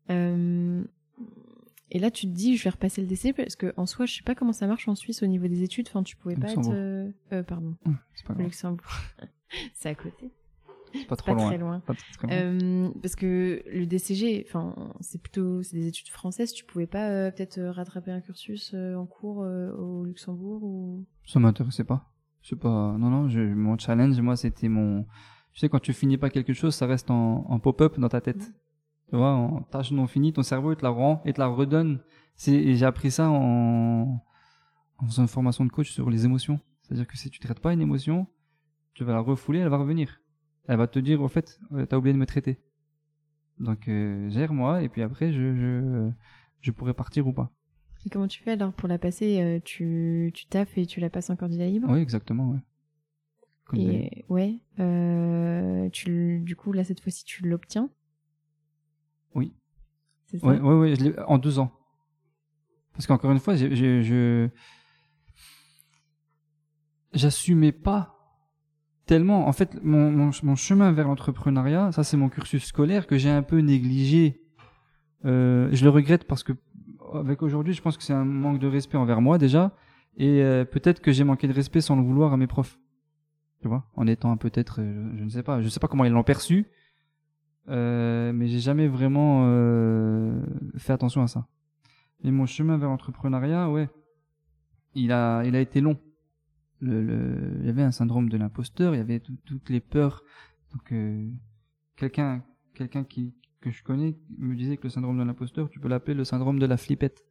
euh, 0.09 0.83
et 1.93 1.99
là, 1.99 2.11
tu 2.11 2.25
te 2.25 2.31
dis, 2.31 2.57
je 2.57 2.63
vais 2.63 2.69
repasser 2.71 3.01
le 3.01 3.07
DC 3.07 3.33
parce 3.35 3.55
que 3.55 3.73
en 3.77 3.85
soi, 3.85 4.05
je 4.05 4.15
sais 4.15 4.23
pas 4.23 4.35
comment 4.35 4.51
ça 4.53 4.67
marche 4.67 4.87
en 4.87 4.95
Suisse 4.95 5.23
au 5.23 5.27
niveau 5.27 5.47
des 5.47 5.63
études. 5.63 5.87
Enfin, 5.89 6.03
tu 6.03 6.15
pouvais 6.17 6.35
pas 6.35 6.51
être, 6.51 6.57
Luxembourg. 6.57 7.43
pardon, 7.47 7.75
pas. 8.25 8.33
Luxembourg. 8.35 8.91
c'est 9.75 9.89
à 9.89 9.95
côté, 9.95 10.31
pas 11.07 11.15
trop 11.15 11.31
pas 11.31 11.37
loin. 11.37 11.47
très 11.47 11.57
loin. 11.57 11.79
Pas 11.81 11.93
très, 11.93 12.27
loin. 12.27 12.35
Euh, 12.35 12.89
parce 13.01 13.15
que 13.15 13.61
le 13.65 13.85
DCG, 13.85 14.45
enfin, 14.47 14.93
c'est 14.99 15.21
plutôt, 15.21 15.63
c'est 15.63 15.75
des 15.75 15.87
études 15.87 16.09
françaises. 16.09 16.53
Tu 16.53 16.65
pouvais 16.65 16.87
pas 16.87 17.09
euh, 17.09 17.31
peut-être 17.31 17.57
euh, 17.57 17.71
rattraper 17.71 18.11
un 18.11 18.21
cursus 18.21 18.71
euh, 18.73 18.95
en 18.95 19.05
cours 19.05 19.37
au 19.37 20.05
Luxembourg 20.05 20.63
ou? 20.63 21.05
Ça 21.25 21.39
m'intéressait 21.39 21.83
pas. 21.83 22.11
Je 22.41 22.49
sais 22.49 22.55
pas. 22.55 22.95
Non, 22.97 23.09
non, 23.09 23.29
je, 23.29 23.39
mon 23.39 23.77
challenge, 23.77 24.19
moi, 24.21 24.35
c'était 24.35 24.69
mon. 24.69 25.03
Tu 25.53 25.59
sais, 25.59 25.69
quand 25.69 25.79
tu 25.79 25.93
finis 25.93 26.17
pas 26.17 26.29
quelque 26.29 26.53
chose, 26.53 26.73
ça 26.73 26.87
reste 26.87 27.11
en, 27.11 27.45
en 27.49 27.59
pop-up 27.59 27.99
dans 27.99 28.09
ta 28.09 28.21
tête. 28.21 28.51
Tu 29.09 29.17
vois, 29.17 29.33
en 29.33 29.61
tâche 29.63 29.91
non 29.91 30.07
finie, 30.07 30.31
ton 30.31 30.43
cerveau, 30.43 30.71
il 30.71 30.77
te 30.77 30.83
la 30.83 30.89
rend 30.89 31.21
et 31.25 31.33
te 31.33 31.39
la 31.39 31.47
redonne. 31.47 31.99
C'est, 32.35 32.53
et 32.53 32.75
j'ai 32.75 32.85
appris 32.85 33.11
ça 33.11 33.29
en, 33.29 34.23
en 34.97 35.05
faisant 35.05 35.23
une 35.23 35.27
formation 35.27 35.65
de 35.65 35.69
coach 35.69 35.91
sur 35.91 36.09
les 36.09 36.25
émotions. 36.25 36.59
C'est-à-dire 36.81 37.07
que 37.07 37.17
si 37.17 37.29
tu 37.29 37.39
traites 37.39 37.59
pas 37.59 37.73
une 37.73 37.81
émotion, 37.81 38.27
tu 38.93 39.03
vas 39.03 39.13
la 39.13 39.19
refouler, 39.19 39.59
elle 39.59 39.67
va 39.67 39.77
revenir. 39.77 40.20
Elle 40.67 40.77
va 40.77 40.87
te 40.87 40.99
dire, 40.99 41.21
au 41.21 41.27
fait, 41.27 41.59
euh, 41.73 41.85
t'as 41.85 41.97
oublié 41.97 42.13
de 42.13 42.19
me 42.19 42.25
traiter. 42.25 42.59
Donc, 43.59 43.87
euh, 43.87 44.29
gère-moi, 44.29 44.81
et 44.83 44.89
puis 44.89 45.01
après, 45.01 45.31
je, 45.31 45.55
je, 45.55 46.09
je 46.61 46.71
pourrais 46.71 46.93
partir 46.93 47.27
ou 47.27 47.33
pas. 47.33 47.51
Et 48.05 48.09
comment 48.09 48.27
tu 48.27 48.41
fais 48.41 48.51
alors 48.51 48.73
pour 48.73 48.87
la 48.89 48.97
passer 48.97 49.39
euh, 49.41 49.59
Tu 49.63 50.31
tu 50.33 50.47
taffes 50.47 50.75
et 50.77 50.85
tu 50.87 50.99
la 50.99 51.09
passes 51.11 51.29
en 51.29 51.35
candidat 51.35 51.67
libre? 51.67 51.87
Oui, 51.91 51.99
exactement, 51.99 52.49
ouais. 52.49 52.59
Et 53.73 54.25
ouais, 54.27 54.59
euh, 54.79 55.87
tu 55.91 56.39
du 56.39 56.55
coup 56.57 56.73
là 56.73 56.83
cette 56.83 56.99
fois-ci 56.99 57.23
tu 57.23 57.47
l'obtiens? 57.47 57.89
Oui. 59.33 59.53
C'est 60.25 60.39
ça? 60.39 60.47
Ouais, 60.47 60.59
ouais, 60.59 60.73
ouais, 60.75 60.95
je 60.95 61.21
en 61.25 61.37
deux 61.37 61.59
ans. 61.59 61.71
Parce 62.93 63.07
qu'encore 63.07 63.31
une 63.31 63.39
fois, 63.39 63.55
j'ai- 63.55 63.73
je 64.03 64.49
j'assumais 67.13 67.71
pas 67.71 68.20
tellement. 69.11 69.45
En 69.45 69.51
fait, 69.51 69.77
mon, 69.83 70.31
chemin 70.55 70.93
vers 70.93 71.05
l'entrepreneuriat, 71.09 71.91
ça 71.91 72.05
c'est 72.05 72.15
mon 72.15 72.29
cursus 72.29 72.63
scolaire 72.63 73.07
que 73.07 73.17
j'ai 73.17 73.29
un 73.29 73.43
peu 73.43 73.57
négligé. 73.57 74.39
Euh, 75.25 75.67
je 75.73 75.83
le 75.83 75.89
regrette 75.89 76.23
parce 76.23 76.43
que 76.43 76.53
avec 77.13 77.41
aujourd'hui, 77.41 77.73
je 77.73 77.81
pense 77.81 77.97
que 77.97 78.03
c'est 78.03 78.13
un 78.13 78.23
manque 78.23 78.59
de 78.59 78.67
respect 78.67 78.95
envers 78.95 79.19
moi 79.19 79.37
déjà, 79.37 79.75
et 80.15 80.41
euh, 80.41 80.63
peut-être 80.63 81.01
que 81.01 81.11
j'ai 81.11 81.25
manqué 81.25 81.49
de 81.49 81.51
respect 81.51 81.81
sans 81.81 81.97
le 81.97 82.03
vouloir 82.03 82.31
à 82.31 82.37
mes 82.37 82.47
profs. 82.47 82.79
Tu 83.61 83.67
vois, 83.67 83.83
en 83.97 84.07
étant 84.07 84.37
peut-être, 84.37 84.79
euh, 84.79 85.11
je 85.17 85.23
ne 85.25 85.29
sais 85.29 85.43
pas, 85.43 85.61
je 85.61 85.67
sais 85.67 85.81
pas 85.81 85.89
comment 85.89 86.05
ils 86.05 86.13
l'ont 86.13 86.23
perçu, 86.23 86.67
mais 87.67 88.47
j'ai 88.47 88.59
jamais 88.59 88.87
vraiment 88.87 89.43
fait 90.77 90.93
attention 90.93 91.21
à 91.21 91.27
ça. 91.27 91.47
Et 92.23 92.31
mon 92.31 92.45
chemin 92.45 92.77
vers 92.77 92.87
l'entrepreneuriat, 92.87 93.69
ouais, 93.69 93.89
il 94.95 95.11
a, 95.11 95.43
il 95.43 95.53
a 95.57 95.59
été 95.59 95.81
long. 95.81 95.97
Le, 96.81 97.01
le, 97.03 97.57
il 97.61 97.65
y 97.67 97.69
avait 97.69 97.83
un 97.83 97.91
syndrome 97.91 98.27
de 98.29 98.37
l'imposteur, 98.37 98.95
il 98.95 98.97
y 98.97 99.01
avait 99.01 99.19
tout- 99.19 99.37
toutes 99.45 99.69
les 99.69 99.79
peurs. 99.79 100.23
Donc, 100.73 100.91
euh, 100.91 101.29
quelqu'un, 101.95 102.43
quelqu'un 102.73 103.03
qui 103.03 103.33
que 103.61 103.69
je 103.69 103.83
connais 103.83 104.17
me 104.39 104.55
disait 104.55 104.75
que 104.77 104.83
le 104.83 104.89
syndrome 104.89 105.19
de 105.19 105.23
l'imposteur, 105.23 105.69
tu 105.69 105.79
peux 105.79 105.87
l'appeler 105.87 106.15
le 106.15 106.23
syndrome 106.23 106.57
de 106.57 106.65
la 106.65 106.77
flippette. 106.77 107.23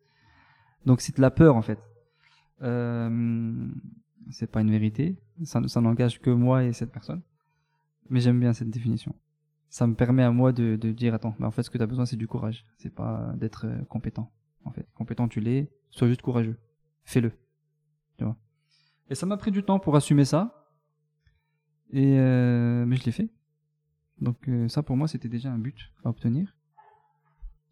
Donc, 0.87 1.01
c'est 1.01 1.17
de 1.17 1.21
la 1.21 1.33
peur 1.33 1.57
en 1.57 1.63
fait. 1.63 1.81
Euh, 2.63 3.69
c'est 4.31 4.51
pas 4.51 4.61
une 4.61 4.71
vérité, 4.71 5.17
ça, 5.45 5.67
ça 5.67 5.81
n'engage 5.81 6.21
que 6.21 6.31
moi 6.31 6.63
et 6.65 6.73
cette 6.73 6.93
personne. 6.93 7.23
Mais 8.11 8.21
j'aime 8.21 8.39
bien 8.39 8.53
cette 8.53 8.71
définition 8.71 9.15
ça 9.73 9.87
me 9.87 9.95
permet 9.95 10.25
à 10.25 10.33
moi 10.33 10.51
de, 10.53 10.75
de 10.75 10.91
dire 10.91 11.15
attends, 11.15 11.37
mais 11.39 11.47
en 11.47 11.53
fait 11.53 11.63
ce 11.63 11.71
que 11.71 11.79
tu 11.79 11.83
as 11.85 11.87
besoin 11.87 12.05
c'est 12.05 12.17
du 12.17 12.27
courage, 12.27 12.67
c'est 12.77 12.93
pas 12.93 13.33
d'être 13.37 13.67
euh, 13.67 13.83
compétent. 13.89 14.33
En 14.65 14.73
fait, 14.73 14.87
compétent 14.95 15.29
tu 15.29 15.41
l'es, 15.41 15.71
sois 15.91 16.09
juste 16.09 16.23
courageux. 16.23 16.59
Fais-le. 17.05 17.33
Tu 18.19 18.25
vois? 18.25 18.37
Et 19.11 19.15
ça 19.15 19.27
m'a 19.27 19.37
pris 19.37 19.51
du 19.51 19.63
temps 19.63 19.79
pour 19.79 19.97
assumer 19.97 20.25
ça. 20.25 20.69
Et 21.93 22.19
euh, 22.19 22.87
mais 22.87 22.97
je 22.97 23.05
l'ai 23.05 23.13
fait. 23.13 23.29
Donc 24.21 24.49
euh, 24.49 24.69
ça 24.69 24.83
pour 24.83 24.97
moi 24.97 25.09
c'était 25.09 25.29
déjà 25.29 25.51
un 25.51 25.59
but 25.59 25.93
à 26.05 26.09
obtenir. 26.09 26.57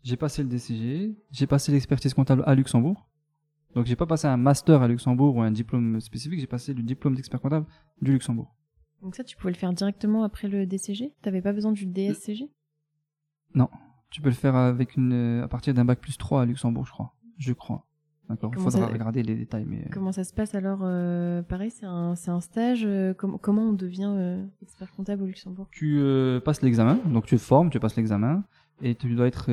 J'ai 0.03 0.17
passé 0.17 0.43
le 0.43 0.49
DCG, 0.49 1.17
j'ai 1.31 1.47
passé 1.47 1.73
l'expertise 1.73 2.15
comptable 2.15 2.43
à 2.47 2.55
Luxembourg. 2.55 3.09
Donc 3.75 3.87
j'ai 3.87 3.97
pas 3.97 4.07
passé 4.07 4.27
un 4.27 4.37
master 4.37 4.83
à 4.83 4.89
Luxembourg 4.89 5.37
ou 5.37 5.43
un 5.43 5.51
diplôme 5.51 6.01
spécifique, 6.01 6.41
j'ai 6.41 6.47
passé 6.47 6.75
le 6.75 6.83
diplôme 6.83 7.15
d'expert 7.15 7.41
comptable 7.41 7.67
du 8.03 8.13
Luxembourg. 8.13 8.55
Donc 9.03 9.15
ça 9.15 9.23
tu 9.23 9.37
pouvais 9.37 9.53
le 9.53 9.59
faire 9.59 9.73
directement 9.73 10.25
après 10.25 10.49
le 10.49 10.67
DCG. 10.67 11.15
T'avais 11.23 11.43
pas 11.43 11.53
besoin 11.53 11.73
du 11.73 11.87
DSCG. 11.87 12.51
Tu 14.11 14.23
peux 14.23 14.31
le 14.31 14.35
faire 14.35 14.57
avec 14.57 14.97
une, 14.97 15.13
euh, 15.13 15.45
à 15.45 15.49
partir 15.49 15.75
d'un 15.75 15.85
bac 15.85 16.01
plus 16.01 16.17
3 16.17 16.43
à 16.43 16.47
Luxembourg, 16.47 16.87
je 16.87 16.93
crois. 16.93 17.15
Je 17.37 17.53
crois. 17.53 17.87
D'accord. 18.29 18.51
Il 18.53 18.57
Comment 18.57 18.71
faudra 18.71 18.87
ça- 18.87 18.93
regarder 18.93 19.23
les 19.23 19.35
détails, 19.35 19.65
mais. 19.67 19.79
euh, 19.79 19.89
Comment 19.93 20.13
ça 20.13 20.23
se 20.25 20.35
passe 20.35 20.55
alors 20.55 20.81
euh, 20.83 21.43
Pareil, 21.43 21.71
c'est 21.71 21.87
un 21.87 22.15
c'est 22.15 22.31
un 22.31 22.41
stage. 22.41 22.85
euh, 22.85 23.15
com- 23.15 23.39
comment 23.41 23.63
on 23.63 23.73
devient 23.73 24.13
euh, 24.15 24.45
expert 24.63 24.93
comptable 24.93 25.23
au 25.23 25.27
Luxembourg? 25.27 25.67
Tu 25.71 26.01
passes 26.45 26.61
l'examen, 26.63 26.97
donc 27.07 27.25
tu 27.27 27.37
te 27.37 27.41
formes, 27.43 27.71
tu 27.71 27.81
passes 27.81 27.97
l'examen, 27.97 28.45
et 28.83 28.95
tu 28.95 29.15
dois 29.15 29.27
être 29.29 29.47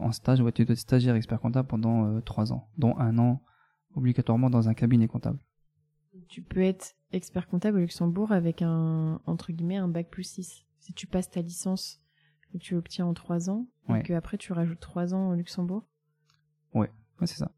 en 0.00 0.12
stage, 0.12 0.40
ouais, 0.40 0.52
tu 0.52 0.64
dois 0.64 0.72
être 0.72 0.78
stagiaire 0.78 1.14
expert 1.14 1.38
comptable 1.40 1.68
pendant 1.68 2.06
euh, 2.06 2.20
trois 2.20 2.52
ans, 2.52 2.68
dont 2.78 2.96
un 2.98 3.18
an 3.18 3.42
obligatoirement 3.94 4.48
dans 4.50 4.68
un 4.68 4.74
cabinet 4.74 5.08
comptable. 5.08 5.38
Tu 6.28 6.42
peux 6.42 6.60
être 6.60 6.94
expert 7.12 7.46
comptable 7.46 7.76
au 7.78 7.80
Luxembourg 7.80 8.32
avec 8.32 8.62
un 8.62 9.20
entre 9.26 9.52
guillemets 9.52 9.76
un 9.76 9.88
bac 9.88 10.08
plus 10.10 10.24
6. 10.24 10.64
Si 10.78 10.92
tu 10.94 11.06
passes 11.06 11.28
ta 11.30 11.40
licence 11.42 12.00
que 12.52 12.58
tu 12.58 12.74
obtiens 12.74 13.04
en 13.06 13.14
trois 13.14 13.50
ans, 13.50 13.66
Ouais. 13.88 14.00
et 14.00 14.02
que 14.02 14.12
après 14.12 14.38
tu 14.38 14.52
rajoutes 14.52 14.80
trois 14.80 15.12
ans 15.14 15.30
au 15.30 15.34
Luxembourg? 15.34 15.84
Ouais, 16.74 16.90
c'est 17.26 17.38
ça. 17.38 17.50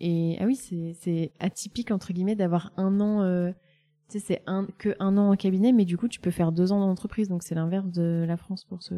Et 0.00 0.36
ah 0.40 0.46
oui, 0.46 0.56
c'est 0.56 0.94
c'est 1.00 1.32
atypique 1.40 1.90
entre 1.90 2.12
guillemets 2.12 2.36
d'avoir 2.36 2.72
un 2.76 3.00
an. 3.00 3.22
euh, 3.22 3.52
tu 4.08 4.18
sais, 4.18 4.24
c'est 4.26 4.42
un 4.46 4.66
que 4.78 4.94
un 4.98 5.16
an 5.18 5.30
en 5.30 5.36
cabinet, 5.36 5.72
mais 5.72 5.84
du 5.84 5.96
coup 5.96 6.08
tu 6.08 6.20
peux 6.20 6.30
faire 6.30 6.52
deux 6.52 6.72
ans 6.72 6.80
dans 6.80 6.86
l'entreprise, 6.86 7.28
donc 7.28 7.42
c'est 7.42 7.54
l'inverse 7.54 7.90
de 7.90 8.24
la 8.26 8.36
France 8.36 8.64
pour 8.64 8.82
ce. 8.82 8.94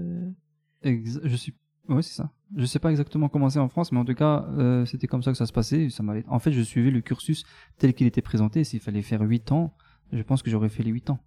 Ex- 0.82 1.20
je 1.22 1.36
suis. 1.36 1.54
Ouais, 1.88 2.02
c'est 2.02 2.14
ça. 2.14 2.30
Je 2.56 2.64
sais 2.64 2.78
pas 2.78 2.90
exactement 2.90 3.28
comment 3.28 3.50
c'est 3.50 3.58
en 3.58 3.68
France, 3.68 3.90
mais 3.90 3.98
en 3.98 4.04
tout 4.04 4.14
cas, 4.14 4.46
euh, 4.50 4.84
c'était 4.84 5.08
comme 5.08 5.22
ça 5.22 5.32
que 5.32 5.36
ça 5.38 5.46
se 5.46 5.52
passait. 5.52 5.90
Ça. 5.90 6.04
En 6.28 6.38
fait, 6.38 6.52
je 6.52 6.60
suivais 6.62 6.90
le 6.92 7.00
cursus 7.00 7.44
tel 7.78 7.92
qu'il 7.94 8.06
était 8.06 8.22
présenté. 8.22 8.62
S'il 8.62 8.78
fallait 8.78 9.02
faire 9.02 9.20
huit 9.22 9.50
ans, 9.50 9.74
je 10.12 10.22
pense 10.22 10.42
que 10.42 10.50
j'aurais 10.50 10.68
fait 10.68 10.82
les 10.84 10.90
huit 10.92 11.10
ans. 11.10 11.18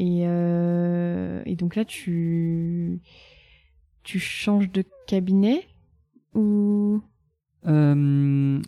Et 0.00 0.28
euh, 0.28 1.42
et 1.44 1.56
donc 1.56 1.74
là 1.74 1.84
tu 1.84 3.00
tu 4.04 4.20
changes 4.20 4.70
de 4.70 4.84
cabinet 5.08 5.66
Euh, 6.36 6.98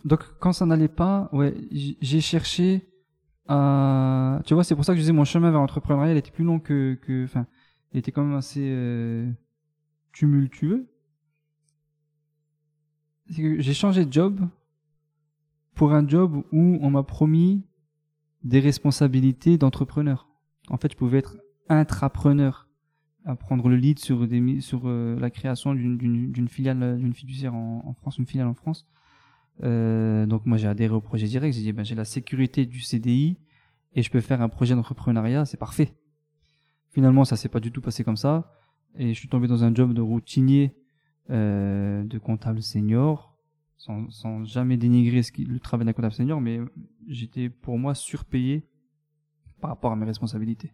donc 0.05 0.19
quand 0.39 0.53
ça 0.53 0.65
n'allait 0.65 0.87
pas, 0.87 1.29
ouais, 1.31 1.55
j'ai 1.71 2.21
cherché 2.21 2.87
à, 3.47 4.41
tu 4.45 4.53
vois, 4.53 4.63
c'est 4.63 4.75
pour 4.75 4.85
ça 4.85 4.93
que 4.93 4.97
je 4.97 5.01
disais 5.01 5.13
mon 5.13 5.25
chemin 5.25 5.51
vers 5.51 5.59
l'entrepreneuriat, 5.59 6.15
était 6.15 6.31
plus 6.31 6.43
long 6.43 6.59
que, 6.59 6.97
que, 7.01 7.25
enfin, 7.25 7.47
il 7.93 7.99
était 7.99 8.11
quand 8.11 8.23
même 8.23 8.37
assez 8.37 8.63
euh, 8.63 9.29
tumultueux. 10.13 10.87
C'est 13.29 13.41
que 13.41 13.59
j'ai 13.61 13.73
changé 13.73 14.05
de 14.05 14.11
job 14.11 14.41
pour 15.73 15.93
un 15.93 16.07
job 16.07 16.43
où 16.51 16.77
on 16.81 16.89
m'a 16.89 17.03
promis 17.03 17.63
des 18.43 18.59
responsabilités 18.59 19.57
d'entrepreneur. 19.57 20.27
En 20.69 20.77
fait, 20.77 20.91
je 20.91 20.97
pouvais 20.97 21.19
être 21.19 21.37
intrapreneur, 21.69 22.67
à 23.25 23.35
prendre 23.35 23.69
le 23.69 23.75
lead 23.75 23.99
sur 23.99 24.19
euh, 24.23 25.19
la 25.19 25.29
création 25.29 25.73
d'une 25.75 26.47
filiale 26.47 26.81
euh, 26.81 26.97
d'une 26.97 27.13
fiduciaire 27.13 27.53
en, 27.53 27.93
France, 27.93 28.17
une 28.17 28.25
filiale 28.25 28.47
en 28.47 28.53
France. 28.53 28.87
Euh, 29.63 30.25
donc 30.25 30.45
moi 30.45 30.57
j'ai 30.57 30.67
adhéré 30.67 30.93
au 30.93 31.01
projet 31.01 31.27
direct. 31.27 31.55
J'ai 31.55 31.61
dit 31.61 31.71
ben 31.71 31.85
j'ai 31.85 31.95
la 31.95 32.05
sécurité 32.05 32.65
du 32.65 32.81
CDI 32.81 33.37
et 33.93 34.01
je 34.01 34.09
peux 34.09 34.21
faire 34.21 34.41
un 34.41 34.49
projet 34.49 34.75
d'entrepreneuriat, 34.75 35.45
c'est 35.45 35.57
parfait. 35.57 35.93
Finalement, 36.89 37.23
ça 37.23 37.37
s'est 37.37 37.49
pas 37.49 37.59
du 37.59 37.71
tout 37.71 37.81
passé 37.81 38.03
comme 38.03 38.17
ça 38.17 38.53
et 38.97 39.13
je 39.13 39.19
suis 39.19 39.29
tombé 39.29 39.47
dans 39.47 39.63
un 39.63 39.73
job 39.73 39.93
de 39.93 40.01
routinier 40.01 40.75
de 41.29 42.17
comptable 42.17 42.61
senior 42.61 43.37
sans, 43.77 44.43
jamais 44.43 44.77
dénigrer 44.77 45.21
le 45.37 45.59
travail 45.59 45.85
d'un 45.85 45.93
comptable 45.93 46.13
senior, 46.13 46.41
mais 46.41 46.59
j'étais 47.07 47.49
pour 47.49 47.79
moi 47.79 47.95
surpayé 47.95 48.67
par 49.61 49.69
rapport 49.69 49.91
à 49.91 49.95
mes 49.95 50.05
responsabilités. 50.05 50.71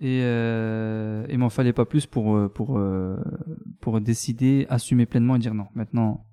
Et 0.00 0.20
euh, 0.22 1.24
il 1.30 1.38
m'en 1.38 1.48
fallait 1.50 1.72
pas 1.72 1.84
plus 1.84 2.06
pour 2.06 2.34
euh, 2.36 2.48
pour 2.48 2.78
euh, 2.78 3.16
pour 3.80 4.00
décider, 4.00 4.66
assumer 4.68 5.06
pleinement 5.06 5.36
et 5.36 5.38
dire 5.38 5.54
non. 5.54 5.68
Maintenant, 5.74 6.26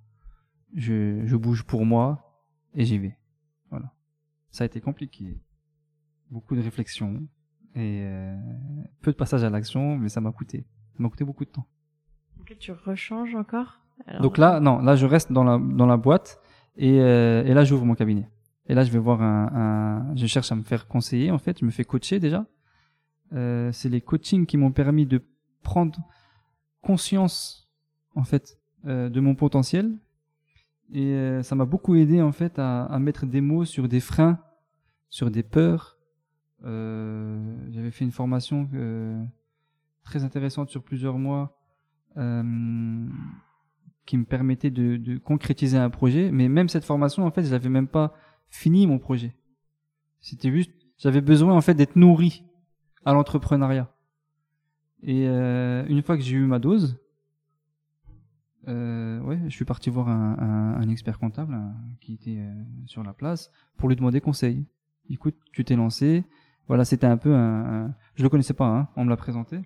je 0.73 1.21
je 1.25 1.35
bouge 1.35 1.63
pour 1.63 1.85
moi 1.85 2.41
et 2.73 2.83
j'y 2.85 2.97
vais. 2.97 3.17
Voilà. 3.69 3.93
Ça 4.49 4.63
a 4.63 4.65
été 4.65 4.81
compliqué, 4.81 5.39
beaucoup 6.31 6.55
de 6.55 6.61
réflexion 6.61 7.21
et 7.75 8.01
euh, 8.05 8.35
peu 9.01 9.11
de 9.11 9.17
passage 9.17 9.43
à 9.43 9.49
l'action, 9.51 9.97
mais 9.97 10.09
ça 10.09 10.19
m'a 10.21 10.31
coûté. 10.31 10.65
Ça 10.97 11.03
m'a 11.03 11.09
coûté 11.09 11.23
beaucoup 11.23 11.45
de 11.45 11.51
temps. 11.51 11.67
Donc 12.37 12.49
là, 12.49 12.55
tu 12.57 12.71
rechanges 12.71 13.35
encore? 13.35 13.79
Alors, 14.07 14.21
Donc 14.21 14.37
là, 14.39 14.59
non, 14.59 14.79
là 14.79 14.95
je 14.95 15.05
reste 15.05 15.31
dans 15.31 15.43
la 15.43 15.59
dans 15.59 15.85
la 15.85 15.97
boîte 15.97 16.39
et 16.75 16.99
euh, 17.01 17.43
et 17.43 17.53
là 17.53 17.63
j'ouvre 17.65 17.85
mon 17.85 17.93
cabinet. 17.93 18.27
Et 18.65 18.73
là 18.73 18.83
je 18.83 18.91
vais 18.91 18.99
voir 18.99 19.21
un, 19.21 19.49
un 19.53 20.15
je 20.15 20.25
cherche 20.25 20.51
à 20.51 20.55
me 20.55 20.63
faire 20.63 20.87
conseiller 20.87 21.29
en 21.29 21.37
fait, 21.37 21.59
je 21.59 21.65
me 21.65 21.69
fais 21.71 21.83
coacher 21.83 22.19
déjà. 22.19 22.47
Euh, 23.33 23.71
c'est 23.71 23.89
les 23.89 24.01
coachings 24.01 24.45
qui 24.45 24.57
m'ont 24.57 24.71
permis 24.71 25.05
de 25.05 25.21
prendre 25.61 25.99
conscience 26.81 27.69
en 28.15 28.23
fait 28.23 28.57
euh, 28.85 29.09
de 29.09 29.19
mon 29.19 29.35
potentiel 29.35 29.97
et 30.91 31.13
euh, 31.13 31.43
ça 31.43 31.53
m'a 31.55 31.65
beaucoup 31.65 31.95
aidé 31.95 32.21
en 32.21 32.31
fait 32.31 32.57
à, 32.57 32.85
à 32.85 32.97
mettre 32.97 33.25
des 33.27 33.41
mots 33.41 33.65
sur 33.65 33.87
des 33.87 33.99
freins, 33.99 34.39
sur 35.09 35.29
des 35.29 35.43
peurs. 35.43 35.97
Euh, 36.65 37.39
J'avais 37.71 37.91
fait 37.91 38.05
une 38.05 38.11
formation 38.11 38.67
euh, 38.73 39.23
très 40.03 40.23
intéressante 40.23 40.69
sur 40.69 40.83
plusieurs 40.83 41.17
mois. 41.17 41.55
Qui 44.05 44.17
me 44.17 44.25
permettait 44.25 44.71
de, 44.71 44.97
de 44.97 45.17
concrétiser 45.19 45.77
un 45.77 45.91
projet. 45.91 46.31
Mais 46.31 46.49
même 46.49 46.67
cette 46.67 46.83
formation, 46.83 47.25
en 47.25 47.31
fait, 47.31 47.43
je 47.43 47.51
n'avais 47.51 47.69
même 47.69 47.87
pas 47.87 48.13
fini 48.49 48.87
mon 48.87 48.97
projet. 48.97 49.35
C'était 50.19 50.51
juste, 50.51 50.71
j'avais 50.97 51.21
besoin 51.21 51.55
en 51.55 51.61
fait 51.61 51.75
d'être 51.75 51.95
nourri 51.95 52.43
à 53.05 53.13
l'entrepreneuriat. 53.13 53.91
Et 55.03 55.27
euh, 55.27 55.85
une 55.87 56.01
fois 56.01 56.17
que 56.17 56.23
j'ai 56.23 56.35
eu 56.35 56.45
ma 56.45 56.59
dose, 56.59 56.99
euh, 58.67 59.19
ouais, 59.21 59.39
je 59.45 59.55
suis 59.55 59.65
parti 59.65 59.89
voir 59.89 60.09
un, 60.09 60.37
un, 60.37 60.81
un 60.81 60.89
expert 60.89 61.17
comptable 61.17 61.53
un- 61.53 61.75
qui 62.01 62.13
était 62.13 62.37
euh, 62.39 62.63
sur 62.85 63.03
la 63.03 63.13
place 63.13 63.51
pour 63.77 63.89
lui 63.89 63.95
demander 63.95 64.19
conseil. 64.19 64.65
Écoute, 65.09 65.35
tu 65.53 65.63
t'es 65.63 65.75
lancé. 65.75 66.25
Voilà, 66.67 66.85
c'était 66.85 67.07
un 67.07 67.17
peu 67.17 67.33
un, 67.33 67.85
un- 67.85 67.95
je 68.15 68.23
le 68.23 68.29
connaissais 68.29 68.53
pas, 68.53 68.67
hein, 68.67 68.89
on 68.95 69.05
me 69.05 69.09
l'a 69.09 69.17
présenté. 69.17 69.57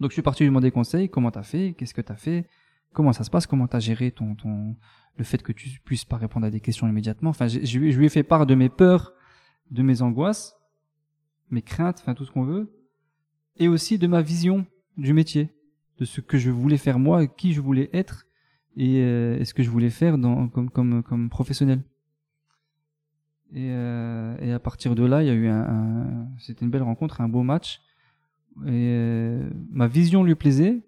Donc 0.00 0.10
je 0.10 0.14
suis 0.14 0.22
parti 0.22 0.42
lui 0.42 0.48
demander 0.48 0.70
conseil. 0.70 1.08
Comment 1.10 1.30
t'as 1.30 1.42
fait? 1.42 1.74
Qu'est-ce 1.74 1.94
que 1.94 2.00
t'as 2.00 2.16
fait? 2.16 2.48
Comment 2.92 3.12
ça 3.12 3.24
se 3.24 3.30
passe? 3.30 3.46
Comment 3.46 3.68
t'as 3.68 3.78
géré 3.78 4.10
ton 4.10 4.34
ton 4.34 4.76
le 5.16 5.24
fait 5.24 5.42
que 5.42 5.52
tu 5.52 5.68
puisses 5.84 6.06
pas 6.06 6.16
répondre 6.16 6.46
à 6.46 6.50
des 6.50 6.60
questions 6.60 6.88
immédiatement? 6.88 7.30
Enfin, 7.30 7.46
je, 7.46 7.60
je 7.64 7.78
lui 7.78 8.06
ai 8.06 8.08
fait 8.08 8.22
part 8.22 8.46
de 8.46 8.54
mes 8.54 8.70
peurs, 8.70 9.12
de 9.70 9.82
mes 9.82 10.02
angoisses, 10.02 10.56
mes 11.52 11.62
craintes, 11.62 11.98
enfin 12.00 12.14
tout 12.14 12.24
ce 12.24 12.32
qu'on 12.32 12.44
veut, 12.44 12.72
et 13.56 13.68
aussi 13.68 13.98
de 13.98 14.06
ma 14.06 14.22
vision 14.22 14.66
du 14.96 15.12
métier, 15.12 15.50
de 15.98 16.04
ce 16.04 16.20
que 16.20 16.38
je 16.38 16.50
voulais 16.50 16.78
faire 16.78 16.98
moi, 16.98 17.26
qui 17.26 17.52
je 17.52 17.60
voulais 17.60 17.90
être, 17.92 18.26
et, 18.76 19.02
euh, 19.02 19.38
et 19.38 19.44
ce 19.44 19.54
que 19.54 19.62
je 19.62 19.70
voulais 19.70 19.90
faire 19.90 20.16
comme 20.18 21.28
professionnel. 21.30 21.82
Et, 23.54 23.68
euh, 23.70 24.36
et 24.40 24.52
à 24.52 24.58
partir 24.58 24.94
de 24.94 25.04
là, 25.04 25.22
il 25.22 25.26
y 25.26 25.30
a 25.30 25.34
eu 25.34 25.46
un, 25.46 26.26
c'était 26.38 26.64
une 26.64 26.70
belle 26.70 26.82
rencontre, 26.82 27.20
un 27.20 27.28
beau 27.28 27.42
match. 27.42 27.82
Et 28.64 28.70
euh, 28.70 29.50
ma 29.70 29.88
vision 29.88 30.24
lui 30.24 30.34
plaisait. 30.34 30.82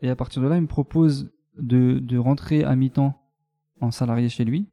Et 0.00 0.08
à 0.08 0.16
partir 0.16 0.40
de 0.40 0.48
là, 0.48 0.56
il 0.56 0.62
me 0.62 0.66
propose 0.66 1.30
de, 1.58 1.98
de 1.98 2.16
rentrer 2.16 2.64
à 2.64 2.74
mi-temps 2.74 3.20
en 3.82 3.90
salarié 3.90 4.30
chez 4.30 4.46
lui. 4.46 4.66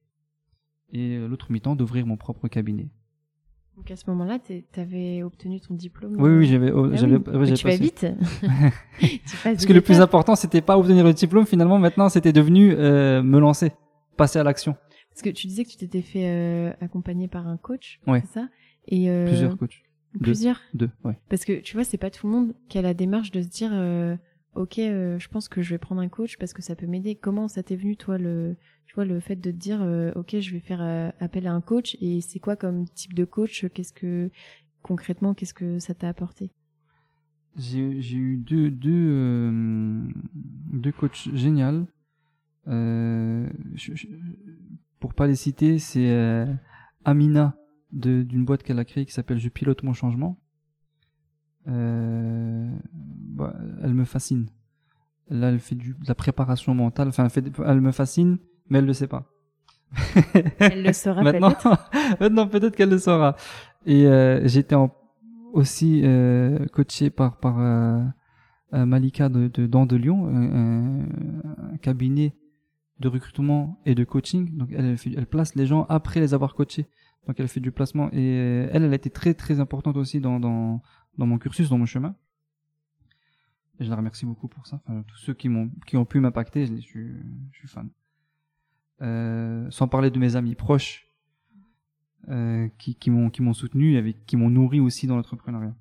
Et 0.93 1.17
l'autre 1.27 1.51
mi-temps, 1.51 1.75
d'ouvrir 1.75 2.05
mon 2.05 2.15
propre 2.15 2.47
cabinet. 2.47 2.87
Donc 3.77 3.91
à 3.91 3.95
ce 3.95 4.09
moment-là, 4.09 4.39
tu 4.39 4.63
avais 4.75 5.21
obtenu 5.23 5.61
ton 5.61 5.75
diplôme. 5.75 6.15
Oui, 6.17 6.29
euh, 6.29 6.37
oui, 6.39 6.47
j'avais, 6.47 6.71
oh, 6.71 6.85
ah 6.85 6.87
oui. 6.89 6.97
j'avais, 6.97 7.19
j'avais 7.23 7.53
tu 7.55 7.67
vas 7.67 7.75
vite. 7.75 8.05
Tu 8.99 9.37
Parce 9.43 9.65
que 9.65 9.73
le 9.73 9.81
plus 9.81 9.95
étapes. 9.95 10.09
important, 10.09 10.35
c'était 10.35 10.61
pas 10.61 10.77
obtenir 10.77 11.05
le 11.05 11.13
diplôme. 11.13 11.45
Finalement, 11.45 11.77
maintenant, 11.77 12.09
c'était 12.09 12.33
devenu 12.33 12.73
euh, 12.73 13.21
me 13.21 13.39
lancer, 13.39 13.71
passer 14.17 14.39
à 14.39 14.43
l'action. 14.43 14.75
Parce 15.11 15.21
que 15.21 15.29
tu 15.29 15.47
disais 15.47 15.63
que 15.63 15.69
tu 15.69 15.77
t'étais 15.77 16.01
fait 16.01 16.27
euh, 16.27 16.73
accompagner 16.81 17.27
par 17.27 17.47
un 17.47 17.57
coach, 17.57 17.99
Ouais. 18.07 18.21
c'est 18.21 18.39
ça? 18.39 18.49
Et 18.87 19.09
euh, 19.09 19.25
Plusieurs 19.27 19.57
coachs. 19.57 19.83
Plusieurs? 20.21 20.59
Deux, 20.73 20.89
ouais. 21.03 21.17
Parce 21.29 21.45
que 21.45 21.59
tu 21.59 21.75
vois, 21.75 21.83
c'est 21.83 21.97
pas 21.97 22.09
tout 22.09 22.25
le 22.27 22.33
monde 22.33 22.53
qui 22.69 22.77
a 22.79 22.81
la 22.81 22.93
démarche 22.95 23.31
de 23.31 23.41
se 23.41 23.47
dire, 23.47 23.69
euh, 23.73 24.15
ok, 24.55 24.79
euh, 24.79 25.19
je 25.19 25.27
pense 25.27 25.49
que 25.49 25.61
je 25.61 25.69
vais 25.71 25.77
prendre 25.77 26.01
un 26.01 26.07
coach 26.07 26.37
parce 26.37 26.53
que 26.53 26.61
ça 26.63 26.75
peut 26.75 26.87
m'aider. 26.87 27.15
Comment 27.15 27.47
ça 27.47 27.61
t'est 27.63 27.75
venu 27.75 27.95
toi 27.95 28.17
le, 28.17 28.55
le 29.05 29.19
fait 29.19 29.35
de 29.35 29.51
te 29.51 29.55
dire, 29.55 29.81
euh, 29.81 30.11
ok, 30.15 30.39
je 30.39 30.51
vais 30.51 30.59
faire 30.59 30.81
euh, 30.81 31.09
appel 31.19 31.47
à 31.47 31.53
un 31.53 31.61
coach 31.61 31.97
et 32.01 32.21
c'est 32.21 32.39
quoi 32.39 32.55
comme 32.55 32.85
type 32.89 33.13
de 33.13 33.25
coach 33.25 33.65
Qu'est-ce 33.73 33.93
que 33.93 34.29
concrètement, 34.81 35.33
qu'est-ce 35.33 35.53
que 35.53 35.79
ça 35.79 35.93
t'a 35.93 36.09
apporté? 36.09 36.51
J'ai, 37.55 37.81
eu 38.15 38.37
deux, 38.37 38.69
deux, 38.69 38.91
euh, 39.09 40.01
deux 40.73 40.91
coachs 40.91 41.27
géniaux. 41.33 41.87
Euh, 42.67 43.49
je- 43.73 43.95
je- 43.95 44.07
pour 44.99 45.13
pas 45.13 45.25
les 45.27 45.35
citer, 45.35 45.79
c'est 45.79 46.09
euh, 46.11 46.45
Amina 47.05 47.55
d'une 47.91 48.45
boîte 48.45 48.63
qu'elle 48.63 48.79
a 48.79 48.85
créée 48.85 49.05
qui 49.05 49.13
s'appelle 49.13 49.39
Je 49.39 49.49
pilote 49.49 49.81
mon 49.83 49.93
changement. 49.93 50.37
Euh, 51.67 52.69
bah, 52.93 53.55
elle 53.83 53.93
me 53.93 54.05
fascine. 54.05 54.47
Là, 55.29 55.49
elle 55.49 55.59
fait 55.59 55.75
du, 55.75 55.93
de 55.93 56.07
la 56.07 56.15
préparation 56.15 56.73
mentale. 56.73 57.09
Enfin, 57.09 57.25
elle, 57.25 57.29
fait, 57.29 57.45
elle 57.65 57.81
me 57.81 57.91
fascine, 57.91 58.37
mais 58.69 58.79
elle 58.79 58.85
le 58.85 58.93
sait 58.93 59.07
pas. 59.07 59.25
Elle 60.59 60.83
le 60.83 60.93
saura 60.93 61.23
maintenant, 61.23 61.51
peut-être. 61.51 61.89
maintenant 62.19 62.47
peut-être 62.47 62.75
qu'elle 62.75 62.89
le 62.89 62.97
saura. 62.97 63.35
Et 63.85 64.05
euh, 64.05 64.45
j'étais 64.47 64.75
en- 64.75 64.93
aussi 65.53 66.01
euh, 66.03 66.65
coaché 66.67 67.09
par 67.09 67.37
par 67.39 67.59
euh, 67.59 68.03
euh, 68.73 68.85
Malika 68.85 69.29
de, 69.29 69.47
de 69.47 69.65
Dans 69.65 69.85
de 69.85 69.95
Lyon, 69.95 70.27
un, 70.27 71.01
un- 71.03 71.77
cabinet 71.81 72.35
de 72.99 73.07
recrutement 73.07 73.79
et 73.85 73.95
de 73.95 74.03
coaching. 74.03 74.57
Donc 74.57 74.69
elle, 74.73 74.97
elle, 75.15 75.25
place 75.27 75.55
les 75.55 75.65
gens 75.67 75.85
après 75.89 76.19
les 76.19 76.33
avoir 76.33 76.53
coachés. 76.53 76.87
Donc 77.27 77.39
elle 77.39 77.47
fait 77.47 77.59
du 77.61 77.71
placement 77.71 78.09
et 78.11 78.15
euh, 78.39 78.69
elle, 78.71 78.83
elle 78.83 78.91
a 78.91 78.95
été 78.95 79.09
très 79.09 79.33
très 79.33 79.59
importante 79.59 79.95
aussi 79.97 80.19
dans 80.19 80.39
dans 80.39 80.81
dans 81.17 81.25
mon 81.25 81.37
cursus, 81.37 81.69
dans 81.69 81.77
mon 81.77 81.85
chemin. 81.85 82.15
Et 83.79 83.85
je 83.85 83.89
la 83.89 83.95
remercie 83.95 84.25
beaucoup 84.25 84.47
pour 84.47 84.65
ça. 84.67 84.81
Enfin, 84.87 85.03
tous 85.07 85.17
ceux 85.17 85.33
qui 85.33 85.49
m'ont 85.49 85.69
qui 85.85 85.95
ont 85.97 86.05
pu 86.05 86.19
m'impacter, 86.19 86.65
je, 86.65 86.73
je 87.51 87.57
suis 87.59 87.67
fan. 87.67 87.89
Euh, 89.01 89.69
sans 89.69 89.87
parler 89.87 90.09
de 90.09 90.17
mes 90.17 90.35
amis 90.35 90.55
proches 90.55 91.07
euh, 92.29 92.67
qui, 92.79 93.11
m'ont 93.11 93.53
soutenu 93.53 93.95
et 93.95 94.15
qui 94.25 94.37
m'ont 94.37 94.49
nourri 94.49 94.79
aussi 94.79 95.05
dans 95.05 95.15
l'entrepreneuriat. 95.15 95.75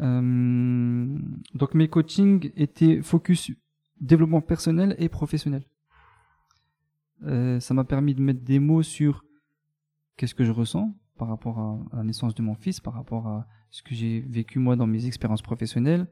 Euh, 0.00 1.18
donc 1.54 1.74
mes 1.74 1.88
coachings 1.88 2.50
étaient 2.56 3.02
focus 3.02 3.52
développement 4.00 4.40
personnel 4.40 4.96
et 4.98 5.08
professionnel. 5.08 5.64
Ça 7.24 7.72
m'a 7.72 7.84
permis 7.84 8.14
de 8.14 8.20
mettre 8.20 8.40
des 8.40 8.58
mots 8.58 8.82
sur 8.82 9.24
qu'est-ce 10.16 10.34
que 10.34 10.44
je 10.44 10.50
ressens 10.50 10.92
par 11.16 11.28
rapport 11.28 11.60
à 11.92 11.98
la 11.98 12.02
naissance 12.02 12.34
de 12.34 12.42
mon 12.42 12.56
fils, 12.56 12.80
par 12.80 12.94
rapport 12.94 13.28
à 13.28 13.46
ce 13.70 13.82
que 13.82 13.94
j'ai 13.94 14.20
vécu 14.20 14.58
moi 14.58 14.74
dans 14.74 14.88
mes 14.88 15.06
expériences 15.06 15.42
professionnelles, 15.42 16.08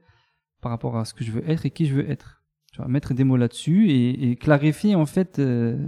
par 0.61 0.71
rapport 0.71 0.95
à 0.95 1.03
ce 1.03 1.13
que 1.13 1.25
je 1.25 1.31
veux 1.31 1.49
être 1.49 1.65
et 1.65 1.71
qui 1.71 1.85
je 1.85 1.95
veux 1.95 2.09
être. 2.09 2.40
Tu 2.71 2.77
vois, 2.77 2.87
mettre 2.87 3.13
des 3.13 3.23
mots 3.23 3.37
là-dessus 3.37 3.89
et, 3.89 4.31
et 4.31 4.35
clarifier 4.35 4.95
en 4.95 5.05
fait 5.05 5.39
euh, 5.39 5.87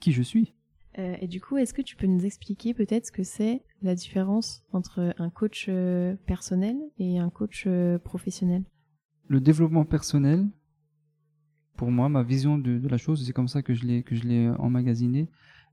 qui 0.00 0.12
je 0.12 0.22
suis. 0.22 0.54
Euh, 0.98 1.16
et 1.20 1.26
du 1.26 1.40
coup, 1.40 1.56
est-ce 1.56 1.72
que 1.72 1.82
tu 1.82 1.96
peux 1.96 2.06
nous 2.06 2.24
expliquer 2.26 2.74
peut-être 2.74 3.06
ce 3.06 3.12
que 3.12 3.22
c'est 3.22 3.62
la 3.82 3.94
différence 3.94 4.62
entre 4.72 5.14
un 5.18 5.30
coach 5.30 5.66
euh, 5.68 6.16
personnel 6.26 6.76
et 6.98 7.18
un 7.18 7.30
coach 7.30 7.66
professionnel? 8.04 8.64
Le 9.26 9.40
développement 9.40 9.84
personnel, 9.84 10.46
pour 11.76 11.90
moi, 11.90 12.08
ma 12.08 12.22
vision 12.22 12.58
de, 12.58 12.78
de 12.78 12.88
la 12.88 12.98
chose, 12.98 13.24
c'est 13.24 13.32
comme 13.32 13.48
ça 13.48 13.62
que 13.62 13.74
je 13.74 13.84
l'ai 13.86 14.02
que 14.02 14.16
je 14.16 14.24
l'ai 14.24 14.48
emmagasiné, 14.58 15.30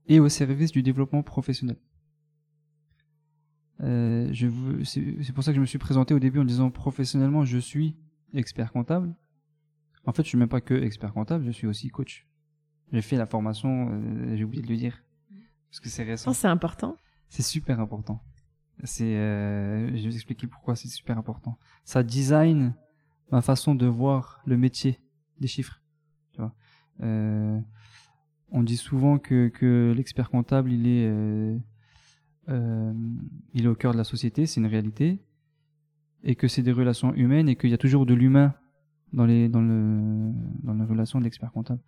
et 0.08 0.20
au 0.20 0.30
service 0.30 0.72
du 0.72 0.84
développement 0.84 1.24
professionnel. 1.24 1.78
Euh, 3.82 4.32
c'est 4.84 5.34
pour 5.34 5.44
ça 5.44 5.52
que 5.52 5.56
je 5.56 5.62
me 5.62 5.66
suis 5.66 5.80
présenté 5.80 6.14
au 6.14 6.20
début 6.20 6.40
en 6.40 6.46
disant 6.46 6.70
professionnellement, 6.72 7.44
je 7.44 7.58
suis 7.58 7.98
expert 8.34 8.72
comptable. 8.72 9.14
En 10.06 10.14
fait, 10.14 10.24
je 10.24 10.30
suis 10.30 10.38
même 10.38 10.50
pas 10.50 10.62
que 10.62 10.74
expert 10.74 11.14
comptable, 11.14 11.46
je 11.46 11.52
suis 11.52 11.68
aussi 11.68 11.90
coach. 11.90 12.28
J'ai 12.92 13.02
fait 13.02 13.18
la 13.18 13.26
formation, 13.26 13.90
euh, 13.92 14.36
j'ai 14.36 14.44
oublié 14.44 14.62
de 14.62 14.68
le 14.68 14.78
dire, 14.78 15.04
parce 15.70 15.80
que 15.80 15.90
c'est 15.90 16.04
récent. 16.04 16.32
Oh, 16.32 16.34
c'est 16.34 16.48
important. 16.48 16.98
C'est 17.30 17.44
super 17.44 17.80
important. 17.80 18.22
C'est, 18.84 19.16
euh, 19.16 19.88
je 19.90 20.04
vais 20.04 20.10
vous 20.10 20.16
expliquer 20.16 20.48
pourquoi 20.48 20.76
c'est 20.76 20.88
super 20.88 21.18
important. 21.18 21.58
Ça 21.84 22.04
design 22.04 22.76
ma 23.32 23.42
façon 23.42 23.74
de 23.74 23.88
voir 23.88 24.42
le 24.46 24.58
métier 24.58 25.00
des 25.40 25.48
chiffres. 25.48 25.82
Tu 26.34 26.42
vois. 26.42 26.54
Euh, 27.02 27.60
on 28.52 28.64
dit 28.64 28.78
souvent 28.78 29.18
que, 29.18 29.48
que 29.48 29.94
l'expert 29.96 30.30
comptable, 30.30 30.72
il 30.72 30.88
est, 30.88 31.08
euh, 31.08 31.58
euh, 32.50 32.94
il 33.54 33.66
est 33.66 33.68
au 33.68 33.76
cœur 33.76 33.94
de 33.94 33.98
la 33.98 34.04
société, 34.04 34.46
c'est 34.46 34.60
une 34.60 34.68
réalité, 34.68 35.20
et 36.24 36.36
que 36.36 36.48
c'est 36.48 36.62
des 36.62 36.72
relations 36.72 37.14
humaines 37.14 37.50
et 37.50 37.56
qu'il 37.56 37.70
y 37.70 37.74
a 37.74 37.78
toujours 37.78 38.06
de 38.06 38.14
l'humain 38.14 38.54
dans 39.16 39.26
les, 39.26 39.50
dans 39.50 39.62
le, 39.62 40.34
dans 40.64 40.74
les 40.74 40.84
relations 40.84 41.20
de 41.20 41.24
l'expert 41.24 41.52
comptable. 41.52 41.80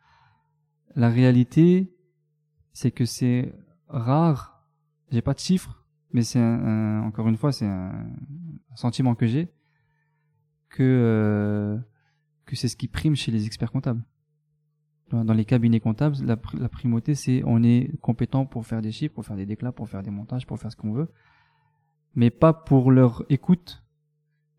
La 0.95 1.09
réalité, 1.09 1.93
c'est 2.71 2.91
que 2.91 3.05
c'est 3.05 3.53
rare. 3.89 4.65
J'ai 5.11 5.21
pas 5.21 5.33
de 5.33 5.39
chiffres, 5.39 5.85
mais 6.13 6.23
c'est 6.23 6.39
un, 6.39 7.03
encore 7.03 7.27
une 7.27 7.37
fois, 7.37 7.51
c'est 7.51 7.67
un, 7.67 8.07
sentiment 8.75 9.15
que 9.15 9.25
j'ai 9.25 9.51
que 10.69 10.83
euh, 10.83 11.77
que 12.45 12.55
c'est 12.55 12.67
ce 12.67 12.75
qui 12.75 12.87
prime 12.87 13.15
chez 13.15 13.31
les 13.31 13.45
experts 13.45 13.71
comptables. 13.71 14.03
Dans 15.09 15.33
les 15.33 15.45
cabinets 15.45 15.79
comptables, 15.79 16.17
la, 16.23 16.37
la 16.53 16.69
primauté, 16.69 17.15
c'est 17.15 17.41
on 17.45 17.63
est 17.63 17.97
compétent 18.01 18.45
pour 18.45 18.65
faire 18.65 18.81
des 18.81 18.91
chiffres, 18.91 19.15
pour 19.15 19.25
faire 19.25 19.37
des 19.37 19.45
déclats, 19.45 19.71
pour 19.71 19.87
faire 19.89 20.03
des 20.03 20.11
montages, 20.11 20.45
pour 20.45 20.59
faire 20.59 20.71
ce 20.71 20.75
qu'on 20.75 20.91
veut, 20.91 21.09
mais 22.13 22.29
pas 22.29 22.51
pour 22.53 22.91
leur 22.91 23.23
écoute 23.29 23.86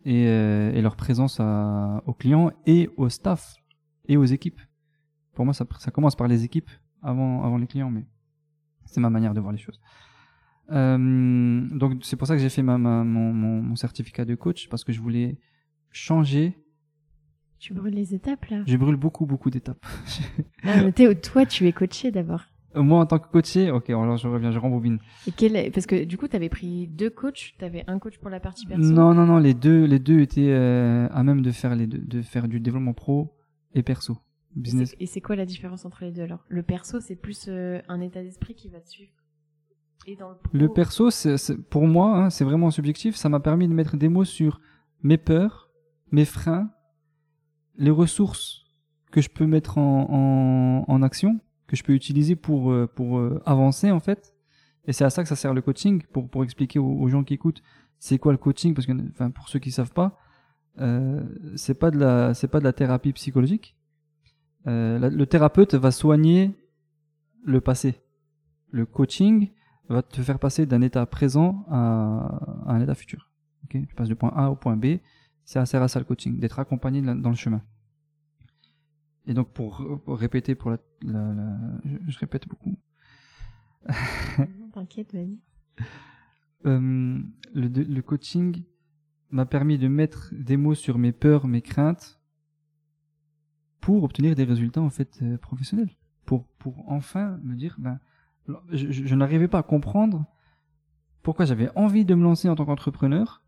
et, 0.08 0.26
euh, 0.26 0.72
et 0.72 0.80
leur 0.80 0.96
présence 0.96 1.38
à, 1.40 2.02
aux 2.06 2.14
clients 2.14 2.50
et 2.66 2.88
au 2.96 3.08
staff 3.08 3.56
et 4.06 4.16
aux 4.16 4.24
équipes. 4.24 4.60
Pour 5.34 5.44
moi, 5.44 5.54
ça, 5.54 5.64
ça 5.78 5.90
commence 5.90 6.16
par 6.16 6.28
les 6.28 6.44
équipes 6.44 6.70
avant, 7.02 7.44
avant 7.44 7.58
les 7.58 7.66
clients, 7.66 7.90
mais 7.90 8.04
c'est 8.86 9.00
ma 9.00 9.10
manière 9.10 9.34
de 9.34 9.40
voir 9.40 9.52
les 9.52 9.58
choses. 9.58 9.80
Euh, 10.70 11.66
donc 11.82 12.04
c'est 12.04 12.16
pour 12.16 12.26
ça 12.26 12.34
que 12.36 12.42
j'ai 12.42 12.48
fait 12.50 12.62
ma, 12.62 12.76
ma- 12.78 13.04
mon, 13.04 13.32
mon, 13.32 13.62
mon 13.62 13.76
certificat 13.76 14.24
de 14.24 14.34
coach 14.34 14.68
parce 14.68 14.84
que 14.84 14.92
je 14.92 15.00
voulais 15.00 15.38
changer. 15.90 16.58
Tu 17.58 17.72
brûles 17.74 17.94
les 17.94 18.14
étapes 18.14 18.44
là. 18.46 18.62
Je 18.66 18.76
brûle 18.76 18.96
beaucoup 18.96 19.26
beaucoup 19.26 19.50
d'étapes. 19.50 19.84
Ah, 20.64 20.90
toi, 21.22 21.46
tu 21.46 21.66
es 21.66 21.72
coaché 21.72 22.10
d'abord. 22.10 22.44
Moi 22.74 23.00
en 23.00 23.06
tant 23.06 23.18
que 23.18 23.28
coaché, 23.28 23.70
ok, 23.70 23.88
alors 23.90 24.16
je 24.18 24.28
reviens, 24.28 24.52
je 24.52 24.58
rembobine. 24.58 24.98
Et 25.26 25.32
quel 25.32 25.56
est- 25.56 25.70
Parce 25.70 25.86
que 25.86 26.04
du 26.04 26.18
coup, 26.18 26.28
tu 26.28 26.36
avais 26.36 26.48
pris 26.50 26.86
deux 26.86 27.08
coachs. 27.10 27.54
Tu 27.58 27.64
avais 27.64 27.82
un 27.86 27.98
coach 27.98 28.18
pour 28.18 28.28
la 28.30 28.40
partie 28.40 28.66
perso. 28.66 28.82
Non 28.82 29.14
non 29.14 29.24
non, 29.26 29.38
les 29.38 29.54
deux 29.54 29.84
les 29.86 29.98
deux 29.98 30.20
étaient 30.20 30.50
euh, 30.50 31.08
à 31.10 31.22
même 31.22 31.40
de 31.42 31.50
faire 31.50 31.74
les 31.74 31.86
deux, 31.86 31.98
de 31.98 32.20
faire 32.22 32.46
du 32.46 32.60
développement 32.60 32.92
pro 32.92 33.34
et 33.74 33.82
perso, 33.82 34.18
Et 34.56 34.60
business. 34.60 34.90
c'est- 34.90 34.96
Et 35.02 35.06
c'est 35.06 35.20
quoi 35.22 35.34
la 35.34 35.46
différence 35.46 35.84
entre 35.86 36.04
les 36.04 36.12
deux 36.12 36.22
alors? 36.22 36.44
Le 36.48 36.62
perso, 36.62 37.00
c'est 37.00 37.16
plus 37.16 37.46
euh, 37.48 37.80
un 37.88 38.00
état 38.02 38.22
d'esprit 38.22 38.54
qui 38.54 38.68
va 38.68 38.80
te 38.80 38.88
suivre. 38.88 39.12
Et 40.06 40.14
dans 40.16 40.28
le 40.30 40.36
pro, 40.36 40.50
Le 40.52 40.68
perso, 40.68 41.10
c'est, 41.10 41.36
c'est- 41.38 41.56
pour 41.56 41.86
moi, 41.86 42.16
hein, 42.16 42.30
c'est 42.30 42.44
vraiment 42.44 42.70
subjectif. 42.70 43.16
Ça 43.16 43.28
m'a 43.30 43.40
permis 43.40 43.66
de 43.66 43.72
mettre 43.74 43.96
des 43.96 44.08
mots 44.08 44.24
sur 44.24 44.60
mes 45.02 45.16
peurs, 45.18 45.70
mes 46.12 46.24
freins, 46.26 46.70
les 47.76 47.90
ressources 47.90 48.64
que 49.10 49.20
je 49.20 49.28
peux 49.30 49.46
mettre 49.46 49.78
en, 49.78 50.84
en, 50.88 50.92
en 50.92 51.02
action, 51.02 51.40
que 51.68 51.76
je 51.76 51.84
peux 51.84 51.92
utiliser 51.92 52.34
pour, 52.34 52.72
euh, 52.72 52.88
pour 52.92 53.18
euh, 53.18 53.40
avancer 53.46 53.92
en 53.92 54.00
fait. 54.00 54.34
Et 54.86 54.92
c'est 54.92 55.04
à 55.04 55.10
ça 55.10 55.22
que 55.22 55.28
ça 55.28 55.36
sert 55.36 55.54
le 55.54 55.60
coaching, 55.60 56.02
pour, 56.12 56.28
pour 56.28 56.42
expliquer 56.42 56.78
aux, 56.78 57.08
gens 57.08 57.22
qui 57.22 57.34
écoutent 57.34 57.62
c'est 57.98 58.18
quoi 58.18 58.32
le 58.32 58.38
coaching, 58.38 58.74
parce 58.74 58.86
que 58.86 58.92
enfin, 59.10 59.30
pour 59.30 59.48
ceux 59.48 59.58
qui 59.58 59.70
savent 59.70 59.92
pas, 59.92 60.18
euh, 60.80 61.22
c'est 61.56 61.74
pas 61.74 61.90
de 61.90 61.98
la 61.98 62.32
c'est 62.32 62.48
pas 62.48 62.60
de 62.60 62.64
la 62.64 62.72
thérapie 62.72 63.12
psychologique. 63.12 63.76
Euh, 64.66 65.10
le 65.10 65.26
thérapeute 65.26 65.74
va 65.74 65.90
soigner 65.90 66.56
le 67.44 67.60
passé. 67.60 68.00
Le 68.70 68.86
coaching 68.86 69.50
va 69.88 70.02
te 70.02 70.22
faire 70.22 70.38
passer 70.38 70.64
d'un 70.66 70.80
état 70.80 71.04
présent 71.06 71.66
à, 71.70 72.40
à 72.66 72.72
un 72.72 72.80
état 72.80 72.94
futur. 72.94 73.30
Ok? 73.64 73.80
Tu 73.88 73.94
passes 73.94 74.08
du 74.08 74.16
point 74.16 74.32
A 74.36 74.50
au 74.50 74.56
point 74.56 74.76
B. 74.76 74.98
À 75.54 75.66
sert 75.66 75.82
à 75.82 75.88
ça 75.88 75.98
le 75.98 76.04
coaching, 76.04 76.38
d'être 76.38 76.58
accompagné 76.58 77.00
dans 77.00 77.30
le 77.30 77.36
chemin. 77.36 77.62
Et 79.28 79.34
donc 79.34 79.52
pour, 79.52 80.00
pour 80.04 80.18
répéter 80.18 80.54
pour 80.56 80.70
la, 80.70 80.78
la- 81.02 81.32
la- 81.34 81.58
je, 81.84 81.98
je 82.12 82.18
répète 82.18 82.48
beaucoup. 82.48 82.76
T'inquiète, 84.72 85.12
vas-y. 85.14 85.38
Euh, 86.66 87.20
le, 87.54 87.68
le 87.68 88.02
coaching 88.02 88.64
m'a 89.30 89.46
permis 89.46 89.78
de 89.78 89.86
mettre 89.86 90.30
des 90.32 90.56
mots 90.56 90.74
sur 90.74 90.98
mes 90.98 91.12
peurs, 91.12 91.46
mes 91.46 91.62
craintes, 91.62 92.18
pour 93.80 94.02
obtenir 94.02 94.34
des 94.34 94.44
résultats 94.44 94.80
en 94.82 94.90
fait 94.90 95.20
euh, 95.22 95.38
professionnels. 95.38 95.90
Pour 96.24 96.46
pour 96.58 96.82
enfin 96.90 97.38
me 97.42 97.54
dire, 97.54 97.76
ben, 97.78 98.00
je, 98.72 98.90
je- 98.90 99.06
je 99.06 99.14
n'arrivais 99.14 99.48
pas 99.48 99.58
à 99.58 99.62
comprendre 99.62 100.24
pourquoi 101.22 101.44
j'avais 101.44 101.70
envie 101.76 102.04
de 102.04 102.14
me 102.14 102.22
lancer 102.24 102.48
en 102.48 102.54
tant 102.56 102.64
qu'entrepreneur 102.64 103.42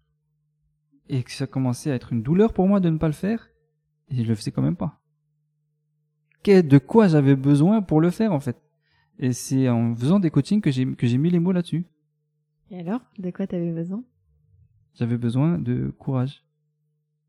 et 1.08 1.22
que 1.24 1.32
ça 1.32 1.46
commençait 1.46 1.90
à 1.90 1.94
être 1.94 2.12
une 2.12 2.22
douleur 2.22 2.52
pour 2.52 2.68
moi 2.68 2.80
de 2.80 2.90
ne 2.90 2.98
pas 2.98 3.06
le 3.08 3.12
faire 3.14 3.48
et 4.08 4.22
je 4.24 4.28
le 4.28 4.34
faisais 4.34 4.52
quand 4.52 4.62
même 4.62 4.76
pas. 4.76 4.99
De 6.44 6.78
quoi 6.78 7.08
j'avais 7.08 7.36
besoin 7.36 7.82
pour 7.82 8.00
le 8.00 8.10
faire 8.10 8.32
en 8.32 8.40
fait. 8.40 8.56
Et 9.18 9.32
c'est 9.32 9.68
en 9.68 9.94
faisant 9.94 10.20
des 10.20 10.30
coachings 10.30 10.62
que 10.62 10.70
j'ai 10.70 10.94
que 10.94 11.06
j'ai 11.06 11.18
mis 11.18 11.30
les 11.30 11.38
mots 11.38 11.52
là-dessus. 11.52 11.84
Et 12.70 12.78
alors, 12.78 13.02
de 13.18 13.30
quoi 13.30 13.46
t'avais 13.46 13.72
besoin? 13.72 14.02
J'avais 14.94 15.18
besoin 15.18 15.58
de 15.58 15.90
courage, 15.98 16.44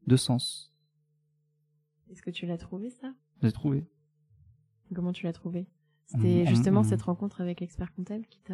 de 0.07 0.15
sens. 0.15 0.73
Est-ce 2.09 2.21
que 2.21 2.31
tu 2.31 2.45
l'as 2.45 2.57
trouvé 2.57 2.89
ça? 2.89 3.13
J'ai 3.41 3.51
trouvé. 3.51 3.85
Comment 4.95 5.13
tu 5.13 5.25
l'as 5.25 5.33
trouvé? 5.33 5.67
C'était 6.05 6.45
justement 6.45 6.83
cette 6.83 7.01
rencontre 7.01 7.41
avec 7.41 7.59
l'expert 7.61 7.93
comptable 7.93 8.25
qui 8.29 8.39
t'a. 8.39 8.53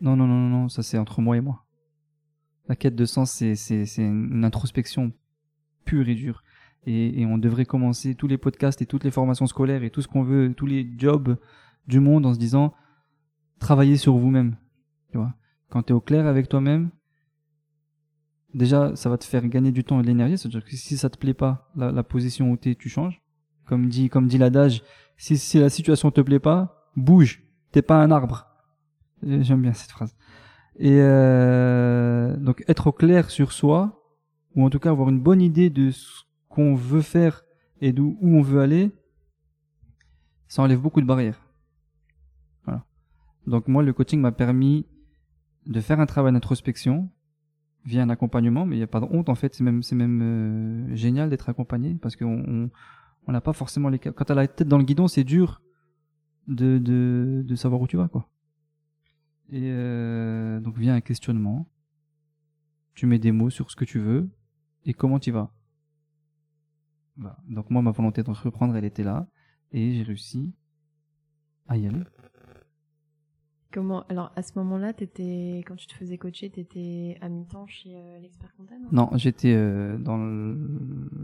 Non, 0.00 0.16
non, 0.16 0.26
non, 0.26 0.26
non, 0.26 0.48
non, 0.48 0.68
ça 0.68 0.82
c'est 0.82 0.98
entre 0.98 1.20
moi 1.20 1.36
et 1.36 1.40
moi. 1.40 1.64
La 2.68 2.76
quête 2.76 2.96
de 2.96 3.04
sens, 3.04 3.30
c'est, 3.30 3.54
c'est, 3.54 3.86
c'est 3.86 4.02
une 4.02 4.44
introspection 4.44 5.12
pure 5.84 6.08
et 6.08 6.14
dure. 6.14 6.42
Et, 6.86 7.20
et 7.20 7.26
on 7.26 7.36
devrait 7.36 7.66
commencer 7.66 8.14
tous 8.14 8.28
les 8.28 8.38
podcasts 8.38 8.80
et 8.80 8.86
toutes 8.86 9.04
les 9.04 9.10
formations 9.10 9.46
scolaires 9.46 9.82
et 9.82 9.90
tout 9.90 10.02
ce 10.02 10.08
qu'on 10.08 10.22
veut, 10.22 10.54
tous 10.54 10.66
les 10.66 10.88
jobs 10.96 11.36
du 11.88 12.00
monde 12.00 12.26
en 12.26 12.34
se 12.34 12.38
disant, 12.38 12.74
travaillez 13.58 13.96
sur 13.96 14.16
vous-même. 14.16 14.56
Tu 15.10 15.18
vois. 15.18 15.34
Quand 15.68 15.82
tu 15.82 15.92
es 15.92 15.96
au 15.96 16.00
clair 16.00 16.26
avec 16.26 16.48
toi-même, 16.48 16.90
déjà, 18.54 18.94
ça 18.94 19.10
va 19.10 19.18
te 19.18 19.24
faire 19.24 19.46
gagner 19.48 19.72
du 19.72 19.84
temps 19.84 19.98
et 19.98 20.02
de 20.02 20.06
l'énergie. 20.06 20.38
C'est-à-dire 20.38 20.64
que 20.64 20.76
si 20.76 20.96
ça 20.96 21.10
te 21.10 21.18
plaît 21.18 21.34
pas, 21.34 21.70
la, 21.76 21.90
la 21.90 22.02
position 22.02 22.50
où 22.50 22.56
tu 22.56 22.70
es, 22.70 22.74
tu 22.74 22.88
changes. 22.88 23.20
Comme 23.66 23.88
dit, 23.88 24.08
comme 24.08 24.28
dit 24.28 24.38
l'adage, 24.38 24.82
si, 25.16 25.36
si 25.36 25.58
la 25.58 25.70
situation 25.70 26.10
te 26.10 26.20
plaît 26.20 26.38
pas, 26.38 26.90
bouge. 26.94 27.42
T'es 27.72 27.82
pas 27.82 28.00
un 28.00 28.10
arbre. 28.12 28.46
Euh, 29.26 29.42
J'aime 29.42 29.62
bien 29.62 29.72
cette 29.72 29.90
phrase. 29.90 30.16
Et 30.78 30.98
euh, 31.00 32.36
donc 32.36 32.62
être 32.68 32.86
au 32.86 32.92
clair 32.92 33.30
sur 33.30 33.52
soi, 33.52 34.02
ou 34.54 34.64
en 34.64 34.70
tout 34.70 34.78
cas 34.78 34.90
avoir 34.90 35.08
une 35.08 35.20
bonne 35.20 35.40
idée 35.40 35.70
de 35.70 35.90
ce 35.90 36.25
qu'on 36.56 36.74
veut 36.74 37.02
faire 37.02 37.44
et 37.82 37.92
d'où 37.92 38.16
où 38.22 38.36
on 38.38 38.40
veut 38.40 38.60
aller, 38.60 38.90
ça 40.48 40.62
enlève 40.62 40.80
beaucoup 40.80 41.02
de 41.02 41.06
barrières. 41.06 41.42
Donc 43.46 43.68
moi, 43.68 43.82
le 43.82 43.92
coaching 43.92 44.20
m'a 44.20 44.32
permis 44.32 44.86
de 45.66 45.80
faire 45.80 46.00
un 46.00 46.06
travail 46.06 46.32
d'introspection 46.32 47.10
via 47.84 48.02
un 48.02 48.10
accompagnement, 48.10 48.66
mais 48.66 48.74
il 48.74 48.78
n'y 48.78 48.84
a 48.84 48.88
pas 48.88 49.00
de 49.00 49.06
honte 49.08 49.28
en 49.28 49.34
fait. 49.36 49.54
C'est 49.54 49.62
même, 49.62 49.82
c'est 49.82 49.94
même 49.94 50.20
euh, 50.22 50.96
génial 50.96 51.30
d'être 51.30 51.48
accompagné 51.48 51.94
parce 51.94 52.16
qu'on 52.16 52.42
on, 52.48 52.70
on 53.26 53.32
n'a 53.32 53.40
pas 53.40 53.52
forcément 53.52 53.88
les. 53.88 53.98
Quand 53.98 54.24
t'as 54.24 54.34
la 54.34 54.48
tête 54.48 54.66
dans 54.66 54.78
le 54.78 54.84
guidon, 54.84 55.06
c'est 55.06 55.22
dur 55.22 55.62
de, 56.48 56.78
de, 56.78 57.44
de 57.46 57.54
savoir 57.54 57.80
où 57.80 57.86
tu 57.86 57.96
vas 57.96 58.08
quoi. 58.08 58.28
Et 59.50 59.70
euh, 59.70 60.58
donc 60.58 60.76
vient 60.76 60.94
un 60.96 61.00
questionnement. 61.00 61.68
Tu 62.94 63.06
mets 63.06 63.20
des 63.20 63.30
mots 63.30 63.50
sur 63.50 63.70
ce 63.70 63.76
que 63.76 63.84
tu 63.84 64.00
veux 64.00 64.28
et 64.86 64.94
comment 64.94 65.20
tu 65.20 65.30
vas. 65.30 65.52
Voilà. 67.16 67.36
Donc 67.48 67.70
moi 67.70 67.82
ma 67.82 67.90
volonté 67.92 68.22
d'entreprendre 68.22 68.76
elle 68.76 68.84
était 68.84 69.02
là 69.04 69.26
et 69.72 69.92
j'ai 69.92 70.02
réussi 70.02 70.54
à 71.68 71.76
y 71.76 71.86
aller. 71.86 72.02
Comment 73.72 74.04
Alors, 74.06 74.32
à 74.36 74.42
ce 74.42 74.52
moment-là, 74.58 74.94
t'étais 74.94 75.62
quand 75.66 75.76
tu 75.76 75.86
te 75.86 75.92
faisais 75.92 76.16
coacher, 76.16 76.48
t'étais 76.48 77.18
à 77.20 77.28
mi-temps 77.28 77.66
chez 77.66 77.94
euh, 77.94 78.18
l'expert 78.20 78.54
comptable 78.56 78.86
Non, 78.90 79.10
j'étais 79.16 79.52
euh, 79.54 79.98
dans 79.98 80.16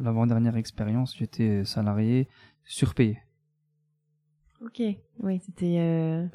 l'avant-dernière 0.03 0.57
expérience, 0.57 1.17
j'étais 1.17 1.65
salarié 1.65 2.29
surpayé. 2.65 3.19
Ok, 4.63 4.83
oui, 5.21 5.41
c'était. 5.41 5.79
euh, 5.79 6.27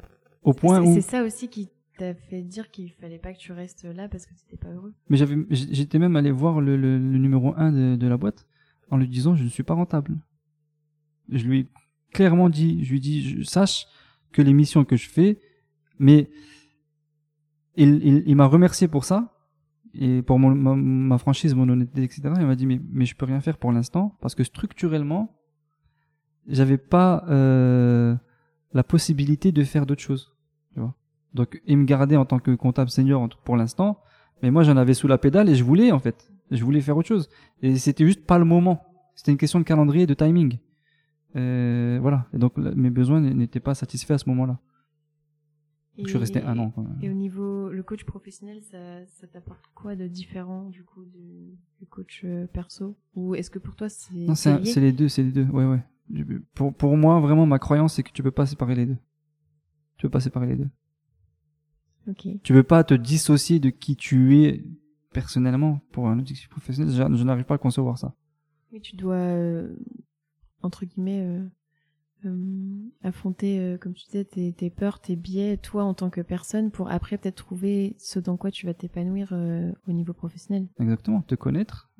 Au 0.42 0.52
point 0.54 0.80
où 0.82 0.92
C'est 0.92 1.02
ça 1.02 1.22
aussi 1.22 1.48
qui 1.48 1.68
t'a 1.98 2.14
fait 2.14 2.42
dire 2.42 2.70
qu'il 2.70 2.90
fallait 2.94 3.18
pas 3.18 3.32
que 3.32 3.38
tu 3.38 3.52
restes 3.52 3.84
là 3.84 4.08
parce 4.08 4.26
que 4.26 4.34
t'étais 4.34 4.56
pas 4.56 4.70
heureux? 4.72 4.94
mais 5.08 5.16
j'avais 5.16 5.36
j'étais 5.50 5.98
même 5.98 6.16
allé 6.16 6.30
voir 6.32 6.60
le, 6.60 6.76
le, 6.76 6.98
le 6.98 7.18
numéro 7.18 7.54
1 7.56 7.72
de, 7.72 7.96
de 7.96 8.06
la 8.08 8.16
boîte 8.16 8.46
en 8.90 8.96
lui 8.96 9.08
disant 9.08 9.34
je 9.34 9.44
ne 9.44 9.48
suis 9.48 9.62
pas 9.62 9.74
rentable. 9.74 10.18
Je 11.30 11.46
lui 11.46 11.60
ai 11.60 11.68
clairement 12.12 12.48
dit, 12.48 12.84
je 12.84 12.90
lui 12.90 12.98
ai 12.98 13.00
dit, 13.00 13.22
je, 13.22 13.42
sache 13.42 13.86
que 14.32 14.40
les 14.42 14.52
missions 14.52 14.84
que 14.84 14.96
je 14.96 15.08
fais, 15.08 15.38
mais 15.98 16.30
il, 17.76 18.34
m'a 18.34 18.46
remercié 18.46 18.88
pour 18.88 19.04
ça 19.04 19.34
et 19.94 20.22
pour 20.22 20.38
ma, 20.38 21.18
franchise, 21.18 21.54
mon 21.54 21.68
honnêteté, 21.68 22.02
etc. 22.02 22.22
Il 22.38 22.46
m'a 22.46 22.56
dit 22.56 22.66
mais 22.66 22.80
mais 22.90 23.04
je 23.04 23.14
peux 23.14 23.26
rien 23.26 23.40
faire 23.40 23.58
pour 23.58 23.72
l'instant 23.72 24.16
parce 24.20 24.34
que 24.34 24.44
structurellement, 24.44 25.36
j'avais 26.46 26.78
pas 26.78 27.24
euh, 27.28 28.16
la 28.72 28.82
possibilité 28.82 29.52
de 29.52 29.62
faire 29.64 29.86
d'autres 29.86 30.02
choses. 30.02 30.34
Donc 31.34 31.60
il 31.66 31.76
me 31.76 31.84
gardait 31.84 32.16
en 32.16 32.24
tant 32.24 32.38
que 32.38 32.54
comptable 32.54 32.90
senior 32.90 33.20
en- 33.22 33.28
pour 33.44 33.56
l'instant, 33.56 34.00
mais 34.42 34.50
moi 34.50 34.62
j'en 34.62 34.76
avais 34.76 34.94
sous 34.94 35.08
la 35.08 35.18
pédale 35.18 35.48
et 35.48 35.54
je 35.54 35.64
voulais 35.64 35.92
en 35.92 35.98
fait, 35.98 36.32
je 36.50 36.64
voulais 36.64 36.80
faire 36.80 36.96
autre 36.96 37.08
chose 37.08 37.28
et 37.62 37.76
c'était 37.76 38.06
juste 38.06 38.24
pas 38.26 38.38
le 38.38 38.44
moment. 38.44 38.84
C'était 39.14 39.32
une 39.32 39.38
question 39.38 39.58
de 39.58 39.64
calendrier 39.64 40.04
et 40.04 40.06
de 40.06 40.14
timing. 40.14 40.58
Euh, 41.36 41.98
voilà. 42.00 42.26
Et 42.32 42.38
donc 42.38 42.56
mes 42.56 42.90
besoins 42.90 43.20
n'étaient 43.20 43.60
pas 43.60 43.74
satisfaits 43.74 44.12
à 44.12 44.18
ce 44.18 44.28
moment-là. 44.28 44.60
Je 45.98 46.08
suis 46.08 46.18
resté 46.18 46.40
un 46.42 46.56
an. 46.58 46.70
Quoi. 46.70 46.86
Et 47.02 47.10
au 47.10 47.12
niveau, 47.12 47.70
le 47.70 47.82
coach 47.82 48.04
professionnel, 48.04 48.62
ça, 48.62 49.04
ça 49.06 49.26
t'apporte 49.26 49.64
quoi 49.74 49.96
de 49.96 50.06
différent 50.06 50.68
du 50.68 50.84
coup 50.84 51.04
du, 51.04 51.58
du 51.80 51.86
coach 51.86 52.22
euh, 52.24 52.46
perso? 52.46 52.96
Ou 53.16 53.34
est-ce 53.34 53.50
que 53.50 53.58
pour 53.58 53.74
toi 53.74 53.88
c'est 53.88 54.14
Non, 54.14 54.36
c'est 54.36 54.76
les 54.76 54.92
deux, 54.92 55.08
c'est 55.08 55.24
les 55.24 55.32
deux. 55.32 55.46
Ouais, 55.46 55.64
ouais. 55.66 55.82
Pour, 56.54 56.72
pour 56.72 56.96
moi, 56.96 57.18
vraiment, 57.18 57.46
ma 57.46 57.58
croyance, 57.58 57.94
c'est 57.94 58.04
que 58.04 58.12
tu 58.12 58.22
peux 58.22 58.30
pas 58.30 58.46
séparer 58.46 58.76
les 58.76 58.86
deux. 58.86 58.96
Tu 59.96 60.06
peux 60.06 60.10
pas 60.10 60.20
séparer 60.20 60.46
les 60.46 60.56
deux. 60.56 60.68
Ok. 62.08 62.28
Tu 62.44 62.52
peux 62.52 62.62
pas 62.62 62.84
te 62.84 62.94
dissocier 62.94 63.58
de 63.58 63.68
qui 63.70 63.96
tu 63.96 64.38
es 64.38 64.64
personnellement 65.12 65.80
pour 65.92 66.08
un 66.08 66.18
objectif 66.18 66.48
professionnel. 66.48 66.92
Je, 66.92 67.16
je 67.16 67.24
n'arrive 67.24 67.44
pas 67.44 67.54
à 67.54 67.58
concevoir 67.58 67.98
ça. 67.98 68.14
Oui, 68.72 68.80
tu 68.80 68.96
dois 68.96 69.14
euh, 69.14 69.74
entre 70.62 70.84
guillemets 70.84 71.24
euh, 71.24 71.48
euh, 72.26 72.90
affronter, 73.02 73.78
comme 73.80 73.94
tu 73.94 74.04
disais, 74.04 74.24
tes, 74.24 74.52
tes 74.52 74.70
peurs, 74.70 75.00
tes 75.00 75.16
biais, 75.16 75.56
toi 75.56 75.84
en 75.84 75.94
tant 75.94 76.10
que 76.10 76.20
personne, 76.20 76.70
pour 76.70 76.90
après 76.90 77.16
peut-être 77.16 77.36
trouver 77.36 77.96
ce 77.98 78.18
dans 78.18 78.36
quoi 78.36 78.50
tu 78.50 78.66
vas 78.66 78.74
t'épanouir 78.74 79.32
au 79.86 79.92
niveau 79.92 80.12
professionnel. 80.12 80.68
Exactement. 80.78 81.22
Te 81.22 81.34
connaître, 81.34 81.90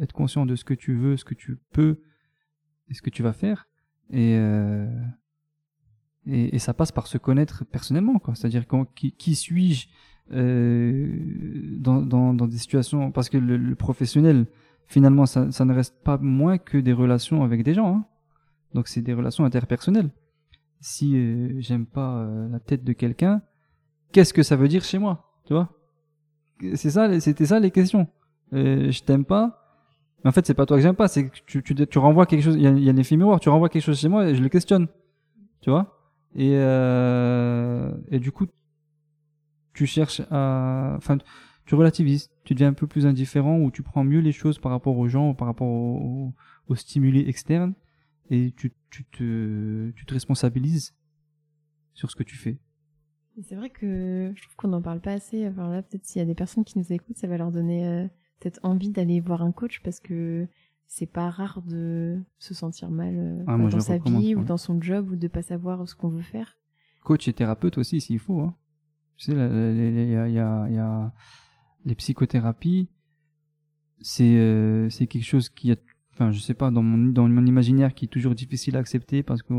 être 0.00 0.12
conscient 0.12 0.46
de 0.46 0.56
ce 0.56 0.64
que 0.64 0.74
tu 0.74 0.94
veux, 0.94 1.16
ce 1.16 1.24
que 1.24 1.34
tu 1.34 1.58
peux 1.72 2.00
et 2.88 2.94
ce 2.94 3.02
que 3.02 3.10
tu 3.10 3.22
vas 3.22 3.32
faire. 3.32 3.68
Et, 4.10 4.32
et, 6.26 6.56
et 6.56 6.58
ça 6.58 6.74
passe 6.74 6.90
par 6.90 7.06
se 7.06 7.18
connaître 7.18 7.64
personnellement, 7.66 8.18
quoi. 8.18 8.34
C'est-à-dire 8.34 8.66
quand, 8.66 8.86
qui, 8.94 9.12
qui 9.12 9.34
suis-je? 9.34 9.88
Euh, 10.32 11.08
dans, 11.78 12.00
dans, 12.02 12.34
dans 12.34 12.46
des 12.46 12.58
situations 12.58 13.10
parce 13.10 13.28
que 13.28 13.38
le, 13.38 13.56
le 13.56 13.74
professionnel 13.74 14.46
finalement 14.86 15.26
ça, 15.26 15.50
ça 15.50 15.64
ne 15.64 15.74
reste 15.74 16.02
pas 16.02 16.18
moins 16.18 16.58
que 16.58 16.78
des 16.78 16.92
relations 16.92 17.42
avec 17.42 17.62
des 17.62 17.74
gens. 17.74 17.96
Hein. 17.96 18.04
Donc 18.74 18.88
c'est 18.88 19.02
des 19.02 19.14
relations 19.14 19.44
interpersonnelles. 19.44 20.10
Si 20.80 21.16
euh, 21.16 21.60
j'aime 21.60 21.86
pas 21.86 22.18
euh, 22.18 22.48
la 22.48 22.60
tête 22.60 22.84
de 22.84 22.92
quelqu'un, 22.92 23.42
qu'est-ce 24.12 24.32
que 24.32 24.42
ça 24.42 24.56
veut 24.56 24.68
dire 24.68 24.82
chez 24.82 24.98
moi, 24.98 25.32
tu 25.46 25.52
vois? 25.52 25.68
C'est 26.74 26.90
ça, 26.90 27.20
c'était 27.20 27.46
ça 27.46 27.58
les 27.58 27.70
questions. 27.70 28.06
Euh, 28.52 28.90
je 28.90 29.02
t'aime 29.02 29.24
pas. 29.24 29.56
Mais 30.22 30.28
en 30.28 30.32
fait, 30.32 30.46
c'est 30.46 30.54
pas 30.54 30.66
toi 30.66 30.76
que 30.76 30.82
j'aime 30.82 30.96
pas, 30.96 31.08
c'est 31.08 31.28
que 31.28 31.36
tu, 31.46 31.62
tu, 31.62 31.74
tu 31.74 31.98
renvoies 31.98 32.26
quelque 32.26 32.42
chose. 32.42 32.56
Il 32.56 32.62
y 32.62 32.66
a, 32.66 32.70
y 32.70 32.88
a 32.88 32.92
un 32.92 32.96
effet 32.96 33.16
miroir. 33.16 33.40
Tu 33.40 33.48
renvoies 33.48 33.70
quelque 33.70 33.82
chose 33.82 33.98
chez 33.98 34.08
moi 34.08 34.28
et 34.28 34.34
je 34.34 34.42
le 34.42 34.48
questionne, 34.50 34.86
tu 35.62 35.70
vois? 35.70 35.96
Et 36.34 36.52
euh, 36.56 37.92
et 38.10 38.18
du 38.18 38.30
coup, 38.30 38.46
tu 39.80 39.86
cherches 39.86 40.20
à, 40.30 40.92
enfin, 40.98 41.16
tu 41.64 41.74
relativises. 41.74 42.28
Tu 42.44 42.52
deviens 42.52 42.68
un 42.68 42.74
peu 42.74 42.86
plus 42.86 43.06
indifférent 43.06 43.58
ou 43.60 43.70
tu 43.70 43.82
prends 43.82 44.04
mieux 44.04 44.18
les 44.20 44.32
choses 44.32 44.58
par 44.58 44.70
rapport 44.72 44.98
aux 44.98 45.08
gens, 45.08 45.32
par 45.32 45.46
rapport 45.48 45.68
aux, 45.68 46.34
aux 46.68 46.74
stimuli 46.74 47.26
externes 47.26 47.72
et 48.28 48.52
tu, 48.58 48.74
tu 48.90 49.06
te, 49.06 49.90
tu 49.92 50.04
te 50.04 50.12
responsabilises 50.12 50.94
sur 51.94 52.10
ce 52.10 52.16
que 52.16 52.22
tu 52.22 52.36
fais. 52.36 52.58
C'est 53.42 53.54
vrai 53.54 53.70
que 53.70 54.32
je 54.36 54.42
trouve 54.42 54.56
qu'on 54.56 54.68
n'en 54.68 54.82
parle 54.82 55.00
pas 55.00 55.14
assez. 55.14 55.48
Enfin 55.48 55.70
là, 55.70 55.80
peut-être 55.80 56.04
s'il 56.04 56.18
y 56.18 56.22
a 56.22 56.26
des 56.26 56.34
personnes 56.34 56.64
qui 56.64 56.78
nous 56.78 56.92
écoutent, 56.92 57.16
ça 57.16 57.26
va 57.26 57.38
leur 57.38 57.50
donner 57.50 57.86
euh, 57.86 58.06
peut-être 58.38 58.60
envie 58.62 58.90
d'aller 58.90 59.20
voir 59.20 59.40
un 59.40 59.52
coach 59.52 59.80
parce 59.82 59.98
que 59.98 60.46
c'est 60.88 61.10
pas 61.10 61.30
rare 61.30 61.62
de 61.62 62.18
se 62.38 62.52
sentir 62.52 62.90
mal 62.90 63.14
euh, 63.16 63.44
Ah, 63.46 63.56
dans 63.56 63.80
sa 63.80 63.96
vie 63.96 64.34
ou 64.34 64.44
dans 64.44 64.58
son 64.58 64.78
job 64.78 65.10
ou 65.10 65.16
de 65.16 65.28
pas 65.28 65.40
savoir 65.40 65.88
ce 65.88 65.94
qu'on 65.94 66.10
veut 66.10 66.20
faire. 66.20 66.58
Coach 67.02 67.28
et 67.28 67.32
thérapeute 67.32 67.78
aussi, 67.78 68.02
s'il 68.02 68.18
faut. 68.18 68.40
Hein. 68.40 68.54
Tu 69.20 69.26
sais, 69.26 69.32
il 69.32 70.10
y 70.10 70.16
a, 70.16 70.28
y 70.28 70.74
y 70.74 70.78
a 70.78 71.12
les 71.84 71.94
psychothérapies. 71.94 72.88
C'est, 74.00 74.36
euh, 74.38 74.88
c'est 74.88 75.06
quelque 75.06 75.26
chose 75.26 75.50
qui 75.50 75.72
a, 75.72 75.76
enfin, 76.14 76.32
je 76.32 76.40
sais 76.40 76.54
pas, 76.54 76.70
dans 76.70 76.82
mon, 76.82 77.12
dans 77.12 77.28
mon 77.28 77.44
imaginaire 77.44 77.92
qui 77.92 78.06
est 78.06 78.08
toujours 78.08 78.34
difficile 78.34 78.78
à 78.78 78.80
accepter 78.80 79.22
parce 79.22 79.42
que, 79.42 79.52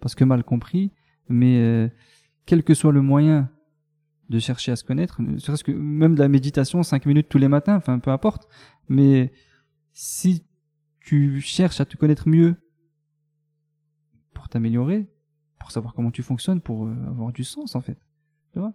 parce 0.00 0.14
que 0.14 0.24
mal 0.24 0.44
compris. 0.44 0.92
Mais 1.28 1.58
euh, 1.58 1.88
quel 2.46 2.62
que 2.62 2.72
soit 2.72 2.90
le 2.90 3.02
moyen 3.02 3.50
de 4.30 4.38
chercher 4.38 4.72
à 4.72 4.76
se 4.76 4.84
connaître, 4.84 5.20
serait-ce 5.36 5.62
que 5.62 5.72
même 5.72 6.14
de 6.14 6.20
la 6.20 6.28
méditation, 6.28 6.82
cinq 6.82 7.04
minutes 7.04 7.28
tous 7.28 7.38
les 7.38 7.48
matins, 7.48 7.76
enfin, 7.76 7.98
peu 7.98 8.10
importe. 8.10 8.48
Mais 8.88 9.30
si 9.92 10.46
tu 11.00 11.42
cherches 11.42 11.82
à 11.82 11.84
te 11.84 11.98
connaître 11.98 12.30
mieux 12.30 12.56
pour 14.32 14.48
t'améliorer, 14.48 15.06
pour 15.60 15.70
savoir 15.70 15.92
comment 15.92 16.10
tu 16.10 16.22
fonctionnes, 16.22 16.62
pour 16.62 16.86
euh, 16.86 16.94
avoir 17.08 17.30
du 17.30 17.44
sens 17.44 17.76
en 17.76 17.82
fait. 17.82 17.98
Tu 18.54 18.58
vois? 18.58 18.72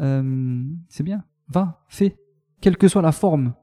Euh, 0.00 0.62
C'est 0.88 1.02
bien. 1.02 1.24
Va, 1.48 1.84
fais. 1.88 2.16
Quelle 2.60 2.76
que 2.76 2.88
soit 2.88 3.02
la 3.02 3.12
forme. 3.12 3.54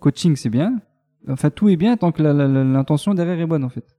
Coaching, 0.00 0.36
c'est 0.36 0.50
bien. 0.50 0.80
Enfin, 1.28 1.50
tout 1.50 1.68
est 1.68 1.76
bien 1.76 1.96
tant 1.96 2.12
que 2.12 2.22
l'intention 2.22 3.14
derrière 3.14 3.38
est 3.40 3.46
bonne 3.46 3.64
en 3.64 3.68
fait. 3.68 3.96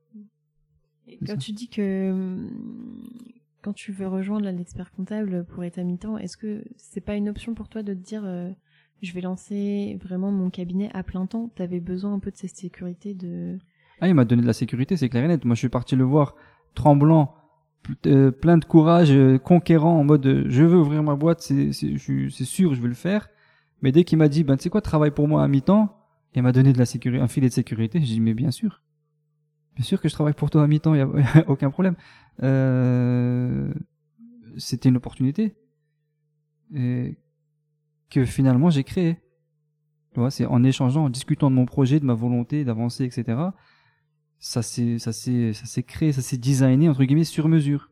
Et 1.07 1.17
quand 1.17 1.27
ça. 1.33 1.37
tu 1.37 1.51
dis 1.51 1.69
que 1.69 2.11
hum, 2.11 2.49
quand 3.61 3.73
tu 3.73 3.91
veux 3.91 4.07
rejoindre 4.07 4.49
l'expert 4.49 4.91
comptable 4.91 5.43
pour 5.45 5.63
être 5.63 5.77
à 5.79 5.83
mi-temps, 5.83 6.17
est-ce 6.17 6.37
que 6.37 6.63
c'est 6.77 7.01
pas 7.01 7.15
une 7.15 7.27
option 7.29 7.53
pour 7.53 7.67
toi 7.67 7.83
de 7.83 7.93
te 7.93 7.99
dire 7.99 8.23
euh, 8.25 8.49
je 9.01 9.13
vais 9.13 9.21
lancer 9.21 9.97
vraiment 10.01 10.31
mon 10.31 10.49
cabinet 10.49 10.89
à 10.93 11.03
plein 11.03 11.25
temps? 11.25 11.49
T'avais 11.55 11.79
besoin 11.81 12.13
un 12.13 12.19
peu 12.19 12.31
de 12.31 12.37
cette 12.37 12.55
sécurité 12.55 13.13
de 13.13 13.57
Ah, 13.99 14.07
il 14.07 14.13
m'a 14.15 14.25
donné 14.25 14.41
de 14.41 14.47
la 14.47 14.53
sécurité, 14.53 14.95
c'est 14.95 15.09
clair 15.09 15.25
et 15.25 15.27
net. 15.27 15.43
Moi, 15.45 15.55
je 15.55 15.59
suis 15.59 15.69
parti 15.69 15.95
le 15.95 16.05
voir 16.05 16.35
tremblant, 16.73 17.33
euh, 18.05 18.31
plein 18.31 18.57
de 18.57 18.65
courage, 18.65 19.11
euh, 19.11 19.37
conquérant, 19.37 19.97
en 19.99 20.03
mode 20.03 20.25
euh, 20.25 20.43
je 20.47 20.63
veux 20.63 20.77
ouvrir 20.77 21.03
ma 21.03 21.15
boîte, 21.15 21.41
c'est 21.41 21.71
sûr, 21.71 22.75
je 22.75 22.81
vais 22.81 22.87
le 22.87 22.93
faire. 22.93 23.29
Mais 23.81 23.91
dès 23.91 24.03
qu'il 24.03 24.17
m'a 24.17 24.27
dit, 24.27 24.43
ben, 24.43 24.57
tu 24.57 24.63
sais 24.63 24.69
quoi, 24.69 24.81
travaille 24.81 25.11
pour 25.11 25.27
moi 25.27 25.43
à 25.43 25.47
mi-temps, 25.47 25.95
il 26.35 26.43
m'a 26.43 26.51
donné 26.51 26.73
de 26.73 26.77
la 26.77 26.85
sécurité, 26.85 27.21
un 27.21 27.27
filet 27.27 27.47
de 27.47 27.53
sécurité. 27.53 27.99
J'ai 27.99 28.15
dit, 28.15 28.19
mais 28.19 28.33
bien 28.33 28.51
sûr. 28.51 28.81
Bien 29.75 29.85
sûr 29.85 30.01
que 30.01 30.09
je 30.09 30.13
travaille 30.13 30.33
pour 30.33 30.49
toi 30.49 30.63
à 30.63 30.67
mi-temps, 30.67 30.93
il 30.93 30.97
y 30.99 31.01
a 31.01 31.49
aucun 31.49 31.71
problème. 31.71 31.95
C'était 34.57 34.89
une 34.89 34.97
opportunité. 34.97 35.55
Et 36.75 37.17
que 38.09 38.25
finalement 38.25 38.69
j'ai 38.69 38.83
créé. 38.83 39.17
Tu 40.13 40.19
vois, 40.19 40.31
c'est 40.31 40.45
en 40.45 40.63
échangeant, 40.63 41.05
en 41.05 41.09
discutant 41.09 41.49
de 41.49 41.55
mon 41.55 41.65
projet, 41.65 41.99
de 41.99 42.05
ma 42.05 42.15
volonté 42.15 42.65
d'avancer, 42.65 43.05
etc. 43.05 43.37
Ça 44.39 44.61
s'est, 44.61 44.99
ça 44.99 45.11
s'est, 45.11 45.53
ça 45.53 45.65
s'est 45.65 45.83
créé, 45.83 46.13
ça 46.13 46.21
s'est 46.21 46.37
designé 46.37 46.89
entre 46.89 47.03
guillemets 47.03 47.25
sur 47.25 47.47
mesure. 47.47 47.91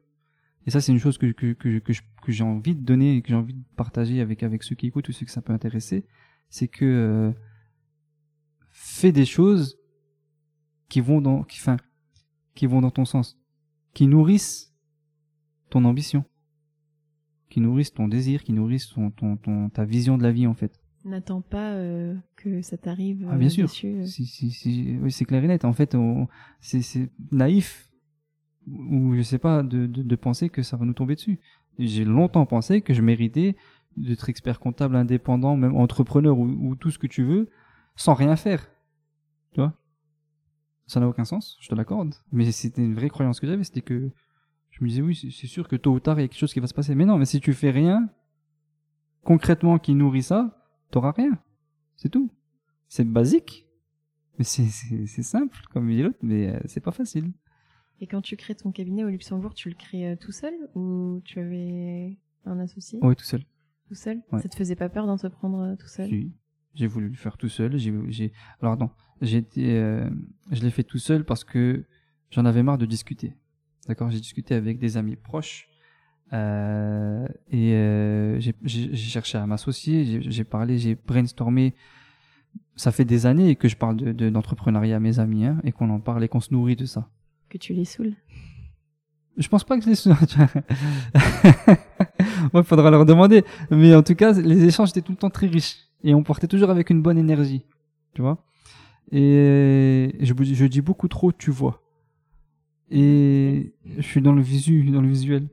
Et 0.65 0.69
ça, 0.69 0.81
c'est 0.81 0.91
une 0.91 0.99
chose 0.99 1.17
que 1.17 1.27
que 1.27 1.53
que 1.53 1.79
que, 1.79 2.31
j'ai 2.31 2.43
envie 2.43 2.75
de 2.75 2.81
donner, 2.81 3.15
et 3.15 3.21
que 3.21 3.29
j'ai 3.29 3.35
envie 3.35 3.53
de 3.53 3.63
partager 3.75 4.19
avec 4.19 4.43
avec 4.43 4.63
ceux 4.63 4.75
qui 4.75 4.87
écoutent 4.87 5.07
ou 5.07 5.13
ceux 5.13 5.25
que 5.25 5.31
ça 5.31 5.41
peut 5.41 5.53
intéresser, 5.53 6.05
c'est 6.49 6.67
que 6.67 6.85
euh, 6.85 7.31
fais 8.69 9.13
des 9.13 9.25
choses 9.25 9.79
qui 10.89 11.01
vont 11.01 11.21
dans, 11.21 11.43
qui, 11.43 11.59
enfin, 11.59 11.77
qui 12.53 12.65
vont 12.65 12.81
dans 12.81 12.91
ton 12.91 13.05
sens, 13.05 13.39
qui 13.93 14.07
nourrissent 14.07 14.73
ton 15.69 15.85
ambition, 15.85 16.25
qui 17.49 17.61
nourrissent 17.61 17.93
ton 17.93 18.07
désir, 18.07 18.43
qui 18.43 18.53
nourrissent 18.53 18.89
ton, 18.89 19.11
ton, 19.11 19.37
ton 19.37 19.69
ta 19.69 19.85
vision 19.85 20.17
de 20.17 20.23
la 20.23 20.31
vie 20.31 20.47
en 20.47 20.53
fait. 20.53 20.79
N'attends 21.07 21.41
pas 21.41 21.73
euh, 21.73 22.15
que 22.35 22.61
ça 22.61 22.77
t'arrive 22.77 23.27
Ah, 23.31 23.37
bien 23.37 23.47
euh, 23.47 23.49
sûr. 23.49 23.69
euh. 23.85 24.05
Si, 24.05 24.25
si, 24.25 24.51
si, 24.51 24.97
oui, 25.01 25.11
c'est 25.11 25.25
clair 25.25 25.43
et 25.43 25.47
net. 25.47 25.65
En 25.65 25.73
fait, 25.73 25.95
c'est, 26.59 27.09
naïf, 27.31 27.89
ou 28.67 29.15
je 29.15 29.21
sais 29.21 29.37
pas, 29.39 29.63
de, 29.63 29.85
de, 29.87 30.03
de 30.03 30.15
penser 30.15 30.49
que 30.49 30.61
ça 30.61 30.77
va 30.77 30.85
nous 30.85 30.93
tomber 30.93 31.15
dessus. 31.15 31.39
J'ai 31.79 32.05
longtemps 32.05 32.45
pensé 32.45 32.81
que 32.81 32.93
je 32.93 33.01
méritais 33.01 33.55
d'être 33.95 34.29
expert 34.29 34.59
comptable 34.59 34.95
indépendant, 34.95 35.55
même 35.57 35.75
entrepreneur 35.75 36.37
ou, 36.37 36.45
ou 36.45 36.75
tout 36.75 36.91
ce 36.91 36.99
que 36.99 37.07
tu 37.07 37.23
veux, 37.23 37.49
sans 37.95 38.13
rien 38.13 38.35
faire. 38.35 38.67
Tu 39.53 39.61
vois? 39.61 39.73
Ça 40.85 40.99
n'a 40.99 41.07
aucun 41.07 41.25
sens, 41.25 41.57
je 41.61 41.67
te 41.67 41.75
l'accorde. 41.75 42.13
Mais 42.31 42.51
c'était 42.51 42.83
une 42.83 42.93
vraie 42.95 43.09
croyance 43.09 43.39
que 43.39 43.47
j'avais, 43.47 43.63
c'était 43.63 43.81
que 43.81 44.11
je 44.69 44.83
me 44.83 44.89
disais 44.89 45.01
oui, 45.01 45.15
c'est, 45.15 45.31
c'est 45.31 45.47
sûr 45.47 45.67
que 45.67 45.75
tôt 45.75 45.93
ou 45.93 45.99
tard 45.99 46.19
il 46.19 46.23
y 46.23 46.25
a 46.25 46.27
quelque 46.27 46.39
chose 46.39 46.53
qui 46.53 46.59
va 46.59 46.67
se 46.67 46.73
passer. 46.73 46.95
Mais 46.95 47.05
non, 47.05 47.17
mais 47.17 47.25
si 47.25 47.39
tu 47.39 47.53
fais 47.53 47.71
rien 47.71 48.09
concrètement 49.23 49.79
qui 49.79 49.93
nourrit 49.95 50.23
ça, 50.23 50.66
t'auras 50.91 51.11
rien. 51.11 51.37
C'est 51.95 52.09
tout. 52.09 52.31
C'est 52.87 53.03
basique, 53.03 53.67
mais 54.37 54.45
c'est, 54.45 55.23
simple, 55.23 55.59
comme 55.71 55.89
dit 55.89 56.03
l'autre, 56.03 56.19
mais 56.21 56.55
euh, 56.55 56.59
c'est 56.65 56.79
pas 56.79 56.91
facile. 56.91 57.31
Et 57.99 58.07
quand 58.07 58.21
tu 58.21 58.37
crées 58.37 58.55
ton 58.55 58.71
cabinet 58.71 59.03
au 59.03 59.09
Luxembourg, 59.09 59.53
tu 59.53 59.69
le 59.69 59.75
crées 59.75 60.11
euh, 60.11 60.15
tout 60.15 60.31
seul 60.31 60.53
ou 60.75 61.21
tu 61.25 61.39
avais 61.39 62.17
un 62.45 62.59
associé? 62.59 62.99
Oui, 63.01 63.15
tout 63.15 63.25
seul. 63.25 63.43
tout 63.87 63.95
seul? 63.95 64.21
Ouais. 64.31 64.41
Ça 64.41 64.49
te 64.49 64.55
faisait 64.55 64.75
pas 64.75 64.89
peur 64.89 65.07
d'entreprendre 65.07 65.59
euh, 65.61 65.75
tout 65.75 65.87
seul? 65.87 66.07
Si. 66.07 66.31
J'ai 66.75 66.87
voulu 66.87 67.09
le 67.09 67.15
faire 67.15 67.37
tout 67.37 67.49
seul. 67.49 67.75
J'ai. 67.77 68.31
Alors 68.61 68.77
non, 68.77 68.91
j'ai 69.21 69.37
été, 69.37 69.77
euh, 69.79 70.07
je 70.51 70.61
l'ai 70.61 70.69
fait 70.69 70.83
tout 70.83 70.99
seul 70.99 71.25
parce 71.25 71.43
que 71.43 71.85
j'en 72.29 72.45
avais 72.45 72.61
marre 72.61 72.77
de 72.77 72.85
discuter. 72.85 73.35
D'accord, 73.87 74.11
j'ai 74.11 74.19
discuté 74.19 74.53
avec 74.53 74.77
des 74.77 74.95
amis 74.95 75.15
proches 75.15 75.67
euh, 76.33 77.27
et 77.51 77.73
euh, 77.73 78.39
j'ai- 78.39 78.95
cherché 78.95 79.37
à 79.37 79.45
m'associer, 79.45 80.21
j'ai- 80.29 80.43
parlé, 80.43 80.77
j'ai 80.77 80.95
brainstormé. 80.95 81.73
Ça 82.75 82.91
fait 82.91 83.05
des 83.05 83.25
années 83.25 83.55
que 83.55 83.67
je 83.67 83.75
parle 83.75 83.97
de 83.97 84.11
de- 84.11 84.29
d'entrepreneuriat 84.29 84.97
à 84.97 84.99
mes 84.99 85.19
amis 85.19 85.45
hein, 85.45 85.59
et 85.63 85.71
qu'on 85.71 85.89
en 85.89 85.99
parle 85.99 86.23
et 86.23 86.27
qu'on 86.27 86.39
se 86.41 86.53
nourrit 86.53 86.75
de 86.75 86.85
ça. 86.85 87.09
Que 87.49 87.57
tu 87.57 87.73
les 87.73 87.85
saoules. 87.85 88.13
Je 89.37 89.47
pense 89.47 89.63
pas 89.63 89.77
que 89.77 89.83
je 89.85 89.89
les 89.89 89.95
Moi, 92.53 92.61
il 92.61 92.63
faudra 92.63 92.89
leur 92.89 93.05
demander. 93.05 93.43
Mais 93.69 93.93
en 93.95 94.01
tout 94.03 94.15
cas, 94.15 94.31
les 94.33 94.63
échanges 94.65 94.89
étaient 94.89 95.01
tout 95.01 95.11
le 95.11 95.17
temps 95.17 95.29
très 95.29 95.47
riches. 95.47 95.77
Et 96.03 96.13
on 96.13 96.23
portait 96.23 96.47
toujours 96.47 96.69
avec 96.71 96.89
une 96.89 97.01
bonne 97.01 97.17
énergie. 97.17 97.63
Tu 98.13 98.21
vois 98.21 98.43
Et 99.11 100.15
je, 100.19 100.33
je 100.43 100.65
dis 100.65 100.81
beaucoup 100.81 101.07
trop, 101.07 101.31
tu 101.31 101.51
vois. 101.51 101.81
Et 102.89 103.73
je 103.97 104.01
suis 104.01 104.21
dans 104.21 104.33
le 104.33 104.41
visu, 104.41 104.89
dans 104.91 105.01
le 105.01 105.07
visuel. 105.09 105.47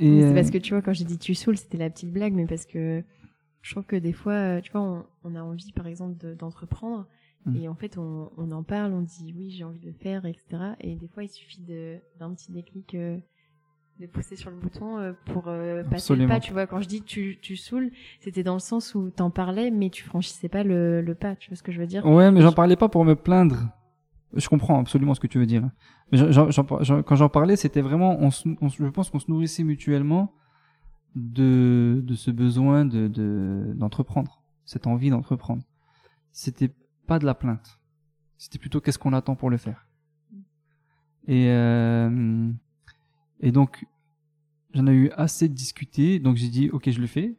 Et 0.00 0.22
C'est 0.22 0.30
euh, 0.30 0.34
parce 0.34 0.50
que 0.50 0.58
tu 0.58 0.72
vois, 0.74 0.82
quand 0.82 0.92
j'ai 0.92 1.04
dit 1.04 1.18
tu 1.18 1.34
saoules, 1.34 1.56
c'était 1.56 1.78
la 1.78 1.90
petite 1.90 2.12
blague, 2.12 2.32
mais 2.32 2.46
parce 2.46 2.66
que 2.66 3.02
je 3.62 3.70
trouve 3.72 3.84
que 3.84 3.96
des 3.96 4.12
fois, 4.12 4.32
euh, 4.32 4.60
tu 4.60 4.72
vois, 4.72 4.80
on, 4.80 5.04
on 5.24 5.34
a 5.34 5.42
envie, 5.42 5.72
par 5.72 5.86
exemple, 5.86 6.16
de- 6.18 6.34
d'entreprendre, 6.34 7.06
Mm. 7.46 7.56
et 7.56 7.68
en 7.68 7.74
fait, 7.74 7.96
on, 7.96 8.30
on 8.36 8.50
en 8.52 8.62
parle, 8.62 8.92
on 8.92 9.00
dit 9.00 9.32
oui, 9.34 9.50
j'ai 9.50 9.64
envie 9.64 9.78
de 9.80 9.86
le 9.86 9.94
faire, 9.94 10.26
etc. 10.26 10.74
Et 10.80 10.94
des 10.96 11.08
fois, 11.08 11.22
il 11.24 11.28
suffit 11.30 11.60
d'un 11.62 12.34
petit 12.34 12.52
déclic, 12.52 12.94
euh, 12.94 13.16
de 13.98 14.06
pousser 14.06 14.36
sur 14.36 14.50
le 14.50 14.56
bouton 14.56 14.98
euh, 14.98 15.12
pour 15.26 15.48
euh, 15.48 15.82
passer 15.82 15.94
Absolument. 16.14 16.34
le 16.34 16.34
pas. 16.34 16.40
Tu 16.40 16.52
vois, 16.52 16.66
quand 16.66 16.80
je 16.82 16.88
dis 16.88 17.02
tu, 17.02 17.38
tu 17.40 17.56
saoules, 17.56 17.90
c'était 18.20 18.42
dans 18.42 18.54
le 18.54 18.60
sens 18.60 18.94
où 18.94 19.10
t'en 19.10 19.30
parlais, 19.30 19.70
mais 19.70 19.90
tu 19.90 20.04
franchissais 20.04 20.48
pas 20.48 20.64
le, 20.64 21.00
le 21.02 21.14
pas. 21.14 21.34
Tu 21.36 21.48
vois 21.50 21.56
ce 21.56 21.62
que 21.62 21.72
je 21.72 21.80
veux 21.80 21.86
dire? 21.86 22.04
Ouais, 22.06 22.30
mais 22.30 22.40
j'en 22.42 22.52
parlais 22.52 22.76
pas 22.76 22.88
pour 22.88 23.04
me 23.04 23.14
plaindre. 23.14 23.68
Je 24.34 24.48
comprends 24.48 24.78
absolument 24.78 25.14
ce 25.14 25.20
que 25.20 25.26
tu 25.26 25.38
veux 25.38 25.46
dire. 25.46 25.68
Quand 26.12 27.16
j'en 27.16 27.28
parlais, 27.28 27.56
c'était 27.56 27.80
vraiment, 27.80 28.18
je 28.30 28.88
pense 28.88 29.10
qu'on 29.10 29.18
se 29.18 29.30
nourrissait 29.30 29.64
mutuellement 29.64 30.34
de, 31.16 32.00
de 32.04 32.14
ce 32.14 32.30
besoin 32.30 32.84
de, 32.84 33.08
de, 33.08 33.72
d'entreprendre, 33.74 34.42
cette 34.64 34.86
envie 34.86 35.10
d'entreprendre. 35.10 35.64
C'était 36.32 36.72
pas 37.06 37.18
de 37.18 37.26
la 37.26 37.34
plainte. 37.34 37.80
C'était 38.38 38.58
plutôt 38.58 38.80
qu'est-ce 38.80 38.98
qu'on 38.98 39.12
attend 39.12 39.34
pour 39.34 39.50
le 39.50 39.56
faire. 39.56 39.86
Et, 41.26 41.48
euh, 41.48 42.50
et 43.40 43.52
donc, 43.52 43.84
j'en 44.72 44.86
ai 44.86 44.92
eu 44.92 45.10
assez 45.10 45.48
discuté, 45.48 46.20
donc 46.20 46.36
j'ai 46.36 46.48
dit, 46.48 46.70
ok, 46.70 46.88
je 46.90 47.00
le 47.00 47.06
fais. 47.06 47.36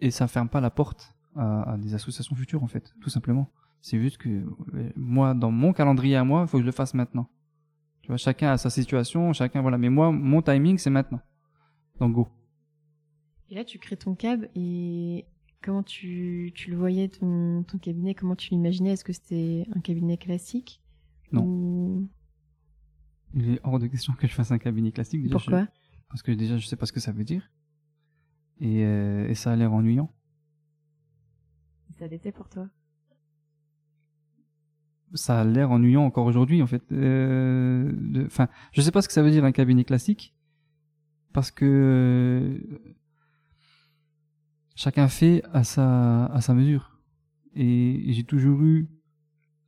Et 0.00 0.10
ça 0.10 0.28
ferme 0.28 0.48
pas 0.48 0.60
la 0.60 0.70
porte 0.70 1.14
à 1.36 1.76
des 1.78 1.94
associations 1.94 2.36
futures, 2.36 2.62
en 2.62 2.68
fait, 2.68 2.94
tout 3.00 3.10
simplement. 3.10 3.50
C'est 3.86 4.00
juste 4.00 4.16
que 4.16 4.30
euh, 4.30 4.90
moi, 4.96 5.34
dans 5.34 5.50
mon 5.50 5.74
calendrier 5.74 6.16
à 6.16 6.24
moi, 6.24 6.40
il 6.40 6.48
faut 6.48 6.56
que 6.56 6.62
je 6.62 6.66
le 6.66 6.72
fasse 6.72 6.94
maintenant. 6.94 7.28
Tu 8.00 8.08
vois, 8.08 8.16
chacun 8.16 8.50
a 8.52 8.56
sa 8.56 8.70
situation, 8.70 9.30
chacun, 9.34 9.60
voilà. 9.60 9.76
Mais 9.76 9.90
moi, 9.90 10.10
mon 10.10 10.40
timing, 10.40 10.78
c'est 10.78 10.88
maintenant. 10.88 11.20
Donc, 12.00 12.14
go. 12.14 12.28
Et 13.50 13.54
là, 13.54 13.62
tu 13.62 13.78
crées 13.78 13.98
ton 13.98 14.14
cab 14.14 14.48
et 14.54 15.26
comment 15.62 15.82
tu, 15.82 16.50
tu 16.54 16.70
le 16.70 16.78
voyais, 16.78 17.08
ton, 17.10 17.62
ton 17.64 17.76
cabinet, 17.76 18.14
comment 18.14 18.34
tu 18.36 18.48
l'imaginais? 18.54 18.92
Est-ce 18.92 19.04
que 19.04 19.12
c'était 19.12 19.66
un 19.76 19.80
cabinet 19.80 20.16
classique? 20.16 20.80
Non. 21.30 21.44
Ou- 21.44 22.08
Il 23.34 23.50
est 23.50 23.60
hors 23.64 23.78
de 23.78 23.86
question 23.86 24.14
que 24.14 24.26
je 24.26 24.32
fasse 24.32 24.50
un 24.50 24.58
cabinet 24.58 24.92
classique. 24.92 25.22
Déjà, 25.24 25.32
Pourquoi? 25.36 25.64
je- 25.64 25.98
Parce 26.08 26.22
que 26.22 26.32
déjà, 26.32 26.56
je 26.56 26.66
sais 26.66 26.76
pas 26.76 26.86
ce 26.86 26.92
que 26.92 27.00
ça 27.00 27.12
veut 27.12 27.24
dire. 27.24 27.50
Et, 28.60 28.82
euh, 28.82 29.28
et 29.28 29.34
ça 29.34 29.52
a 29.52 29.56
l'air 29.56 29.74
ennuyant. 29.74 30.10
Ça 31.98 32.06
l'était 32.06 32.32
pour 32.32 32.48
toi? 32.48 32.66
Ça 35.14 35.40
a 35.40 35.44
l'air 35.44 35.70
ennuyant 35.70 36.04
encore 36.04 36.26
aujourd'hui 36.26 36.62
en 36.62 36.66
fait. 36.66 36.82
Euh, 36.92 37.92
Enfin, 38.26 38.48
je 38.72 38.80
sais 38.80 38.90
pas 38.90 39.02
ce 39.02 39.08
que 39.08 39.14
ça 39.14 39.22
veut 39.22 39.30
dire 39.30 39.44
un 39.44 39.52
cabinet 39.52 39.84
classique 39.84 40.34
parce 41.32 41.50
que 41.50 41.64
euh, 41.64 42.58
chacun 44.74 45.08
fait 45.08 45.42
à 45.52 45.64
sa 45.64 46.26
à 46.26 46.40
sa 46.40 46.54
mesure. 46.54 46.98
Et 47.56 48.06
j'ai 48.08 48.24
toujours 48.24 48.62
eu 48.62 48.88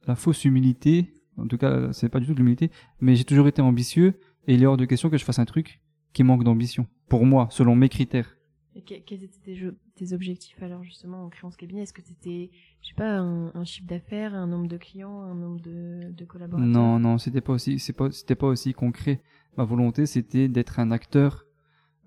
la 0.06 0.16
fausse 0.16 0.44
humilité. 0.44 1.12
En 1.36 1.46
tout 1.46 1.58
cas, 1.58 1.92
c'est 1.92 2.08
pas 2.08 2.18
du 2.18 2.26
tout 2.26 2.32
de 2.32 2.38
l'humilité, 2.38 2.70
mais 3.00 3.14
j'ai 3.14 3.24
toujours 3.24 3.46
été 3.46 3.62
ambitieux 3.62 4.18
et 4.46 4.54
il 4.54 4.62
est 4.62 4.66
hors 4.66 4.76
de 4.76 4.84
question 4.84 5.10
que 5.10 5.18
je 5.18 5.24
fasse 5.24 5.38
un 5.38 5.44
truc 5.44 5.80
qui 6.12 6.24
manque 6.24 6.44
d'ambition. 6.44 6.86
Pour 7.08 7.26
moi, 7.26 7.48
selon 7.50 7.76
mes 7.76 7.88
critères. 7.88 8.35
Quels 8.84 9.24
étaient 9.24 9.72
tes, 9.94 10.12
objectifs 10.12 10.62
alors 10.62 10.82
justement 10.84 11.24
en 11.24 11.28
créant 11.28 11.50
ce 11.50 11.56
cabinet? 11.56 11.82
Est-ce 11.82 11.92
que 11.92 12.02
c'était, 12.02 12.50
je 12.82 12.88
sais 12.88 12.94
pas, 12.94 13.18
un, 13.18 13.64
chiffre 13.64 13.86
d'affaires, 13.86 14.34
un 14.34 14.46
nombre 14.46 14.68
de 14.68 14.76
clients, 14.76 15.22
un 15.22 15.34
nombre 15.34 15.60
de, 15.60 16.24
collaborateurs? 16.26 16.68
Non, 16.68 16.98
non, 16.98 17.18
c'était 17.18 17.40
pas 17.40 17.54
aussi, 17.54 17.78
c'était 17.78 18.34
pas 18.34 18.46
aussi 18.46 18.74
concret. 18.74 19.22
Ma 19.56 19.64
volonté, 19.64 20.04
c'était 20.04 20.48
d'être 20.48 20.78
un 20.78 20.90
acteur, 20.90 21.46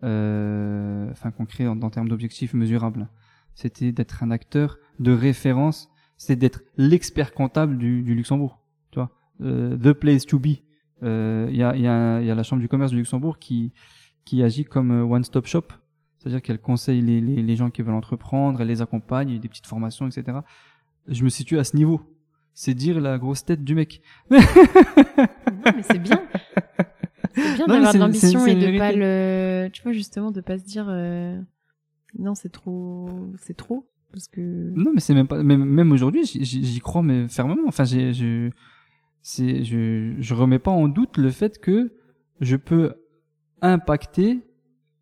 euh, 0.04 1.10
enfin 1.12 1.32
concret 1.32 1.66
en, 1.66 1.90
termes 1.90 2.10
d'objectifs 2.10 2.54
mesurables. 2.54 3.10
C'était 3.56 3.92
d'être 3.92 4.22
un 4.24 4.30
acteur 4.30 4.78
de 5.00 5.12
référence. 5.12 5.90
C'était 6.18 6.36
d'être 6.36 6.62
l'expert 6.78 7.34
comptable 7.34 7.78
du, 7.78 8.04
Luxembourg. 8.04 8.60
Tu 8.92 9.00
vois, 9.00 9.12
Euh, 9.42 9.78
the 9.78 9.94
place 9.94 10.26
to 10.26 10.38
be. 10.38 10.60
Euh, 11.02 11.48
Il 11.50 11.58
y 11.58 11.64
a, 11.64 11.76
y 11.76 11.88
a, 11.88 12.22
y 12.22 12.30
a 12.30 12.36
la 12.36 12.44
chambre 12.44 12.62
du 12.62 12.68
commerce 12.68 12.92
du 12.92 12.98
Luxembourg 12.98 13.40
qui, 13.40 13.72
qui 14.30 14.44
agit 14.44 14.64
comme 14.64 14.92
euh, 14.92 15.04
one 15.04 15.24
stop 15.24 15.48
shop. 15.48 15.64
C'est-à-dire 16.20 16.42
qu'elle 16.42 16.60
conseille 16.60 17.02
les, 17.02 17.22
les, 17.22 17.42
les 17.42 17.56
gens 17.56 17.70
qui 17.72 17.82
veulent 17.82 17.96
entreprendre, 17.96 18.62
elle 18.62 18.68
les 18.68 18.82
accompagne, 18.82 19.30
il 19.30 19.34
y 19.36 19.38
a 19.38 19.42
des 19.42 19.48
petites 19.50 19.66
formations, 19.68 20.06
etc. 20.08 20.40
Je 21.08 21.24
me 21.24 21.30
situe 21.30 21.58
à 21.58 21.64
ce 21.64 21.76
niveau. 21.76 22.02
C'est 22.54 22.74
dire 22.74 23.00
la 23.00 23.18
grosse 23.18 23.46
tête 23.46 23.64
du 23.64 23.74
mec. 23.76 24.02
Non, 24.32 24.38
mais 25.76 25.84
c'est 25.84 26.00
bien. 26.00 26.22
C'est 27.36 27.56
bien 27.56 27.68
d'avoir 27.68 27.94
de 27.94 28.00
l'ambition 28.00 28.46
et 28.46 28.56
de 28.56 28.68
une 28.68 28.78
pas 28.78 28.92
vérité. 28.92 29.00
le, 29.00 29.70
tu 29.72 29.82
vois 29.84 29.92
justement 29.92 30.32
de 30.32 30.42
pas 30.42 30.58
se 30.58 30.64
dire 30.64 30.88
euh, 30.90 31.40
non 32.18 32.34
c'est 32.36 32.50
trop, 32.50 33.10
c'est 33.42 33.56
trop 33.56 33.88
parce 34.12 34.28
que 34.28 34.42
Non, 34.76 34.92
mais 34.94 35.00
c'est 35.02 35.14
même 35.14 35.28
pas, 35.28 35.44
même, 35.44 35.64
même 35.66 35.92
aujourd'hui, 35.92 36.26
j'y- 36.26 36.80
crois 36.80 37.04
mais 37.04 37.28
fermement. 37.28 37.68
Enfin, 37.68 37.84
j'ai, 37.84 38.14
je, 38.14 38.50
c'est, 39.22 39.64
je, 39.64 40.16
je 40.18 40.34
remets 40.34 40.60
pas 40.60 40.72
en 40.72 40.88
doute 40.88 41.18
le 41.18 41.30
fait 41.30 41.60
que 41.60 41.94
je 42.42 42.56
peux 42.56 42.94
impacter 43.62 44.40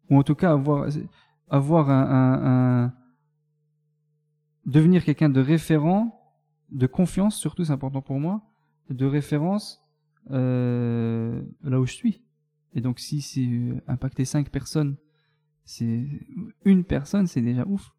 ou 0.09 0.17
en 0.17 0.23
tout 0.23 0.35
cas 0.35 0.51
avoir, 0.51 0.87
avoir 1.49 1.89
un, 1.89 2.03
un, 2.03 2.83
un- 2.85 2.93
devenir 4.65 5.03
quelqu'un 5.03 5.29
de 5.29 5.39
référent, 5.41 6.35
de 6.71 6.87
confiance 6.87 7.35
surtout, 7.37 7.63
c'est 7.65 7.73
important 7.73 8.01
pour 8.01 8.19
moi, 8.19 8.41
de 8.89 9.05
référence 9.05 9.83
euh, 10.31 11.41
là 11.63 11.79
où 11.79 11.85
je 11.85 11.93
suis. 11.93 12.21
Et 12.73 12.81
donc, 12.81 12.99
si 12.99 13.21
c'est 13.21 13.45
euh, 13.47 13.81
impacter 13.87 14.25
cinq 14.25 14.49
personnes, 14.49 14.97
c'est 15.63 16.07
une 16.65 16.83
personne, 16.83 17.27
c'est 17.27 17.41
déjà 17.41 17.65
ouf. 17.65 17.93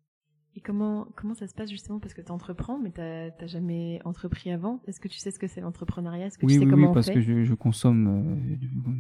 Et 0.55 0.61
comment 0.61 1.07
comment 1.15 1.35
ça 1.35 1.47
se 1.47 1.55
passe 1.55 1.71
justement? 1.71 2.01
Parce 2.01 2.15
que 2.15 2.21
tu 2.23 2.33
entreprends 2.33 2.79
mais 2.79 2.91
t'as 2.91 3.31
t'as 3.31 3.47
jamais 3.47 4.01
entrepris 4.05 4.51
avant 4.51 4.81
Est-ce 4.87 4.99
que 4.99 5.07
tu 5.09 5.19
sais 5.19 5.31
ce 5.31 5.39
que 5.39 5.47
c'est 5.47 5.61
l'entrepreneuriat? 5.61 6.27
Est-ce 6.27 6.39
que 6.39 6.47
oui, 6.47 6.55
tu 6.55 6.59
sais 6.59 6.65
oui, 6.65 6.71
comment 6.71 6.87
oui, 6.87 6.91
on 6.91 6.95
parce 6.95 7.07
fait? 7.07 7.15
que 7.15 7.21
je, 7.21 7.45
je 7.45 7.55
consomme, 7.55 8.09
euh, 8.09 8.57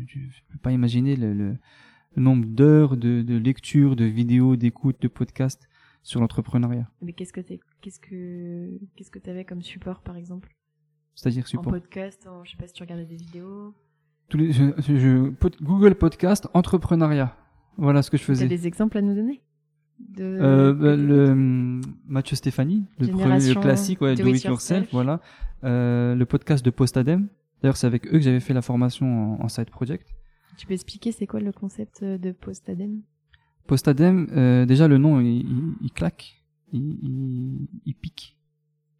je 0.06 0.18
ne 0.18 0.52
peux 0.52 0.58
pas 0.58 0.70
imaginer 0.72 1.16
le, 1.16 1.32
le, 1.34 1.58
le 2.18 2.24
nombre 2.24 2.44
d'heures 2.46 2.96
de, 2.96 3.22
de 3.22 3.36
lecture, 3.36 3.96
de 3.96 4.04
vidéos, 4.04 4.56
d'écoute, 4.56 4.96
de 5.00 5.08
podcasts 5.08 5.68
sur 6.02 6.20
l'entrepreneuriat. 6.20 6.88
Mais 7.02 7.12
qu'est-ce 7.12 7.32
que 7.32 7.40
t'es 7.40 7.60
qu'est-ce 7.80 8.00
que 8.00 8.78
qu'est-ce 8.96 9.10
que 9.10 9.18
t'avais 9.18 9.44
comme 9.44 9.62
support 9.62 10.02
par 10.02 10.16
exemple? 10.16 10.54
C'est-à-dire 11.14 11.44
En 11.44 11.46
support. 11.46 11.72
podcast, 11.72 12.26
en, 12.28 12.44
je 12.44 12.52
sais 12.52 12.56
pas 12.56 12.66
si 12.66 12.72
tu 12.74 12.82
regardais 12.82 13.04
des 13.06 13.16
vidéos. 13.16 13.74
Tous 14.28 14.36
les, 14.38 14.52
je, 14.52 14.64
je- 14.78 14.96
je- 14.96 15.30
pod- 15.30 15.56
Google 15.62 15.94
Podcast, 15.94 16.48
entrepreneuriat. 16.54 17.36
Voilà 17.76 18.02
ce 18.02 18.10
que 18.10 18.16
je 18.16 18.22
T'as 18.22 18.26
faisais. 18.34 18.48
des 18.48 18.66
exemples 18.66 18.98
à 18.98 19.02
nous 19.02 19.14
donner? 19.14 19.42
De 19.98 20.22
Euh, 20.24 20.72
bah, 20.74 20.94
le 20.96 21.30
hum, 21.30 21.80
Mathieu 22.06 22.36
Stéphanie, 22.36 22.84
le 22.98 23.08
premier 23.08 23.38
le 23.40 23.54
classique, 23.60 24.00
ouais, 24.00 24.14
Do 24.14 24.22
Do, 24.24 24.28
It 24.30 24.36
It 24.36 24.44
Yourself, 24.44 24.78
Yourself. 24.80 24.92
voilà. 24.92 25.20
Euh, 25.64 26.14
le 26.14 26.24
podcast 26.26 26.64
de 26.64 26.70
Postadem. 26.70 27.28
D'ailleurs, 27.62 27.76
c'est 27.76 27.86
avec 27.88 28.06
eux 28.06 28.10
que 28.12 28.20
j'avais 28.20 28.38
fait 28.40 28.54
la 28.54 28.62
formation 28.62 29.34
en, 29.40 29.44
en 29.44 29.48
side 29.48 29.70
project. 29.70 30.14
Tu 30.58 30.66
peux 30.66 30.74
expliquer 30.74 31.12
c'est 31.12 31.28
quoi 31.28 31.38
le 31.38 31.52
concept 31.52 32.02
de 32.02 32.32
post-adem? 32.32 33.00
Postadem, 33.68 34.26
euh, 34.32 34.66
déjà 34.66 34.88
le 34.88 34.98
nom, 34.98 35.20
il, 35.20 35.92
claque, 35.94 36.42
il, 36.72 37.94
pique, 38.00 38.36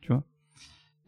tu 0.01 0.13
vois. 0.13 0.23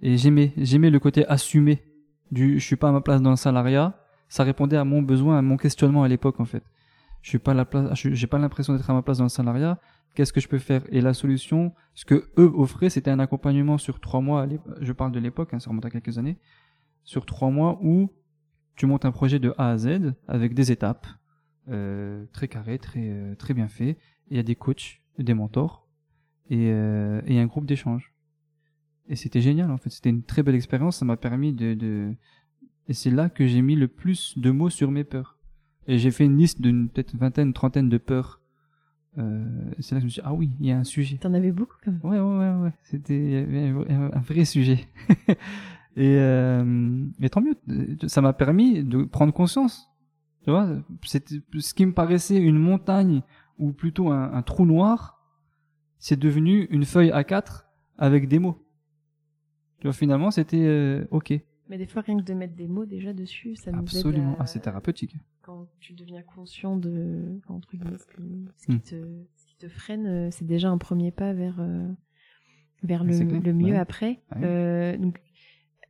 Et 0.03 0.17
j'aimais, 0.17 0.53
j'aimais 0.57 0.91
le 0.91 0.99
côté 0.99 1.25
assumé 1.27 1.85
du, 2.33 2.59
je 2.59 2.67
suis 2.67 2.75
pas 2.75 2.89
à 2.89 2.93
ma 2.93 3.01
place 3.01 3.23
dans 3.23 3.31
le 3.31 3.37
salariat. 3.37 3.97
Ça 4.29 4.43
répondait 4.43 4.77
à 4.77 4.85
mon 4.85 5.03
besoin, 5.03 5.39
à 5.39 5.43
mon 5.43 5.57
questionnement 5.57 6.03
à 6.03 6.09
l'époque 6.09 6.41
en 6.41 6.45
fait. 6.45 6.65
Je 7.23 7.29
suis 7.29 7.39
pas 7.39 7.53
à 7.53 7.55
la 7.55 7.65
place, 7.65 7.95
j'ai 7.95 8.27
pas 8.27 8.39
l'impression 8.39 8.75
d'être 8.75 8.91
à 8.91 8.95
ma 8.95 9.03
place 9.03 9.19
dans 9.19 9.25
le 9.25 9.31
salariat. 9.31 9.79
Qu'est-ce 10.17 10.33
que 10.33 10.41
je 10.41 10.49
peux 10.49 10.59
faire? 10.59 10.83
Et 10.91 11.01
la 11.01 11.15
solution, 11.15 11.73
ce 11.95 12.05
que 12.05 12.29
eux 12.39 12.51
offraient, 12.57 12.91
c'était 12.91 13.13
un 13.13 13.21
accompagnement 13.21 13.79
sur 13.79 14.01
trois 14.01 14.21
mois. 14.21 14.49
Je 14.81 14.93
parle 14.93 15.13
de 15.13 15.21
l'époque, 15.21 15.55
hein, 15.55 15.61
ça 15.61 15.71
remonte 15.71 15.85
à 15.85 15.91
quelques 15.91 16.19
années. 16.19 16.39
Sur 17.05 17.25
trois 17.25 17.51
mois 17.51 17.79
où 17.83 18.11
tu 18.81 18.87
montes 18.87 19.05
un 19.05 19.12
projet 19.12 19.39
de 19.39 19.53
A 19.59 19.72
à 19.72 19.76
Z 19.76 20.14
avec 20.26 20.55
des 20.55 20.72
étapes 20.72 21.07
euh, 21.68 22.24
très 22.33 22.49
carré, 22.49 22.78
très 22.78 23.11
euh, 23.11 23.35
très 23.35 23.53
bien 23.53 23.68
fait. 23.68 23.91
Et 23.91 23.99
Il 24.31 24.37
y 24.39 24.41
a 24.41 24.43
des 24.43 24.55
coachs, 24.55 25.03
des 25.18 25.35
mentors 25.35 25.87
et, 26.49 26.70
euh, 26.70 27.20
et 27.26 27.39
un 27.39 27.45
groupe 27.45 27.66
d'échange. 27.66 28.14
Et 29.07 29.16
c'était 29.16 29.43
génial 29.43 29.70
en 29.70 29.76
fait. 29.76 29.91
C'était 29.91 30.09
une 30.09 30.22
très 30.22 30.43
belle 30.43 30.55
expérience. 30.55 30.97
Ça 30.97 31.05
m'a 31.05 31.18
permis 31.18 31.53
de, 31.53 31.74
de 31.74 32.14
Et 32.89 32.95
c'est 32.95 33.11
là 33.11 33.28
que 33.28 33.47
j'ai 33.47 33.61
mis 33.61 33.76
le 33.76 33.87
plus 33.87 34.39
de 34.39 34.51
mots 34.51 34.70
sur 34.70 34.91
mes 34.91 35.05
peurs. 35.05 35.37
Et 35.87 35.99
j'ai 35.99 36.11
fait 36.11 36.24
une 36.24 36.39
liste 36.39 36.62
d'une 36.62 36.89
peut-être 36.89 37.14
vingtaine, 37.14 37.53
trentaine 37.53 37.91
de 37.91 37.99
peurs. 37.99 38.41
Euh, 39.18 39.45
c'est 39.81 39.95
là 39.95 40.01
que 40.01 40.05
je 40.05 40.07
me 40.07 40.11
suis 40.11 40.22
dit, 40.22 40.26
ah 40.26 40.33
oui, 40.33 40.53
il 40.59 40.64
y 40.64 40.72
a 40.72 40.78
un 40.78 40.85
sujet. 40.85 41.18
T'en 41.18 41.35
avais 41.35 41.53
beaucoup 41.53 41.76
quand 41.85 41.93
même. 41.93 42.01
Ouais, 42.03 42.18
ouais, 42.18 42.39
ouais, 42.39 42.62
ouais. 42.62 42.72
C'était 42.85 43.47
un 44.14 44.20
vrai 44.20 44.47
sujet. 44.47 44.89
et, 45.97 46.16
euh, 46.18 47.05
et 47.20 47.28
tant 47.30 47.41
mieux, 47.41 47.55
ça 48.09 48.20
m'a 48.20 48.32
permis 48.32 48.84
de 48.84 49.03
prendre 49.05 49.32
conscience. 49.32 49.88
Tu 50.45 50.51
vois, 50.51 50.68
c'était 51.05 51.36
ce 51.59 51.74
qui 51.74 51.84
me 51.84 51.93
paraissait 51.93 52.38
une 52.38 52.59
montagne 52.59 53.22
ou 53.59 53.72
plutôt 53.72 54.09
un, 54.11 54.32
un 54.32 54.43
trou 54.43 54.64
noir, 54.64 55.20
c'est 55.99 56.18
devenu 56.18 56.64
une 56.70 56.84
feuille 56.84 57.11
A4 57.11 57.64
avec 57.99 58.26
des 58.28 58.38
mots. 58.38 58.64
Tu 59.80 59.86
vois, 59.86 59.93
finalement, 59.93 60.30
c'était 60.30 60.64
euh, 60.64 61.05
ok. 61.11 61.34
Mais 61.68 61.78
des 61.78 61.86
fois, 61.86 62.03
rien 62.03 62.16
que 62.18 62.22
de 62.24 62.34
mettre 62.34 62.55
des 62.57 62.66
mots 62.68 62.86
déjà 62.86 63.12
dessus, 63.12 63.55
ça 63.57 63.70
nous 63.70 63.80
Absolument. 63.80 64.32
aide 64.32 64.36
à- 64.38 64.43
Ah, 64.43 64.47
c'est 64.47 64.61
thérapeutique. 64.61 65.16
Quand 65.43 65.66
tu 65.78 65.93
deviens 65.93 66.22
conscient 66.22 66.76
de 66.76 67.38
entre 67.49 67.70
guillemets, 67.76 67.97
ce, 67.99 68.66
qui, 68.66 68.72
Hmm. 68.72 68.80
te, 68.80 68.95
ce 69.36 69.47
qui 69.47 69.57
te 69.59 69.68
freine, 69.68 70.07
euh, 70.07 70.28
c'est 70.30 70.47
déjà 70.47 70.70
un 70.70 70.78
premier 70.78 71.11
pas 71.12 71.32
vers, 71.32 71.57
euh, 71.61 71.86
vers 72.82 73.05
le, 73.05 73.12
clair, 73.16 73.41
le 73.43 73.53
mieux 73.53 73.72
ouais. 73.72 73.78
après. 73.78 74.20
Ouais. 74.36 74.43
Euh, 74.45 74.97
donc, 74.97 75.20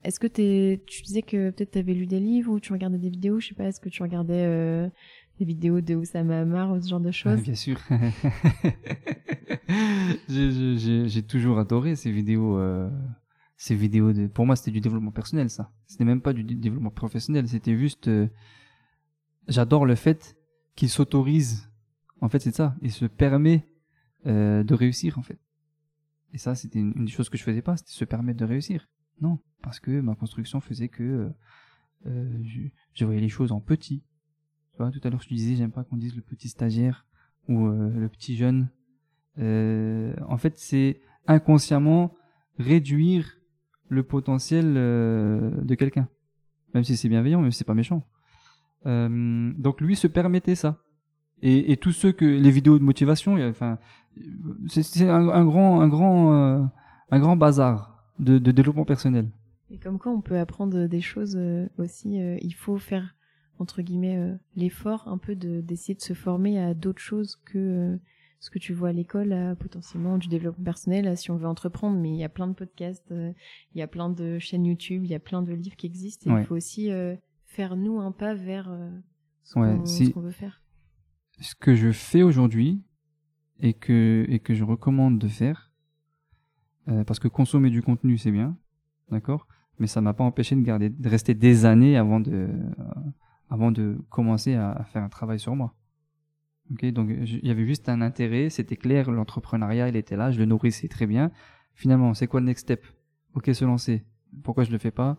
est-ce 0.04 0.18
que 0.20 0.26
t'es, 0.26 0.82
tu 0.86 1.02
disais 1.02 1.22
que 1.22 1.50
peut-être 1.50 1.72
tu 1.72 1.78
avais 1.78 1.94
lu 1.94 2.06
des 2.06 2.20
livres 2.20 2.52
ou 2.52 2.60
tu 2.60 2.72
regardais 2.72 2.98
des 2.98 3.10
vidéos, 3.10 3.40
je 3.40 3.48
sais 3.48 3.54
pas, 3.54 3.64
est-ce 3.64 3.80
que 3.80 3.88
tu 3.88 4.02
regardais 4.02 4.44
euh, 4.46 4.88
des 5.38 5.44
vidéos 5.44 5.80
de 5.80 5.94
Oussama 5.94 6.40
Hamar 6.40 6.72
ou 6.72 6.80
ce 6.80 6.88
genre 6.88 7.00
de 7.00 7.10
choses? 7.10 7.42
Bien 7.42 7.54
sûr. 7.54 7.78
J'ai- 10.28 11.22
toujours 11.22 11.58
adoré 11.58 11.96
ces 11.96 12.10
vidéos. 12.10 12.58
euh, 12.58 12.90
ces 13.56 13.74
vidéos 13.74 14.12
de. 14.12 14.26
Pour 14.26 14.46
moi, 14.46 14.56
c'était 14.56 14.70
du 14.70 14.80
développement 14.80 15.10
personnel, 15.10 15.50
ça. 15.50 15.70
C'était 15.86 16.04
même 16.04 16.22
pas 16.22 16.32
du 16.32 16.44
dé- 16.44 16.54
développement 16.54 16.90
professionnel. 16.90 17.46
C'était 17.48 17.76
juste. 17.76 18.08
euh, 18.08 18.26
J'adore 19.48 19.84
le 19.84 19.94
fait 19.96 20.36
qu'il 20.76 20.88
s'autorise. 20.88 21.68
En 22.20 22.28
fait, 22.28 22.38
c'est 22.40 22.54
ça. 22.54 22.74
Il 22.82 22.90
se 22.92 23.04
permet 23.04 23.66
euh, 24.26 24.62
de 24.62 24.74
réussir, 24.74 25.18
en 25.18 25.22
fait. 25.22 25.38
Et 26.32 26.38
ça, 26.38 26.54
c'était 26.54 26.78
une, 26.78 26.92
une 26.96 27.04
des 27.06 27.10
choses 27.10 27.28
que 27.28 27.36
je 27.36 27.42
faisais 27.42 27.62
pas. 27.62 27.76
C'était 27.76 27.90
se 27.90 28.04
permettre 28.04 28.38
de 28.38 28.44
réussir. 28.46 28.88
Non, 29.20 29.38
parce 29.62 29.80
que 29.80 30.00
ma 30.00 30.14
construction 30.14 30.60
faisait 30.60 30.88
que 30.88 31.02
euh, 31.02 31.28
euh, 32.06 32.42
je, 32.94 33.04
voyais 33.04 33.20
les 33.20 33.28
choses 33.28 33.52
en 33.52 33.60
petit. 33.60 34.02
Tu 34.72 34.78
vois, 34.78 34.90
tout 34.90 35.00
à 35.04 35.10
l'heure, 35.10 35.20
je 35.20 35.28
te 35.28 35.34
disais, 35.34 35.56
j'aime 35.56 35.72
pas 35.72 35.84
qu'on 35.84 35.96
dise 35.96 36.16
le 36.16 36.22
petit 36.22 36.48
stagiaire 36.48 37.06
ou 37.48 37.66
euh, 37.66 37.90
le 37.90 38.08
petit 38.08 38.36
jeune. 38.36 38.68
En 39.38 40.36
fait, 40.36 40.58
c'est 40.58 41.00
inconsciemment 41.26 42.14
réduire 42.58 43.38
le 43.88 44.02
potentiel 44.02 44.74
de 44.74 45.74
quelqu'un, 45.78 46.08
même 46.74 46.84
si 46.84 46.94
c'est 46.94 47.08
bienveillant, 47.08 47.50
si 47.50 47.56
c'est 47.56 47.64
pas 47.64 47.72
méchant. 47.72 48.06
Donc 48.84 49.80
lui 49.80 49.96
se 49.96 50.06
permettait 50.06 50.56
ça. 50.56 50.82
Et, 51.40 51.78
tous 51.78 51.92
ceux 51.92 52.12
que 52.12 52.26
les 52.26 52.50
vidéos 52.50 52.78
de 52.78 52.84
motivation, 52.84 53.36
enfin, 53.48 53.78
c'est 54.66 55.08
un, 55.08 55.44
grand, 55.46 55.80
un 55.80 55.88
grand, 55.88 56.70
un 57.10 57.18
grand 57.18 57.36
bazar 57.36 57.99
de, 58.20 58.38
de 58.38 58.50
développement 58.52 58.84
personnel. 58.84 59.28
Et 59.70 59.78
comme 59.78 59.98
quoi 59.98 60.12
on 60.12 60.20
peut 60.20 60.38
apprendre 60.38 60.86
des 60.86 61.00
choses 61.00 61.36
euh, 61.36 61.66
aussi, 61.78 62.20
euh, 62.20 62.36
il 62.42 62.52
faut 62.54 62.78
faire 62.78 63.16
entre 63.58 63.82
guillemets 63.82 64.16
euh, 64.16 64.34
l'effort 64.56 65.06
un 65.06 65.18
peu 65.18 65.34
de 65.36 65.60
d'essayer 65.60 65.94
de 65.94 66.00
se 66.00 66.14
former 66.14 66.58
à 66.58 66.74
d'autres 66.74 67.00
choses 67.02 67.36
que 67.44 67.98
ce 68.42 68.48
que 68.48 68.58
tu 68.58 68.72
vois 68.72 68.88
à 68.88 68.92
l'école, 68.92 69.54
potentiellement 69.58 70.16
du 70.16 70.28
développement 70.28 70.64
personnel, 70.64 71.14
si 71.18 71.30
on 71.30 71.36
veut 71.36 71.46
entreprendre. 71.46 71.98
Mais 72.00 72.08
il 72.08 72.16
y 72.16 72.24
a 72.24 72.30
plein 72.30 72.46
de 72.48 72.54
podcasts, 72.54 73.12
euh, 73.12 73.32
il 73.74 73.78
y 73.78 73.82
a 73.82 73.86
plein 73.86 74.08
de 74.08 74.38
chaînes 74.38 74.64
YouTube, 74.64 75.04
il 75.04 75.10
y 75.10 75.14
a 75.14 75.18
plein 75.20 75.42
de 75.42 75.52
livres 75.52 75.76
qui 75.76 75.84
existent. 75.86 76.30
Et 76.30 76.34
Ouais. 76.34 76.40
il 76.42 76.46
faut 76.46 76.56
aussi 76.56 76.90
euh, 76.90 77.14
faire 77.44 77.76
nous 77.76 78.00
un 78.00 78.12
pas 78.12 78.32
vers 78.34 78.70
euh, 78.70 78.88
ce 79.44 79.58
Ouais, 79.58 79.76
qu'on 79.76 79.84
si- 79.84 80.06
ce 80.06 80.10
qu'on 80.12 80.22
veut 80.22 80.30
faire. 80.30 80.62
ce 81.38 81.54
que 81.54 81.74
je 81.74 81.92
fais 81.92 82.22
aujourd'hui 82.22 82.82
et 83.60 83.74
que 83.74 84.24
et 84.30 84.38
que 84.40 84.54
je 84.54 84.64
recommande 84.64 85.18
de 85.18 85.28
faire 85.28 85.69
euh, 86.90 87.04
parce 87.04 87.18
que 87.18 87.28
consommer 87.28 87.70
du 87.70 87.82
contenu 87.82 88.18
c'est 88.18 88.30
bien 88.30 88.56
d'accord 89.10 89.46
mais 89.78 89.86
ça 89.86 90.00
m'a 90.00 90.12
pas 90.12 90.24
empêché 90.24 90.54
de 90.56 90.60
garder 90.60 90.90
de 90.90 91.08
rester 91.08 91.34
des 91.34 91.64
années 91.64 91.96
avant 91.96 92.20
de 92.20 92.30
euh, 92.32 92.70
avant 93.48 93.72
de 93.72 93.98
commencer 94.10 94.54
à, 94.54 94.84
faire 94.92 95.02
un 95.02 95.08
travail 95.08 95.40
sur 95.40 95.56
moi. 95.56 95.74
Donc 96.68 96.84
il 96.84 97.44
y 97.44 97.50
avait 97.50 97.66
juste 97.66 97.88
un 97.88 98.00
intérêt 98.00 98.48
c'était 98.48 98.76
clair 98.76 99.10
l'entrepreneuriat 99.10 99.88
il 99.88 99.96
était 99.96 100.16
là 100.16 100.30
je 100.30 100.38
le 100.38 100.44
nourrissais 100.44 100.86
très 100.88 101.06
bien. 101.06 101.32
Finalement 101.74 102.14
c'est 102.14 102.28
quoi 102.28 102.40
le 102.40 102.46
next 102.46 102.66
step? 102.66 102.86
Ok 103.34 103.50
se 103.52 103.64
lancer. 103.64 104.04
Pourquoi 104.44 104.64
je 104.64 104.70
le 104.70 104.78
fais 104.78 104.92
pas? 104.92 105.16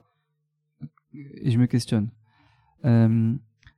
Et 1.14 1.52
je 1.52 1.58
me 1.58 1.66
questionne. 1.66 2.10
Euh, 2.86 3.34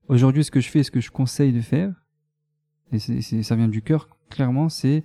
aujourd'hui 0.08 0.44
ce 0.44 0.52
que 0.52 0.60
je 0.60 0.70
fais 0.70 0.84
ce 0.84 0.92
que 0.92 1.02
je 1.02 1.10
conseille 1.10 1.54
de 1.54 1.62
faire 1.62 2.04
et 2.94 3.00
ça 3.00 3.56
vient 3.56 3.68
du 3.68 3.82
cœur, 3.82 4.08
clairement, 4.30 4.70
c'est 4.70 5.04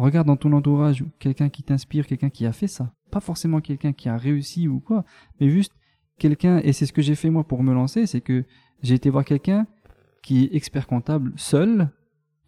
regarde 0.00 0.26
dans 0.26 0.36
ton 0.36 0.52
entourage 0.52 1.04
quelqu'un 1.18 1.48
qui 1.48 1.62
t'inspire, 1.62 2.06
quelqu'un 2.06 2.30
qui 2.30 2.46
a 2.46 2.52
fait 2.52 2.66
ça. 2.66 2.92
Pas 3.10 3.20
forcément 3.20 3.60
quelqu'un 3.60 3.92
qui 3.92 4.08
a 4.08 4.16
réussi 4.16 4.68
ou 4.68 4.80
quoi, 4.80 5.04
mais 5.40 5.48
juste 5.48 5.72
quelqu'un, 6.18 6.58
et 6.58 6.72
c'est 6.72 6.86
ce 6.86 6.92
que 6.92 7.02
j'ai 7.02 7.14
fait 7.14 7.30
moi 7.30 7.44
pour 7.44 7.62
me 7.62 7.72
lancer, 7.72 8.06
c'est 8.06 8.20
que 8.20 8.44
j'ai 8.82 8.94
été 8.94 9.10
voir 9.10 9.24
quelqu'un 9.24 9.66
qui 10.22 10.44
est 10.44 10.54
expert 10.54 10.86
comptable 10.86 11.32
seul, 11.36 11.90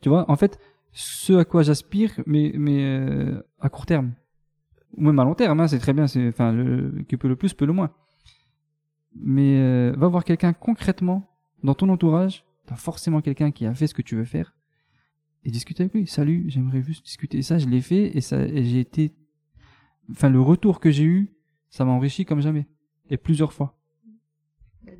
tu 0.00 0.08
vois, 0.08 0.30
en 0.30 0.36
fait, 0.36 0.58
ce 0.92 1.32
à 1.34 1.44
quoi 1.44 1.62
j'aspire, 1.62 2.12
mais, 2.26 2.52
mais 2.54 2.84
euh, 2.84 3.42
à 3.60 3.68
court 3.68 3.86
terme. 3.86 4.12
Ou 4.96 5.04
même 5.04 5.18
à 5.18 5.24
long 5.24 5.34
terme, 5.34 5.58
hein, 5.60 5.68
c'est 5.68 5.78
très 5.78 5.94
bien, 5.94 6.06
c'est, 6.06 6.28
enfin, 6.28 6.52
le, 6.52 7.02
qui 7.08 7.16
peut 7.16 7.28
le 7.28 7.36
plus, 7.36 7.54
peut 7.54 7.64
le 7.64 7.72
moins. 7.72 7.90
Mais 9.14 9.58
euh, 9.58 9.94
va 9.96 10.08
voir 10.08 10.24
quelqu'un 10.24 10.52
concrètement 10.52 11.28
dans 11.62 11.74
ton 11.74 11.88
entourage, 11.88 12.44
t'as 12.66 12.76
forcément 12.76 13.20
quelqu'un 13.20 13.50
qui 13.50 13.66
a 13.66 13.74
fait 13.74 13.86
ce 13.86 13.94
que 13.94 14.02
tu 14.02 14.16
veux 14.16 14.24
faire 14.24 14.54
et 15.44 15.50
discute 15.50 15.80
avec 15.80 15.92
lui. 15.94 16.06
Salut, 16.06 16.44
j'aimerais 16.48 16.82
juste 16.82 17.04
discuter. 17.04 17.38
Et 17.38 17.42
ça, 17.42 17.58
je 17.58 17.68
l'ai 17.68 17.80
fait 17.80 18.16
et 18.16 18.20
ça, 18.20 18.46
j'ai 18.46 18.80
été, 18.80 19.12
enfin, 20.10 20.28
le 20.30 20.40
retour 20.40 20.80
que 20.80 20.90
j'ai 20.90 21.04
eu, 21.04 21.32
ça 21.70 21.84
m'a 21.84 21.92
enrichi 21.92 22.24
comme 22.24 22.40
jamais 22.40 22.66
et 23.10 23.16
plusieurs 23.16 23.52
fois. 23.52 23.78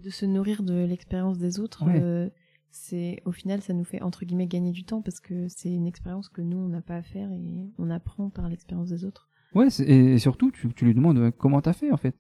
De 0.03 0.11
se 0.11 0.27
nourrir 0.27 0.63
de 0.63 0.85
l'expérience 0.85 1.39
des 1.39 1.61
autres, 1.61 1.85
Ouais. 1.87 2.01
euh, 2.01 2.29
c'est 2.71 3.21
au 3.27 3.33
final 3.33 3.61
ça 3.61 3.75
nous 3.75 3.85
fait 3.85 4.01
entre 4.01 4.25
guillemets 4.25 4.47
gagner 4.47 4.73
du 4.73 4.85
temps 4.85 5.03
parce 5.03 5.21
que 5.21 5.47
c'est 5.49 5.71
une 5.73 5.87
expérience 5.87 6.29
que 6.31 6.41
nous 6.41 6.57
on 6.57 6.69
n'a 6.69 6.81
pas 6.81 6.97
à 6.97 7.03
faire 7.03 7.31
et 7.31 7.71
on 7.79 7.91
apprend 7.91 8.31
par 8.31 8.49
l'expérience 8.49 8.89
des 8.89 9.05
autres. 9.05 9.29
Ouais, 9.55 9.69
et, 9.81 10.15
et 10.15 10.19
surtout, 10.19 10.51
tu, 10.51 10.73
tu 10.73 10.87
lui 10.87 10.95
demandes 10.95 11.19
euh, 11.19 11.31
comment 11.31 11.61
t'as 11.61 11.75
fait 11.75 11.91
en 11.93 11.97
fait? 11.99 12.17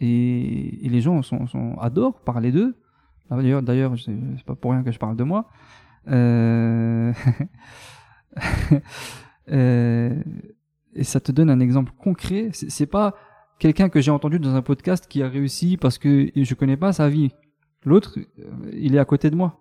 Et, 0.00 0.86
et 0.86 0.88
les 0.88 1.00
gens 1.00 1.22
sont, 1.22 1.46
sont 1.46 1.74
adorent 1.78 2.22
parler 2.22 2.52
d'eux. 2.52 2.76
D'ailleurs, 3.30 3.62
d'ailleurs, 3.62 3.98
c'est 3.98 4.44
pas 4.44 4.54
pour 4.54 4.70
rien 4.70 4.82
que 4.82 4.92
je 4.92 4.98
parle 4.98 5.16
de 5.16 5.24
moi. 5.24 5.50
Euh... 6.08 7.12
euh, 9.50 10.22
Et 10.94 11.04
ça 11.04 11.20
te 11.20 11.32
donne 11.32 11.50
un 11.50 11.60
exemple 11.60 11.92
concret. 11.98 12.50
C'est 12.52 12.86
pas 12.86 13.14
quelqu'un 13.58 13.88
que 13.88 14.00
j'ai 14.00 14.10
entendu 14.10 14.38
dans 14.38 14.54
un 14.54 14.62
podcast 14.62 15.06
qui 15.08 15.22
a 15.22 15.28
réussi 15.28 15.76
parce 15.76 15.98
que 15.98 16.30
je 16.34 16.54
connais 16.54 16.76
pas 16.76 16.92
sa 16.92 17.08
vie. 17.08 17.32
L'autre, 17.84 18.18
euh, 18.38 18.70
il 18.72 18.94
est 18.94 18.98
à 18.98 19.04
côté 19.04 19.30
de 19.30 19.36
moi. 19.36 19.60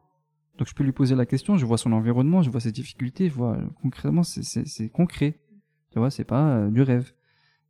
Donc 0.57 0.69
je 0.69 0.73
peux 0.73 0.83
lui 0.83 0.93
poser 0.93 1.15
la 1.15 1.25
question, 1.25 1.57
je 1.57 1.65
vois 1.65 1.77
son 1.77 1.91
environnement, 1.91 2.41
je 2.41 2.49
vois 2.49 2.61
ses 2.61 2.71
difficultés, 2.71 3.27
je 3.27 3.33
vois 3.33 3.57
concrètement, 3.81 4.23
c'est- 4.23 4.89
concret. 4.89 5.39
Tu 5.91 5.99
vois, 5.99 6.09
c'est 6.09 6.23
pas 6.23 6.67
du 6.69 6.81
rêve. 6.81 7.11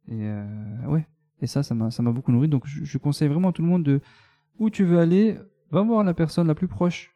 Et 0.07 0.21
euh, 0.21 0.45
ouais. 0.87 1.07
Et 1.41 1.47
ça, 1.47 1.63
ça 1.63 1.73
m'a, 1.75 1.89
ça 1.91 2.03
m'a 2.03 2.11
beaucoup 2.11 2.31
nourri. 2.31 2.47
Donc, 2.47 2.65
je, 2.67 2.83
je 2.85 2.97
conseille 2.97 3.27
vraiment 3.27 3.49
à 3.49 3.51
tout 3.51 3.61
le 3.63 3.67
monde 3.67 3.83
de 3.83 4.01
où 4.59 4.69
tu 4.69 4.83
veux 4.83 4.99
aller, 4.99 5.37
va 5.71 5.81
voir 5.81 6.03
la 6.03 6.13
personne 6.13 6.47
la 6.47 6.55
plus 6.55 6.67
proche 6.67 7.14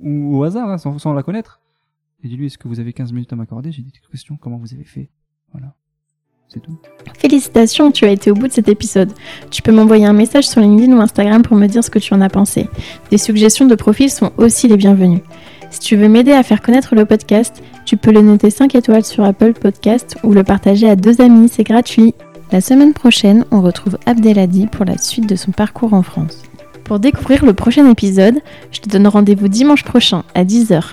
ou 0.00 0.38
au 0.38 0.42
hasard, 0.44 0.68
hein, 0.68 0.78
sans, 0.78 1.12
la 1.12 1.22
connaître. 1.22 1.60
Et 2.22 2.28
dis-lui, 2.28 2.46
est-ce 2.46 2.58
que 2.58 2.68
vous 2.68 2.80
avez 2.80 2.92
15 2.92 3.12
minutes 3.12 3.32
à 3.32 3.36
m'accorder? 3.36 3.72
J'ai 3.72 3.82
des 3.82 3.92
questions. 4.10 4.36
Comment 4.36 4.56
vous 4.56 4.72
avez 4.74 4.84
fait? 4.84 5.10
Voilà. 5.52 5.74
C'est 6.48 6.60
tout. 6.60 6.78
Félicitations, 7.18 7.90
tu 7.90 8.04
as 8.04 8.10
été 8.10 8.30
au 8.30 8.34
bout 8.34 8.46
de 8.46 8.52
cet 8.52 8.68
épisode. 8.68 9.12
Tu 9.50 9.62
peux 9.62 9.72
m'envoyer 9.72 10.06
un 10.06 10.12
message 10.12 10.48
sur 10.48 10.60
LinkedIn 10.60 10.96
ou 10.96 11.00
Instagram 11.00 11.42
pour 11.42 11.56
me 11.56 11.66
dire 11.66 11.82
ce 11.82 11.90
que 11.90 11.98
tu 11.98 12.14
en 12.14 12.20
as 12.20 12.28
pensé. 12.28 12.68
Des 13.10 13.18
suggestions 13.18 13.66
de 13.66 13.74
profils 13.74 14.10
sont 14.10 14.32
aussi 14.38 14.68
les 14.68 14.76
bienvenues. 14.76 15.22
Si 15.70 15.80
tu 15.80 15.96
veux 15.96 16.08
m'aider 16.08 16.32
à 16.32 16.44
faire 16.44 16.62
connaître 16.62 16.94
le 16.94 17.04
podcast, 17.04 17.62
tu 17.84 17.96
peux 17.96 18.12
le 18.12 18.22
noter 18.22 18.50
5 18.50 18.74
étoiles 18.76 19.04
sur 19.04 19.24
Apple 19.24 19.54
Podcast 19.54 20.16
ou 20.22 20.32
le 20.32 20.44
partager 20.44 20.88
à 20.88 20.94
deux 20.94 21.20
amis, 21.20 21.48
c'est 21.48 21.64
gratuit. 21.64 22.14
La 22.52 22.60
semaine 22.60 22.94
prochaine, 22.94 23.44
on 23.50 23.60
retrouve 23.60 23.98
Abdelhadi 24.06 24.68
pour 24.68 24.84
la 24.84 24.98
suite 24.98 25.28
de 25.28 25.34
son 25.34 25.50
parcours 25.50 25.94
en 25.94 26.02
France. 26.02 26.42
Pour 26.86 27.00
découvrir 27.00 27.44
le 27.44 27.52
prochain 27.52 27.90
épisode, 27.90 28.36
je 28.70 28.80
te 28.80 28.88
donne 28.88 29.08
rendez-vous 29.08 29.48
dimanche 29.48 29.82
prochain 29.82 30.22
à 30.36 30.44
10h 30.44 30.92